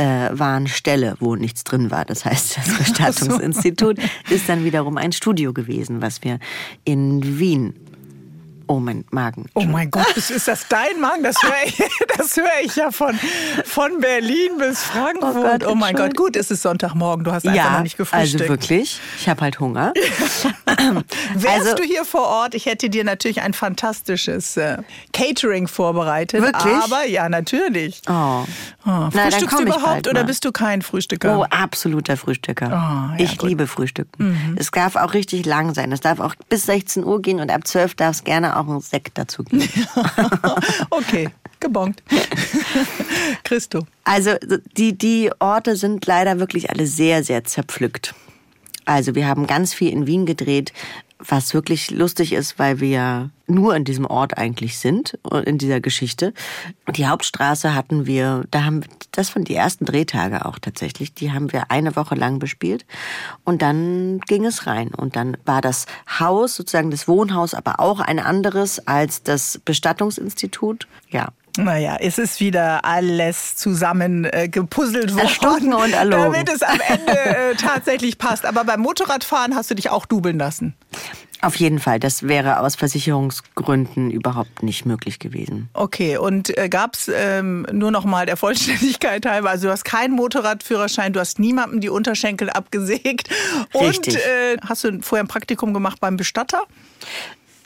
äh, 0.00 0.30
waren 0.32 0.66
Ställe, 0.66 1.16
wo 1.20 1.36
nichts 1.36 1.62
drin 1.62 1.90
war. 1.90 2.06
Das 2.06 2.24
heißt, 2.24 2.56
das 2.56 2.78
Bestattungsinstitut 2.78 3.98
ist 4.30 4.48
dann 4.48 4.64
wiederum 4.64 4.96
ein 4.96 5.12
Studio 5.12 5.52
gewesen, 5.52 6.00
was 6.00 6.24
wir 6.24 6.38
in 6.84 7.38
Wien 7.38 7.74
Oh, 8.70 8.78
mein 8.78 9.04
Magen. 9.10 9.46
Oh 9.54 9.64
mein 9.64 9.90
Gott, 9.90 10.16
ist, 10.16 10.46
das 10.46 10.68
dein 10.68 11.00
Magen? 11.00 11.24
Das 11.24 11.42
höre 11.42 11.66
ich, 11.66 11.76
das 12.16 12.36
hör 12.36 12.44
ich 12.62 12.76
ja 12.76 12.92
von, 12.92 13.18
von 13.64 13.98
Berlin 13.98 14.58
bis 14.58 14.84
Frankfurt. 14.84 15.34
Oh, 15.34 15.42
Gott, 15.42 15.66
oh 15.66 15.74
mein 15.74 15.96
Gott, 15.96 16.16
gut, 16.16 16.36
es 16.36 16.52
ist 16.52 16.62
Sonntagmorgen, 16.62 17.24
du 17.24 17.32
hast 17.32 17.48
einfach 17.48 17.64
ja, 17.64 17.70
noch 17.72 17.82
nicht 17.82 17.96
gefrühstückt. 17.96 18.42
Also 18.42 18.48
wirklich, 18.48 19.00
ich 19.18 19.28
habe 19.28 19.40
halt 19.40 19.58
Hunger. 19.58 19.92
Wärst 21.34 21.66
also, 21.66 21.74
du 21.74 21.82
hier 21.82 22.04
vor 22.04 22.28
Ort, 22.28 22.54
ich 22.54 22.66
hätte 22.66 22.88
dir 22.90 23.02
natürlich 23.02 23.42
ein 23.42 23.54
fantastisches 23.54 24.56
äh, 24.56 24.76
Catering 25.12 25.66
vorbereitet. 25.66 26.40
Wirklich? 26.40 26.74
Aber 26.84 27.04
ja, 27.08 27.28
natürlich. 27.28 28.02
Oh. 28.08 28.44
oh. 28.86 29.10
Frühstückst 29.10 29.58
du 29.58 29.62
überhaupt 29.64 30.06
oder 30.06 30.22
bist 30.22 30.44
du 30.44 30.52
kein 30.52 30.82
Frühstücker? 30.82 31.40
Oh, 31.40 31.42
absoluter 31.50 32.16
Frühstücker. 32.16 32.66
Oh, 32.68 33.18
ja, 33.18 33.24
ich 33.24 33.36
gut. 33.36 33.48
liebe 33.48 33.66
Frühstücken. 33.66 34.28
Mhm. 34.28 34.56
Es 34.60 34.70
darf 34.70 34.94
auch 34.94 35.12
richtig 35.12 35.44
lang 35.44 35.74
sein. 35.74 35.90
Es 35.90 36.00
darf 36.00 36.20
auch 36.20 36.36
bis 36.48 36.66
16 36.66 37.02
Uhr 37.02 37.20
gehen 37.20 37.40
und 37.40 37.50
ab 37.50 37.66
12 37.66 37.96
darf 37.96 38.14
es 38.14 38.22
gerne 38.22 38.56
auch 38.56 38.59
ein 38.68 38.80
Sekt 38.80 39.18
dazu 39.18 39.44
geben. 39.44 39.68
okay, 40.90 41.28
gebongt. 41.58 42.02
Christo. 43.44 43.86
Also 44.04 44.32
die, 44.76 44.96
die 44.96 45.30
Orte 45.38 45.76
sind 45.76 46.04
leider 46.06 46.38
wirklich 46.38 46.70
alle 46.70 46.86
sehr, 46.86 47.22
sehr 47.24 47.44
zerpflückt. 47.44 48.14
Also 48.84 49.14
wir 49.14 49.26
haben 49.26 49.46
ganz 49.46 49.74
viel 49.74 49.92
in 49.92 50.06
Wien 50.06 50.26
gedreht, 50.26 50.72
was 51.20 51.54
wirklich 51.54 51.90
lustig 51.90 52.32
ist, 52.32 52.58
weil 52.58 52.80
wir 52.80 53.30
nur 53.46 53.74
in 53.74 53.84
diesem 53.84 54.06
Ort 54.06 54.38
eigentlich 54.38 54.78
sind, 54.78 55.18
in 55.44 55.58
dieser 55.58 55.80
Geschichte. 55.80 56.32
Die 56.94 57.06
Hauptstraße 57.06 57.74
hatten 57.74 58.06
wir, 58.06 58.44
da 58.50 58.64
haben 58.64 58.82
das 59.12 59.34
waren 59.34 59.44
die 59.44 59.54
ersten 59.54 59.84
Drehtage 59.84 60.46
auch 60.46 60.58
tatsächlich, 60.58 61.14
die 61.14 61.32
haben 61.32 61.52
wir 61.52 61.70
eine 61.70 61.96
Woche 61.96 62.14
lang 62.14 62.38
bespielt 62.38 62.86
und 63.44 63.60
dann 63.60 64.20
ging 64.20 64.44
es 64.44 64.66
rein 64.66 64.94
und 64.94 65.16
dann 65.16 65.36
war 65.44 65.60
das 65.60 65.86
Haus 66.20 66.54
sozusagen 66.54 66.90
das 66.90 67.08
Wohnhaus, 67.08 67.54
aber 67.54 67.80
auch 67.80 68.00
ein 68.00 68.18
anderes 68.18 68.86
als 68.86 69.22
das 69.22 69.60
Bestattungsinstitut. 69.64 70.86
Ja, 71.10 71.30
naja, 71.56 71.96
es 72.00 72.18
ist 72.18 72.40
wieder 72.40 72.84
alles 72.84 73.56
zusammen 73.56 74.24
äh, 74.24 74.48
gepuzzelt 74.48 75.14
worden, 75.14 75.74
und 75.74 75.92
erlogen. 75.92 76.32
damit 76.32 76.48
es 76.48 76.62
am 76.62 76.78
Ende 76.88 77.12
äh, 77.12 77.54
tatsächlich 77.54 78.18
passt. 78.18 78.44
Aber 78.46 78.64
beim 78.64 78.80
Motorradfahren 78.80 79.54
hast 79.54 79.70
du 79.70 79.74
dich 79.74 79.90
auch 79.90 80.06
dubeln 80.06 80.38
lassen. 80.38 80.74
Auf 81.42 81.56
jeden 81.56 81.78
Fall, 81.78 81.98
das 81.98 82.28
wäre 82.28 82.60
aus 82.60 82.76
Versicherungsgründen 82.76 84.10
überhaupt 84.10 84.62
nicht 84.62 84.84
möglich 84.84 85.18
gewesen. 85.18 85.70
Okay, 85.72 86.18
und 86.18 86.56
äh, 86.58 86.68
gab 86.68 86.94
es 86.94 87.10
ähm, 87.12 87.66
nur 87.72 87.90
noch 87.90 88.04
mal 88.04 88.26
der 88.26 88.36
Vollständigkeit 88.36 89.24
halber, 89.24 89.48
also 89.48 89.68
du 89.68 89.72
hast 89.72 89.84
keinen 89.84 90.14
Motorradführerschein, 90.14 91.14
du 91.14 91.20
hast 91.20 91.38
niemandem 91.38 91.80
die 91.80 91.88
Unterschenkel 91.88 92.50
abgesägt. 92.50 93.30
Richtig. 93.74 94.16
Und 94.16 94.20
äh, 94.20 94.56
hast 94.66 94.84
du 94.84 95.00
vorher 95.00 95.24
ein 95.24 95.28
Praktikum 95.28 95.72
gemacht 95.72 95.98
beim 96.00 96.18
Bestatter? 96.18 96.62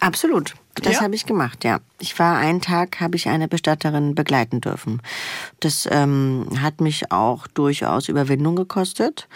Absolut. 0.04 0.54
Das 0.74 0.94
Ja? 0.94 1.00
habe 1.02 1.14
ich 1.14 1.24
gemacht, 1.24 1.64
ja. 1.64 1.80
Ich 1.98 2.18
war 2.18 2.36
einen 2.36 2.60
Tag, 2.60 3.00
habe 3.00 3.16
ich 3.16 3.28
eine 3.28 3.48
Bestatterin 3.48 4.14
begleiten 4.14 4.60
dürfen. 4.60 5.00
Das 5.60 5.88
ähm, 5.90 6.46
hat 6.60 6.80
mich 6.80 7.10
auch 7.10 7.46
durchaus 7.46 8.08
Überwindung 8.08 8.56
gekostet. 8.56 9.28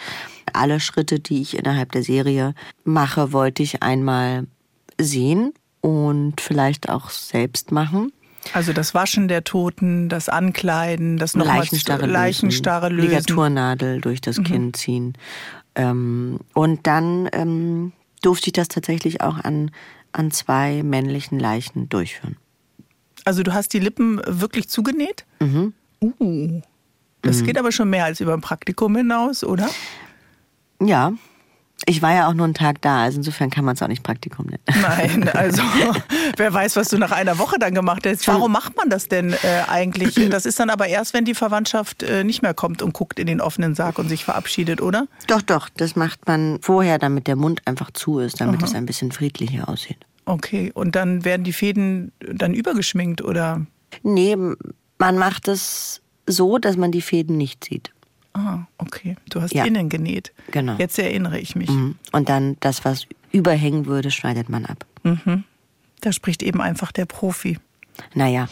Alle 0.53 0.79
Schritte, 0.79 1.19
die 1.19 1.41
ich 1.41 1.57
innerhalb 1.57 1.91
der 1.93 2.03
Serie 2.03 2.53
mache, 2.83 3.31
wollte 3.31 3.63
ich 3.63 3.81
einmal 3.81 4.47
sehen 4.99 5.53
und 5.81 6.41
vielleicht 6.41 6.89
auch 6.89 7.09
selbst 7.09 7.71
machen. 7.71 8.11
Also 8.53 8.73
das 8.73 8.93
Waschen 8.93 9.27
der 9.27 9.43
Toten, 9.43 10.09
das 10.09 10.29
Ankleiden, 10.29 11.17
das 11.17 11.35
nochmal 11.35 11.59
Leichenstarre, 11.59 12.05
Leichenstarre 12.05 12.89
lösen. 12.89 13.09
Ligaturnadel 13.09 14.01
durch 14.01 14.21
das 14.21 14.41
Kinn 14.43 14.73
ziehen. 14.73 15.13
Ähm, 15.75 16.39
und 16.53 16.87
dann 16.87 17.29
ähm, 17.33 17.91
durfte 18.21 18.47
ich 18.47 18.53
das 18.53 18.67
tatsächlich 18.67 19.21
auch 19.21 19.37
an, 19.43 19.71
an 20.11 20.31
zwei 20.31 20.83
männlichen 20.83 21.39
Leichen 21.39 21.89
durchführen. 21.89 22.37
Also 23.25 23.43
du 23.43 23.53
hast 23.53 23.73
die 23.73 23.79
Lippen 23.79 24.21
wirklich 24.25 24.69
zugenäht? 24.69 25.25
Mhm. 25.39 25.73
Uh, 26.01 26.61
das 27.21 27.43
geht 27.43 27.57
aber 27.57 27.71
schon 27.71 27.89
mehr 27.89 28.05
als 28.05 28.21
über 28.21 28.33
ein 28.33 28.41
Praktikum 28.41 28.95
hinaus, 28.95 29.43
oder? 29.43 29.69
Ja, 30.81 31.13
ich 31.85 32.01
war 32.01 32.13
ja 32.13 32.27
auch 32.27 32.33
nur 32.33 32.45
einen 32.45 32.53
Tag 32.53 32.81
da, 32.81 33.03
also 33.03 33.17
insofern 33.17 33.49
kann 33.49 33.65
man 33.65 33.75
es 33.75 33.81
auch 33.81 33.87
nicht 33.87 34.03
Praktikum 34.03 34.47
nennen. 34.47 34.63
Nein, 34.81 35.29
also 35.33 35.61
wer 36.37 36.53
weiß, 36.53 36.75
was 36.75 36.89
du 36.89 36.97
nach 36.97 37.11
einer 37.11 37.37
Woche 37.37 37.57
dann 37.59 37.73
gemacht 37.73 38.05
hast. 38.05 38.27
Warum 38.27 38.51
macht 38.51 38.75
man 38.75 38.89
das 38.89 39.07
denn 39.07 39.33
äh, 39.33 39.63
eigentlich? 39.67 40.15
Das 40.29 40.45
ist 40.45 40.59
dann 40.59 40.69
aber 40.69 40.87
erst, 40.87 41.13
wenn 41.13 41.25
die 41.25 41.33
Verwandtschaft 41.33 42.03
äh, 42.03 42.23
nicht 42.23 42.41
mehr 42.41 42.53
kommt 42.53 42.81
und 42.81 42.93
guckt 42.93 43.19
in 43.19 43.25
den 43.25 43.41
offenen 43.41 43.73
Sarg 43.73 43.97
und 43.97 44.09
sich 44.09 44.25
verabschiedet, 44.25 44.81
oder? 44.81 45.07
Doch, 45.27 45.41
doch, 45.41 45.69
das 45.69 45.95
macht 45.95 46.27
man 46.27 46.59
vorher, 46.61 46.99
damit 46.99 47.27
der 47.27 47.35
Mund 47.35 47.61
einfach 47.65 47.91
zu 47.91 48.19
ist, 48.19 48.39
damit 48.39 48.61
es 48.61 48.75
ein 48.75 48.85
bisschen 48.85 49.11
friedlicher 49.11 49.67
aussieht. 49.67 49.97
Okay, 50.25 50.71
und 50.73 50.95
dann 50.95 51.25
werden 51.25 51.43
die 51.43 51.53
Fäden 51.53 52.11
dann 52.19 52.53
übergeschminkt, 52.53 53.23
oder? 53.23 53.65
Nee, 54.03 54.37
man 54.99 55.17
macht 55.17 55.47
es 55.47 56.01
so, 56.27 56.59
dass 56.59 56.77
man 56.77 56.91
die 56.91 57.01
Fäden 57.01 57.37
nicht 57.37 57.63
sieht. 57.63 57.91
Ah, 58.39 58.67
okay. 58.77 59.15
Du 59.29 59.41
hast 59.41 59.53
Ja. 59.53 59.65
innen 59.65 59.89
genäht. 59.89 60.31
Genau. 60.51 60.75
Jetzt 60.77 60.97
erinnere 60.97 61.39
ich 61.39 61.55
mich. 61.55 61.69
Mhm. 61.69 61.95
Und 62.13 62.29
dann 62.29 62.55
das, 62.61 62.85
was 62.85 63.05
überhängen 63.33 63.85
würde, 63.85 64.11
schneidet 64.11 64.47
man 64.49 64.65
ab. 64.65 64.85
Da 66.01 66.11
spricht 66.13 66.41
eben 66.43 66.61
einfach 66.61 66.91
der 66.93 67.05
Profi. 67.05 67.57
Naja, 68.15 68.47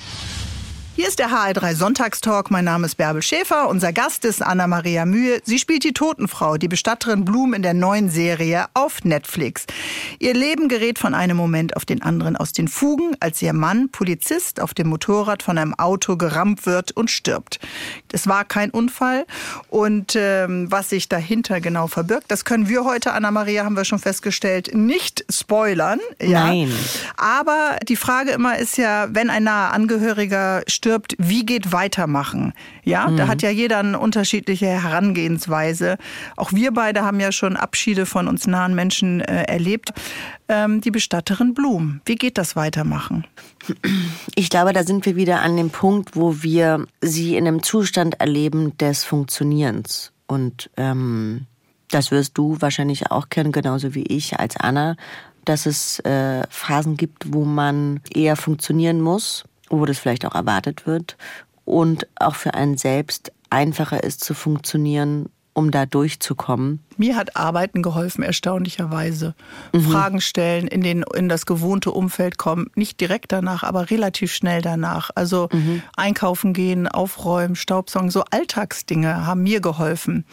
Hier 0.98 1.08
ist 1.08 1.20
der 1.20 1.30
HR3 1.30 1.76
Sonntagstalk. 1.76 2.50
Mein 2.50 2.66
Name 2.66 2.88
ist 2.88 2.96
Bärbel 2.96 3.22
Schäfer. 3.22 3.70
Unser 3.70 3.94
Gast 3.94 4.26
ist 4.26 4.42
Anna-Maria 4.42 5.06
Mühe. 5.06 5.40
Sie 5.44 5.60
spielt 5.60 5.84
die 5.84 5.94
Totenfrau, 5.94 6.58
die 6.58 6.68
Bestatterin 6.68 7.24
Blum 7.24 7.54
in 7.54 7.62
der 7.62 7.76
neuen 7.76 8.10
Serie 8.10 8.66
auf 8.74 9.04
Netflix. 9.04 9.68
Ihr 10.18 10.34
Leben 10.34 10.70
gerät 10.70 10.98
von 10.98 11.14
einem 11.14 11.38
Moment 11.38 11.76
auf 11.76 11.86
den 11.86 12.02
anderen 12.02 12.36
aus 12.36 12.52
den 12.52 12.68
Fugen, 12.68 13.16
als 13.20 13.40
ihr 13.44 13.54
Mann, 13.54 13.90
Polizist, 13.90 14.60
auf 14.60 14.74
dem 14.74 14.88
Motorrad 14.88 15.44
von 15.44 15.60
einem 15.60 15.76
Auto 15.76 16.18
gerammt 16.18 16.66
wird 16.66 16.94
und 16.94 17.12
stirbt. 17.12 17.60
Das 18.08 18.26
war 18.26 18.44
kein 18.44 18.72
Unfall. 18.72 19.28
Und 19.70 20.16
ähm, 20.16 20.66
was 20.72 20.90
sich 20.90 21.08
dahinter 21.08 21.62
genau 21.62 21.86
verbirgt, 21.86 22.32
das 22.32 22.44
können 22.44 22.70
wir 22.70 22.86
heute, 22.86 23.14
Anna-Maria, 23.14 23.66
haben 23.66 23.78
wir 23.78 23.86
schon 23.86 24.00
festgestellt, 24.00 24.74
nicht 24.74 25.26
spoilern. 25.30 26.00
Ja. 26.20 26.48
Nein. 26.48 26.74
Aber 27.18 27.78
die 27.88 27.98
Frage 27.98 28.32
immer 28.32 28.58
ist 28.58 28.80
ja, 28.80 29.10
wenn 29.12 29.30
ein 29.30 29.44
naher 29.44 29.74
Angehöriger 29.74 30.64
stirbt, 30.66 30.87
wie 31.17 31.45
geht 31.45 31.71
weitermachen? 31.71 32.54
Ja, 32.84 33.10
da 33.12 33.28
hat 33.28 33.41
ja 33.41 33.50
jeder 33.50 33.80
eine 33.80 34.00
unterschiedliche 34.00 34.67
Herangehensweise. 34.67 35.97
Auch 36.36 36.54
wir 36.54 36.71
beide 36.71 37.04
haben 37.04 37.19
ja 37.19 37.32
schon 37.32 37.58
Abschiede 37.58 38.06
von 38.06 38.28
uns 38.28 38.47
nahen 38.47 38.76
Menschen 38.76 39.21
äh, 39.21 39.43
erlebt. 39.43 39.91
Ähm, 40.47 40.82
die 40.82 40.91
Bestatterin 40.91 41.54
Blum, 41.54 42.02
wie 42.06 42.15
geht 42.15 42.38
das 42.38 42.56
weitermachen? 42.56 43.26
ich 44.36 44.50
glaube, 44.50 44.73
da 44.73 44.84
sind 44.84 45.06
wir 45.06 45.15
wieder 45.15 45.41
an 45.41 45.58
dem 45.58 45.69
Punkt, 45.69 46.15
wo 46.15 46.41
wir 46.41 46.86
sie 47.02 47.36
in 47.36 47.47
einem 47.47 47.63
Zustand 47.63 48.19
erleben 48.19 48.78
des 48.78 49.04
Funktionierens. 49.04 50.13
Und 50.28 50.69
ähm, 50.78 51.47
das 51.89 52.12
wirst 52.12 52.38
du 52.38 52.58
wahrscheinlich 52.60 53.12
auch 53.12 53.30
kennen, 53.30 53.52
genauso 53.52 53.93
wie 53.95 54.04
ich 54.04 54.39
als 54.39 54.58
Anna, 54.58 54.95
dass 55.45 55.65
es 55.65 56.00
äh, 56.00 56.43
Phasen 56.50 56.97
gibt, 56.97 57.34
wo 57.34 57.45
man 57.45 58.02
eher 58.13 58.36
funktionieren 58.36 59.00
muss, 59.02 59.45
wo 59.70 59.86
das 59.86 60.00
vielleicht 60.00 60.26
auch 60.26 60.36
erwartet 60.36 60.88
wird 60.88 61.18
und 61.66 62.08
auch 62.16 62.36
für 62.36 62.54
einen 62.54 62.78
selbst 62.78 63.32
einfacher 63.50 64.04
ist 64.04 64.24
zu 64.24 64.34
funktionieren, 64.34 65.30
um 65.54 65.72
da 65.72 65.88
durchzukommen. 65.88 66.84
Mir 66.98 67.16
hat 67.16 67.36
Arbeiten 67.36 67.82
geholfen, 67.82 68.24
erstaunlicherweise. 68.24 69.34
Fragen 69.74 70.22
stellen, 70.22 70.68
in, 70.68 70.82
den, 70.82 71.04
in 71.16 71.30
das 71.30 71.48
gewohnte 71.48 71.90
Umfeld 71.90 72.38
kommen. 72.38 72.68
Nicht 72.76 73.02
direkt 73.02 73.32
danach, 73.32 73.64
aber 73.64 73.90
relativ 73.90 74.32
schnell 74.32 74.62
danach. 74.62 75.10
Also 75.16 75.50
einkaufen 75.96 76.54
gehen, 76.54 76.88
aufräumen, 76.88 77.56
Staubsaugen, 77.56 78.12
so 78.12 78.24
Alltagsdinge 78.30 79.26
haben 79.26 79.42
mir 79.42 79.60
geholfen. 79.60 80.26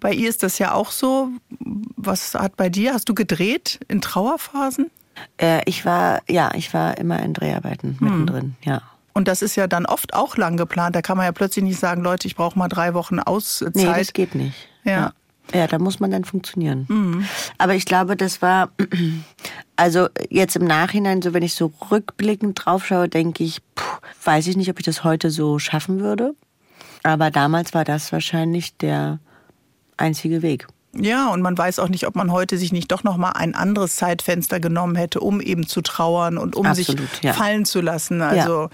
Bei 0.00 0.12
ihr 0.12 0.28
ist 0.28 0.42
das 0.42 0.58
ja 0.58 0.72
auch 0.72 0.90
so. 0.90 1.28
Was 1.96 2.34
hat 2.34 2.56
bei 2.56 2.68
dir? 2.68 2.94
Hast 2.94 3.08
du 3.08 3.14
gedreht 3.14 3.78
in 3.86 4.00
Trauerphasen? 4.00 4.90
Äh, 5.40 5.62
ich 5.66 5.84
war, 5.84 6.22
ja, 6.28 6.50
ich 6.54 6.72
war 6.74 6.98
immer 6.98 7.20
in 7.22 7.34
Dreharbeiten 7.34 7.96
mittendrin, 8.00 8.56
ja. 8.62 8.82
Und 9.12 9.28
das 9.28 9.42
ist 9.42 9.54
ja 9.54 9.68
dann 9.68 9.86
oft 9.86 10.12
auch 10.12 10.36
lang 10.36 10.56
geplant. 10.56 10.96
Da 10.96 11.02
kann 11.02 11.16
man 11.16 11.24
ja 11.24 11.32
plötzlich 11.32 11.64
nicht 11.64 11.78
sagen, 11.78 12.02
Leute, 12.02 12.26
ich 12.26 12.34
brauche 12.34 12.58
mal 12.58 12.68
drei 12.68 12.94
Wochen 12.94 13.20
Auszeit. 13.20 13.76
Nee, 13.76 13.84
das 13.84 14.12
geht 14.12 14.34
nicht. 14.34 14.68
Ja. 14.82 15.12
Ja, 15.52 15.66
da 15.66 15.78
muss 15.78 16.00
man 16.00 16.10
dann 16.10 16.24
funktionieren. 16.24 16.86
Aber 17.58 17.74
ich 17.74 17.84
glaube, 17.84 18.16
das 18.16 18.40
war, 18.40 18.70
also 19.76 20.08
jetzt 20.30 20.56
im 20.56 20.64
Nachhinein, 20.64 21.20
so 21.20 21.34
wenn 21.34 21.42
ich 21.42 21.54
so 21.54 21.70
rückblickend 21.90 22.64
drauf 22.64 22.86
schaue, 22.86 23.08
denke 23.08 23.44
ich, 23.44 23.60
puh, 23.74 23.98
weiß 24.24 24.46
ich 24.46 24.56
nicht, 24.56 24.70
ob 24.70 24.78
ich 24.78 24.86
das 24.86 25.04
heute 25.04 25.30
so 25.30 25.58
schaffen 25.58 26.00
würde. 26.00 26.34
Aber 27.02 27.30
damals 27.30 27.74
war 27.74 27.84
das 27.84 28.10
wahrscheinlich 28.10 28.76
der 28.78 29.18
einzige 29.98 30.40
Weg. 30.40 30.66
Ja, 30.98 31.28
und 31.28 31.42
man 31.42 31.56
weiß 31.56 31.78
auch 31.78 31.88
nicht, 31.88 32.06
ob 32.06 32.14
man 32.14 32.30
heute 32.30 32.56
sich 32.58 32.72
nicht 32.72 32.92
doch 32.92 33.02
noch 33.02 33.16
mal 33.16 33.32
ein 33.32 33.54
anderes 33.54 33.96
Zeitfenster 33.96 34.60
genommen 34.60 34.96
hätte, 34.96 35.20
um 35.20 35.40
eben 35.40 35.66
zu 35.66 35.80
trauern 35.80 36.38
und 36.38 36.56
um 36.56 36.66
Absolut, 36.66 37.00
sich 37.10 37.22
ja. 37.22 37.32
fallen 37.32 37.64
zu 37.64 37.80
lassen. 37.80 38.22
Also 38.22 38.70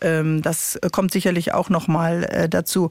ähm, 0.00 0.42
das 0.42 0.78
kommt 0.92 1.12
sicherlich 1.12 1.54
auch 1.54 1.70
noch 1.70 1.88
mal 1.88 2.24
äh, 2.24 2.48
dazu. 2.48 2.90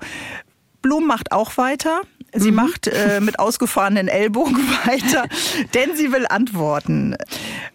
Blum 0.82 1.06
macht 1.06 1.32
auch 1.32 1.58
weiter. 1.58 2.02
Sie 2.34 2.52
mhm. 2.52 2.56
macht 2.56 2.88
äh, 2.88 3.20
mit 3.20 3.40
ausgefahrenen 3.40 4.08
Ellbogen 4.08 4.58
weiter, 4.86 5.26
denn 5.74 5.96
sie 5.96 6.12
will 6.12 6.26
antworten. 6.28 7.16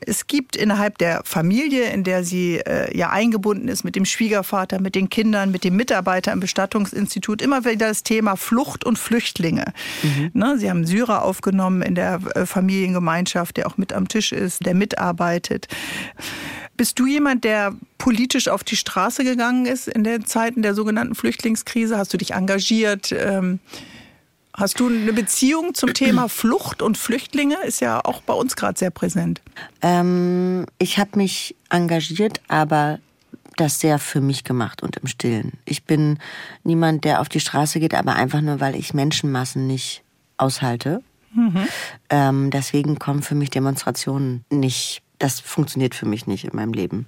Es 0.01 0.27
gibt 0.27 0.57
innerhalb 0.57 0.99
der 0.99 1.23
Familie, 1.25 1.91
in 1.91 2.05
der 2.05 2.25
sie 2.25 2.59
äh, 2.59 2.97
ja 2.97 3.11
eingebunden 3.11 3.69
ist, 3.69 3.85
mit 3.85 3.97
dem 3.97 4.05
Schwiegervater, 4.05 4.81
mit 4.81 4.95
den 4.95 5.11
Kindern, 5.11 5.51
mit 5.51 5.65
dem 5.65 5.77
Mitarbeiter 5.77 6.33
im 6.33 6.41
Bestattungsinstitut, 6.41 7.43
immer 7.43 7.65
wieder 7.65 7.89
das 7.89 8.03
Thema 8.03 8.37
Flucht 8.37 8.85
und 8.85 8.99
Flüchtlinge. 8.99 9.73
Mhm. 10.03 10.31
Ne, 10.33 10.59
sie 10.59 10.71
haben 10.71 10.87
Syrer 10.87 11.23
aufgenommen 11.23 11.83
in 11.83 11.95
der 11.95 12.21
äh, 12.35 12.47
Familiengemeinschaft, 12.47 13.57
der 13.59 13.67
auch 13.67 13.77
mit 13.77 13.93
am 13.93 14.09
Tisch 14.09 14.33
ist, 14.33 14.65
der 14.65 14.75
mitarbeitet. 14.75 15.69
Bist 16.77 16.99
du 16.99 17.07
jemand, 17.07 17.45
der 17.45 17.75
politisch 17.99 18.49
auf 18.49 18.63
die 18.63 18.77
Straße 18.77 19.25
gegangen 19.25 19.67
ist 19.67 19.89
in 19.89 20.05
den 20.05 20.27
Zeiten 20.27 20.63
der 20.63 20.75
sogenannten 20.75 21.15
Flüchtlingskrise? 21.15 21.97
Hast 21.97 22.13
du 22.13 22.19
dich 22.19 22.35
engagiert? 22.35 23.13
Ähm, 23.13 23.61
hast 24.57 24.81
du 24.81 24.89
eine 24.89 25.13
Beziehung 25.13 25.75
zum 25.75 25.95
Thema 25.95 26.29
Flucht 26.29 26.83
und 26.83 26.99
Flüchtlinge? 26.99 27.57
Ist 27.65 27.81
ja 27.81 28.01
auch 28.05 28.23
bei 28.23 28.35
uns 28.35 28.57
gerade 28.57 28.79
sehr 28.79 28.91
präsent. 28.91 29.41
Ähm, 29.83 30.67
ich 30.79 30.99
habe 30.99 31.11
mich 31.17 31.55
engagiert, 31.71 32.41
aber 32.49 32.99
das 33.57 33.81
sehr 33.81 33.99
für 33.99 34.21
mich 34.21 34.45
gemacht 34.45 34.83
und 34.83 34.97
im 34.97 35.07
Stillen. 35.07 35.55
Ich 35.65 35.85
bin 35.85 36.19
niemand, 36.63 37.05
der 37.05 37.21
auf 37.21 37.29
die 37.29 37.41
Straße 37.41 37.81
geht, 37.81 37.95
aber 37.95 38.15
einfach 38.15 38.41
nur, 38.41 38.61
weil 38.61 38.75
ich 38.77 38.93
Menschenmassen 38.93 39.67
nicht 39.67 40.03
aushalte. 40.37 41.03
Mhm. 41.35 41.69
Ähm, 42.11 42.51
deswegen 42.51 42.99
kommen 42.99 43.23
für 43.23 43.35
mich 43.35 43.51
Demonstrationen 43.51 44.45
nicht 44.51 45.03
das 45.19 45.41
funktioniert 45.41 45.95
für 45.95 46.07
mich 46.07 46.27
nicht 46.27 46.45
in 46.45 46.55
meinem 46.55 46.73
Leben. 46.73 47.07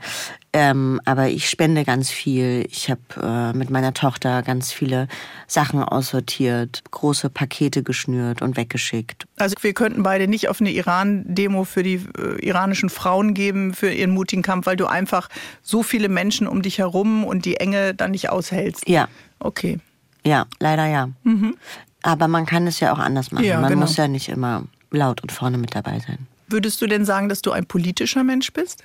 Ähm, 0.53 1.01
aber 1.05 1.29
ich 1.29 1.49
spende 1.49 1.85
ganz 1.85 2.11
viel. 2.11 2.67
Ich 2.71 2.91
habe 2.91 3.01
äh, 3.23 3.57
mit 3.57 3.71
meiner 3.71 3.93
Tochter 3.95 4.43
ganz 4.43 4.73
viele 4.73 5.09
Sachen 5.47 5.83
aussortiert, 5.83 6.83
große 6.91 7.31
Pakete 7.31 7.83
geschnürt 7.83 8.43
und 8.43 8.57
weggeschickt. 8.57 9.27
Also 9.37 9.55
wir 9.61 9.75
könnten 9.75 10.03
beide 10.03 10.27
nicht 10.27 10.49
auf 10.49 10.61
eine 10.61 10.71
Iran-Demo 10.71 11.65
für 11.65 11.83
die 11.83 12.03
äh, 12.19 12.45
iranischen 12.45 12.91
Frauen 12.91 13.35
geben, 13.35 13.75
für 13.75 13.91
ihren 13.91 14.11
mutigen 14.11 14.43
Kampf, 14.43 14.67
weil 14.67 14.77
du 14.77 14.87
einfach 14.87 15.29
so 15.63 15.83
viele 15.83 16.09
Menschen 16.09 16.47
um 16.47 16.63
dich 16.63 16.79
herum 16.79 17.25
und 17.25 17.45
die 17.45 17.59
Enge 17.59 17.95
dann 17.95 18.13
nicht 18.13 18.31
aushältst. 18.31 18.89
Ja. 18.89 19.09
Okay. 19.39 19.79
Ja, 20.25 20.47
leider 20.59 20.87
ja. 20.87 21.11
Mhm. 21.23 21.57
Aber 22.03 22.29
man 22.29 22.47
kann 22.47 22.67
es 22.67 22.81
ja 22.81 22.93
auch 22.93 22.99
anders 22.99 23.33
machen. 23.33 23.45
Ja, 23.45 23.61
man 23.61 23.71
genau. 23.71 23.83
muss 23.83 23.97
ja 23.97 24.09
nicht 24.09 24.29
immer 24.29 24.65
laut 24.91 25.23
und 25.23 25.33
vorne 25.33 25.59
mit 25.59 25.75
dabei 25.75 25.99
sein. 26.01 26.27
Würdest 26.49 26.81
du 26.81 26.87
denn 26.87 27.05
sagen, 27.05 27.29
dass 27.29 27.43
du 27.43 27.53
ein 27.53 27.67
politischer 27.67 28.25
Mensch 28.25 28.53
bist? 28.53 28.85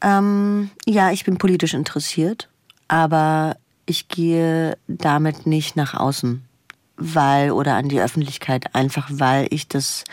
Ähm, 0.00 0.70
ja, 0.86 1.10
ich 1.10 1.24
bin 1.24 1.38
politisch 1.38 1.74
interessiert, 1.74 2.48
aber 2.88 3.56
ich 3.84 4.08
gehe 4.08 4.78
damit 4.86 5.46
nicht 5.46 5.74
nach 5.74 5.94
außen, 5.94 6.44
weil 6.96 7.50
oder 7.50 7.74
an 7.74 7.88
die 7.88 8.00
Öffentlichkeit, 8.00 8.74
einfach 8.74 9.08
weil 9.10 9.48
ich 9.50 9.66
das 9.66 10.04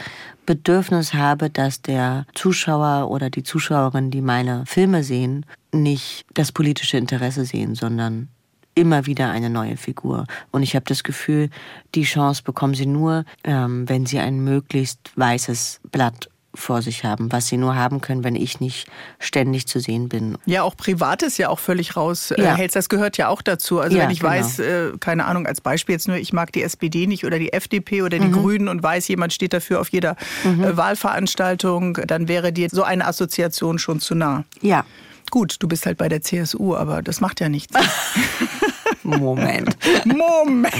Bedürfnis 0.48 1.14
habe, 1.14 1.52
dass 1.52 1.84
der 1.84 2.26
Zuschauer 2.34 3.12
oder 3.12 3.30
die 3.30 3.43
Zuschauerin, 3.43 4.10
die 4.10 4.22
meine 4.22 4.66
Filme 4.66 5.04
sehen, 5.04 5.45
nicht 5.72 6.26
das 6.34 6.52
politische 6.52 6.98
Interesse 6.98 7.45
sehen, 7.45 7.76
sondern 7.76 8.30
immer 8.74 9.06
wieder 9.06 9.30
eine 9.30 9.50
neue 9.50 9.76
Figur. 9.76 10.26
Und 10.52 10.64
ich 10.64 10.76
habe 10.76 10.86
das 10.86 11.04
Gefühl, 11.04 11.50
die 11.95 12.04
Chance 12.04 12.43
bekommen 12.43 12.76
sie 12.76 12.86
nur, 12.86 13.26
ähm, 13.43 13.88
wenn 13.89 14.06
sie 14.06 14.20
ein 14.20 14.43
möglichst 14.43 15.12
weißes 15.16 15.82
Blatt 15.91 16.30
vor 16.58 16.82
sich 16.82 17.03
haben, 17.03 17.32
was 17.32 17.47
sie 17.47 17.58
nur 17.58 17.76
haben 17.76 18.01
können, 18.01 18.24
wenn 18.24 18.36
ich 18.36 18.60
nicht 18.60 18.88
ständig 19.20 19.68
zu 19.68 19.80
sehen 19.80 20.10
bin. 20.10 20.38
Ja, 20.45 20.64
auch 20.64 20.76
Privates 20.76 21.38
ja 21.38 21.49
auch 21.49 21.60
völlig 21.60 21.95
raus 21.95 22.32
äh, 22.32 22.41
ja. 22.41 22.68
das 22.68 22.89
gehört 22.89 23.18
ja 23.18 23.30
auch 23.30 23.41
dazu. 23.41 23.80
Also 23.80 23.97
ja, 23.97 24.03
wenn 24.03 24.12
ich 24.12 24.20
genau. 24.20 24.32
weiß, 24.32 24.60
äh, 24.60 24.91
keine 24.99 25.26
Ahnung, 25.26 25.45
als 25.45 25.62
Beispiel 25.62 25.93
jetzt 25.93 26.08
nur, 26.08 26.18
ich 26.18 26.34
mag 26.34 26.51
die 26.51 26.64
SPD 26.64 27.08
nicht 27.08 27.26
oder 27.26 27.39
die 27.39 27.53
FDP 27.53 28.01
oder 28.01 28.20
die 28.20 28.28
mhm. 28.28 28.34
Grünen 28.34 28.68
und 28.68 28.84
weiß, 28.84 29.08
jemand 29.08 29.34
steht 29.34 29.53
dafür 29.53 29.80
auf 29.80 29.89
jeder 29.89 30.16
mhm. 30.43 30.64
äh, 30.64 30.78
Wahlveranstaltung, 30.78 31.99
dann 32.05 32.28
wäre 32.28 32.51
dir 32.51 32.70
so 32.72 32.84
eine 32.84 33.05
Assoziation 33.05 33.80
schon 33.80 33.99
zu 33.99 34.16
nah. 34.16 34.43
Ja. 34.62 34.86
Gut, 35.30 35.58
du 35.60 35.68
bist 35.68 35.86
halt 35.86 35.97
bei 35.97 36.08
der 36.08 36.22
CSU, 36.22 36.76
aber 36.76 37.01
das 37.01 37.20
macht 37.20 37.41
ja 37.41 37.49
nichts. 37.49 37.76
Moment. 39.08 39.78
Moment. 40.05 40.76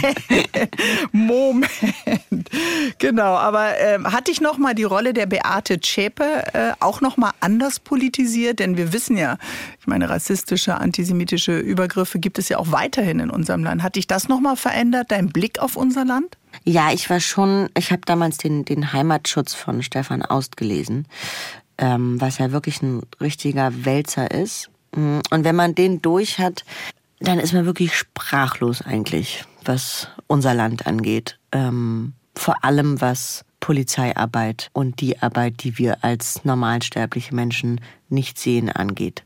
Moment. 1.11 2.49
Genau, 2.99 3.36
aber 3.36 3.80
äh, 3.80 3.99
hat 4.03 4.28
dich 4.28 4.41
nochmal 4.41 4.75
die 4.75 4.84
Rolle 4.84 5.13
der 5.13 5.25
Beate 5.25 5.80
Zschäpe 5.80 6.43
äh, 6.53 6.71
auch 6.82 6.99
nochmal 6.99 7.32
anders 7.39 7.80
politisiert? 7.80 8.59
Denn 8.59 8.75
wir 8.75 8.91
wissen 8.91 9.17
ja, 9.17 9.38
ich 9.80 9.88
meine, 9.88 10.09
rassistische, 10.09 10.75
antisemitische 10.75 11.57
Übergriffe 11.57 12.19
gibt 12.19 12.38
es 12.38 12.49
ja 12.49 12.57
auch 12.57 12.71
weiterhin 12.71 13.19
in 13.21 13.30
unserem 13.30 13.63
Land. 13.63 13.82
Hat 13.82 13.95
dich 13.95 14.07
das 14.07 14.28
nochmal 14.28 14.57
verändert, 14.57 15.11
dein 15.11 15.30
Blick 15.30 15.59
auf 15.59 15.78
unser 15.78 16.03
Land? 16.03 16.38
Ja, 16.65 16.91
ich 16.91 17.09
war 17.09 17.21
schon, 17.21 17.69
ich 17.78 17.91
habe 17.91 18.01
damals 18.05 18.38
den, 18.38 18.65
den 18.65 18.91
Heimatschutz 18.91 19.53
von 19.53 19.84
Stefan 19.84 20.21
Aust 20.21 20.57
gelesen, 20.57 21.07
ähm, 21.78 22.19
was 22.19 22.39
ja 22.39 22.51
wirklich 22.51 22.82
ein 22.82 23.03
richtiger 23.21 23.86
Wälzer 23.86 24.32
ist. 24.32 24.69
Und 24.93 25.43
wenn 25.43 25.55
man 25.55 25.75
den 25.75 26.01
durch 26.01 26.39
hat, 26.39 26.65
dann 27.20 27.39
ist 27.39 27.53
man 27.53 27.65
wirklich 27.65 27.95
sprachlos 27.95 28.82
eigentlich, 28.82 29.43
was 29.63 30.09
unser 30.28 30.53
Land 30.53 30.86
angeht. 30.88 31.39
Ähm, 31.51 32.13
vor 32.36 32.63
allem 32.63 33.01
was 33.01 33.43
Polizeiarbeit 33.68 34.70
und 34.72 35.01
die 35.01 35.22
Arbeit, 35.22 35.55
die 35.61 35.78
wir 35.78 36.01
als 36.01 36.45
normalsterbliche 36.45 37.36
Menschen 37.36 37.82
nicht 38.07 38.39
sehen, 38.39 38.70
angeht. 38.70 39.26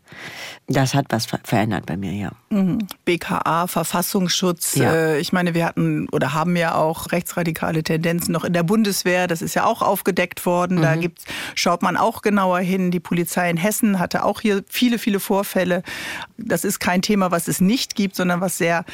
Das 0.65 0.95
hat 0.95 1.05
was 1.09 1.27
verändert 1.43 1.85
bei 1.85 1.95
mir, 1.95 2.11
ja. 2.11 2.31
Mhm. 2.49 2.87
BKA, 3.05 3.67
Verfassungsschutz. 3.67 4.77
Ja. 4.77 4.93
Äh, 4.93 5.19
ich 5.19 5.31
meine, 5.31 5.53
wir 5.53 5.63
hatten 5.63 6.09
oder 6.09 6.33
haben 6.33 6.55
ja 6.55 6.73
auch 6.73 7.11
rechtsradikale 7.11 7.83
Tendenzen 7.83 8.31
noch 8.31 8.43
in 8.43 8.53
der 8.53 8.63
Bundeswehr. 8.63 9.27
Das 9.27 9.43
ist 9.43 9.53
ja 9.53 9.63
auch 9.63 9.83
aufgedeckt 9.83 10.43
worden. 10.47 10.77
Mhm. 10.77 10.81
Da 10.81 10.95
gibt's, 10.95 11.25
schaut 11.53 11.83
man 11.83 11.95
auch 11.95 12.23
genauer 12.23 12.61
hin. 12.61 12.89
Die 12.89 12.99
Polizei 12.99 13.47
in 13.47 13.57
Hessen 13.57 13.99
hatte 13.99 14.25
auch 14.25 14.41
hier 14.41 14.63
viele, 14.67 14.97
viele 14.97 15.19
Vorfälle. 15.19 15.83
Das 16.39 16.63
ist 16.63 16.79
kein 16.79 17.03
Thema, 17.03 17.29
was 17.29 17.47
es 17.47 17.61
nicht 17.61 17.93
gibt, 17.93 18.15
sondern 18.15 18.41
was 18.41 18.57
sehr 18.57 18.85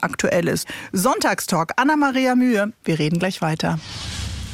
aktuell 0.00 0.46
ist. 0.46 0.68
Sonntagstalk. 0.92 1.72
Anna-Maria 1.74 2.36
Mühe. 2.36 2.72
Wir 2.84 3.00
reden 3.00 3.18
gleich 3.18 3.42
weiter. 3.42 3.80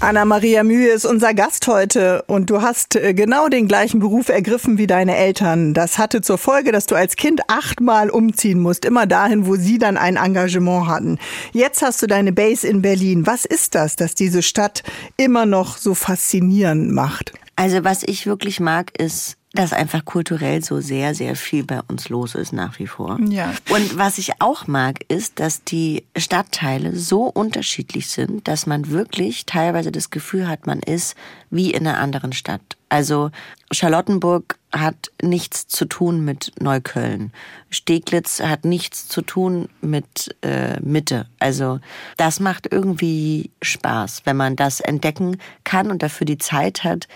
Anna-Maria 0.00 0.62
Mühe 0.62 0.90
ist 0.90 1.04
unser 1.04 1.34
Gast 1.34 1.66
heute 1.66 2.22
und 2.28 2.50
du 2.50 2.62
hast 2.62 2.94
äh, 2.94 3.14
genau 3.14 3.48
den 3.48 3.66
gleichen 3.66 3.98
Beruf 3.98 4.28
ergriffen 4.28 4.78
wie 4.78 4.86
deine 4.86 5.16
Eltern. 5.16 5.74
Das 5.74 5.98
hatte 5.98 6.20
zur 6.20 6.38
Folge, 6.38 6.70
dass 6.70 6.86
du 6.86 6.94
als 6.94 7.16
Kind 7.16 7.40
achtmal 7.48 8.08
umziehen 8.08 8.60
musst, 8.60 8.84
immer 8.84 9.06
dahin, 9.06 9.46
wo 9.46 9.56
sie 9.56 9.76
dann 9.76 9.96
ein 9.96 10.14
Engagement 10.14 10.86
hatten. 10.86 11.18
Jetzt 11.52 11.82
hast 11.82 12.00
du 12.00 12.06
deine 12.06 12.32
Base 12.32 12.66
in 12.66 12.80
Berlin. 12.80 13.26
Was 13.26 13.44
ist 13.44 13.74
das, 13.74 13.96
dass 13.96 14.14
diese 14.14 14.42
Stadt 14.42 14.84
immer 15.16 15.46
noch 15.46 15.78
so 15.78 15.94
faszinierend 15.94 16.92
macht? 16.92 17.32
Also 17.56 17.82
was 17.82 18.04
ich 18.04 18.24
wirklich 18.24 18.60
mag, 18.60 18.96
ist 19.00 19.37
dass 19.54 19.72
einfach 19.72 20.04
kulturell 20.04 20.62
so 20.62 20.80
sehr, 20.80 21.14
sehr 21.14 21.34
viel 21.34 21.64
bei 21.64 21.80
uns 21.88 22.10
los 22.10 22.34
ist 22.34 22.52
nach 22.52 22.78
wie 22.78 22.86
vor. 22.86 23.18
Ja. 23.28 23.54
Und 23.70 23.96
was 23.96 24.18
ich 24.18 24.40
auch 24.40 24.66
mag, 24.66 25.00
ist, 25.08 25.40
dass 25.40 25.64
die 25.64 26.04
Stadtteile 26.16 26.94
so 26.94 27.22
unterschiedlich 27.22 28.08
sind, 28.08 28.46
dass 28.46 28.66
man 28.66 28.90
wirklich 28.90 29.46
teilweise 29.46 29.90
das 29.90 30.10
Gefühl 30.10 30.48
hat, 30.48 30.66
man 30.66 30.80
ist 30.80 31.16
wie 31.50 31.72
in 31.72 31.86
einer 31.86 31.98
anderen 31.98 32.34
Stadt. 32.34 32.60
Also 32.90 33.30
Charlottenburg 33.70 34.58
hat 34.72 35.10
nichts 35.22 35.66
zu 35.66 35.86
tun 35.86 36.24
mit 36.24 36.52
Neukölln. 36.60 37.32
Steglitz 37.70 38.40
hat 38.40 38.64
nichts 38.64 39.08
zu 39.08 39.22
tun 39.22 39.68
mit 39.80 40.34
äh, 40.42 40.78
Mitte. 40.80 41.26
Also 41.38 41.80
das 42.16 42.40
macht 42.40 42.70
irgendwie 42.70 43.50
Spaß, 43.62 44.22
wenn 44.24 44.36
man 44.36 44.56
das 44.56 44.80
entdecken 44.80 45.38
kann 45.64 45.90
und 45.90 46.02
dafür 46.02 46.26
die 46.26 46.38
Zeit 46.38 46.84
hat 46.84 47.08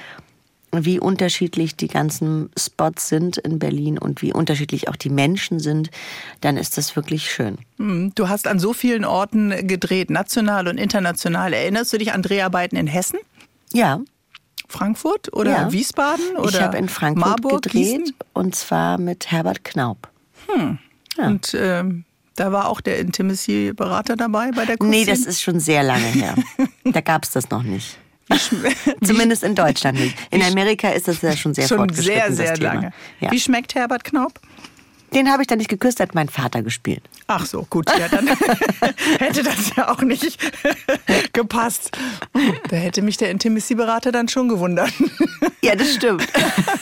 wie 0.72 0.98
unterschiedlich 0.98 1.76
die 1.76 1.88
ganzen 1.88 2.50
Spots 2.56 3.08
sind 3.08 3.36
in 3.36 3.58
Berlin 3.58 3.98
und 3.98 4.22
wie 4.22 4.32
unterschiedlich 4.32 4.88
auch 4.88 4.96
die 4.96 5.10
Menschen 5.10 5.60
sind, 5.60 5.90
dann 6.40 6.56
ist 6.56 6.78
das 6.78 6.96
wirklich 6.96 7.30
schön. 7.30 7.58
Hm, 7.78 8.12
du 8.14 8.28
hast 8.28 8.46
an 8.46 8.58
so 8.58 8.72
vielen 8.72 9.04
Orten 9.04 9.66
gedreht, 9.66 10.08
national 10.10 10.68
und 10.68 10.78
international. 10.78 11.52
Erinnerst 11.52 11.92
du 11.92 11.98
dich 11.98 12.12
an 12.12 12.22
Dreharbeiten 12.22 12.76
in 12.76 12.86
Hessen? 12.86 13.18
Ja. 13.72 14.00
Frankfurt 14.68 15.32
oder 15.34 15.50
ja. 15.50 15.72
Wiesbaden 15.72 16.36
oder 16.38 16.48
Ich 16.48 16.60
habe 16.60 16.78
in 16.78 16.88
Frankfurt 16.88 17.28
Marburg, 17.28 17.62
gedreht 17.62 17.98
Gießen? 17.98 18.14
und 18.32 18.54
zwar 18.54 18.98
mit 18.98 19.30
Herbert 19.30 19.64
Knaub. 19.64 20.08
Hm. 20.46 20.78
Ja. 21.18 21.26
Und 21.26 21.54
ähm, 21.58 22.04
da 22.36 22.50
war 22.50 22.68
auch 22.68 22.80
der 22.80 22.98
Intimacy-Berater 22.98 24.16
dabei 24.16 24.50
bei 24.52 24.64
der 24.64 24.78
Cousin? 24.78 24.90
Nee, 24.90 25.04
das 25.04 25.20
ist 25.20 25.42
schon 25.42 25.60
sehr 25.60 25.82
lange 25.82 26.06
her. 26.06 26.34
da 26.84 27.02
gab 27.02 27.24
es 27.24 27.32
das 27.32 27.50
noch 27.50 27.62
nicht. 27.62 27.98
Zumindest 29.04 29.42
in 29.42 29.54
Deutschland 29.54 29.98
nicht. 29.98 30.16
In 30.30 30.42
Amerika 30.42 30.90
ist 30.90 31.08
das 31.08 31.22
ja 31.22 31.36
schon 31.36 31.54
sehr 31.54 31.68
schon 31.68 31.92
sehr, 31.92 32.32
sehr 32.32 32.56
lange. 32.56 32.92
Ja. 33.20 33.30
Wie 33.30 33.40
schmeckt 33.40 33.74
Herbert 33.74 34.04
Knaub? 34.04 34.32
Den 35.14 35.30
habe 35.30 35.42
ich 35.42 35.48
dann 35.48 35.58
nicht 35.58 35.68
geküsst, 35.68 36.00
hat 36.00 36.14
mein 36.14 36.28
Vater 36.28 36.62
gespielt. 36.62 37.02
Ach 37.26 37.44
so, 37.44 37.66
gut, 37.68 37.88
ja, 37.98 38.08
dann 38.08 38.26
hätte 39.18 39.42
das 39.42 39.74
ja 39.76 39.90
auch 39.90 40.00
nicht 40.02 40.38
gepasst. 41.32 41.96
Da 42.68 42.76
hätte 42.76 43.02
mich 43.02 43.18
der 43.18 43.30
Intimacy-Berater 43.30 44.12
dann 44.12 44.28
schon 44.28 44.48
gewundert. 44.48 44.92
Ja, 45.62 45.76
das 45.76 45.94
stimmt. 45.94 46.26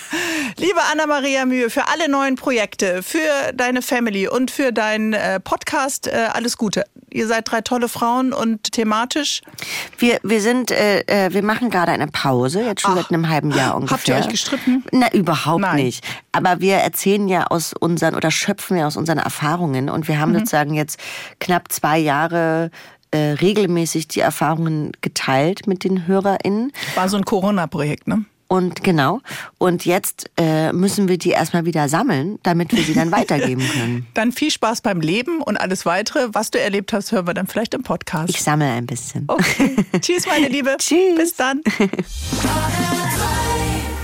Liebe 0.56 0.80
Anna-Maria 0.92 1.44
Mühe, 1.44 1.70
für 1.70 1.88
alle 1.88 2.08
neuen 2.08 2.36
Projekte, 2.36 3.02
für 3.02 3.52
deine 3.54 3.82
Family 3.82 4.28
und 4.28 4.50
für 4.50 4.72
deinen 4.72 5.12
äh, 5.12 5.40
Podcast 5.40 6.06
äh, 6.06 6.28
alles 6.32 6.56
Gute. 6.56 6.84
Ihr 7.12 7.26
seid 7.26 7.50
drei 7.50 7.60
tolle 7.60 7.88
Frauen 7.88 8.32
und 8.32 8.72
thematisch. 8.72 9.42
Wir, 9.98 10.20
wir 10.22 10.40
sind, 10.40 10.70
äh, 10.70 11.00
äh 11.06 11.32
wir 11.32 11.42
machen 11.42 11.70
gerade 11.70 11.92
eine 11.92 12.06
Pause, 12.06 12.62
jetzt 12.62 12.82
schon 12.82 12.92
Ach, 12.92 12.96
seit 12.96 13.10
einem 13.10 13.28
halben 13.28 13.50
Jahr 13.50 13.74
ungefähr. 13.74 13.96
Habt 13.96 14.08
ihr 14.08 14.16
euch 14.16 14.28
gestritten? 14.28 14.84
Na, 14.92 15.12
überhaupt 15.12 15.60
Nein. 15.60 15.84
nicht. 15.84 16.04
Aber 16.32 16.60
wir 16.60 16.76
erzählen 16.76 17.28
ja 17.28 17.46
aus 17.46 17.72
unseren 17.72 18.14
oder 18.20 18.30
schöpfen 18.30 18.76
ja 18.76 18.86
aus 18.86 18.98
unseren 18.98 19.18
Erfahrungen 19.18 19.88
und 19.88 20.06
wir 20.06 20.20
haben 20.20 20.34
sozusagen 20.34 20.74
jetzt 20.74 21.00
knapp 21.38 21.72
zwei 21.72 21.98
Jahre 21.98 22.70
äh, 23.12 23.32
regelmäßig 23.40 24.08
die 24.08 24.20
Erfahrungen 24.20 24.92
geteilt 25.00 25.66
mit 25.66 25.84
den 25.84 26.06
HörerInnen. 26.06 26.70
War 26.94 27.08
so 27.08 27.16
ein 27.16 27.24
Corona-Projekt, 27.24 28.06
ne? 28.06 28.26
Und 28.46 28.82
genau. 28.82 29.20
Und 29.58 29.84
jetzt 29.84 30.28
äh, 30.36 30.72
müssen 30.72 31.08
wir 31.08 31.18
die 31.18 31.30
erstmal 31.30 31.64
wieder 31.64 31.88
sammeln, 31.88 32.38
damit 32.42 32.72
wir 32.72 32.82
sie 32.82 32.94
dann 32.94 33.10
weitergeben 33.12 33.62
können. 33.72 34.06
Dann 34.12 34.32
viel 34.32 34.50
Spaß 34.50 34.82
beim 34.82 35.00
Leben 35.00 35.40
und 35.40 35.56
alles 35.56 35.86
weitere. 35.86 36.28
Was 36.32 36.50
du 36.50 36.60
erlebt 36.60 36.92
hast, 36.92 37.12
hören 37.12 37.26
wir 37.26 37.34
dann 37.34 37.46
vielleicht 37.46 37.72
im 37.74 37.84
Podcast. 37.84 38.28
Ich 38.28 38.42
sammle 38.42 38.66
ein 38.66 38.86
bisschen. 38.86 39.24
okay. 39.28 39.76
Tschüss, 40.00 40.26
meine 40.26 40.48
Liebe. 40.48 40.76
Tschüss. 40.78 41.16
Bis 41.16 41.36
dann. 41.36 41.62
HR3 41.62 41.90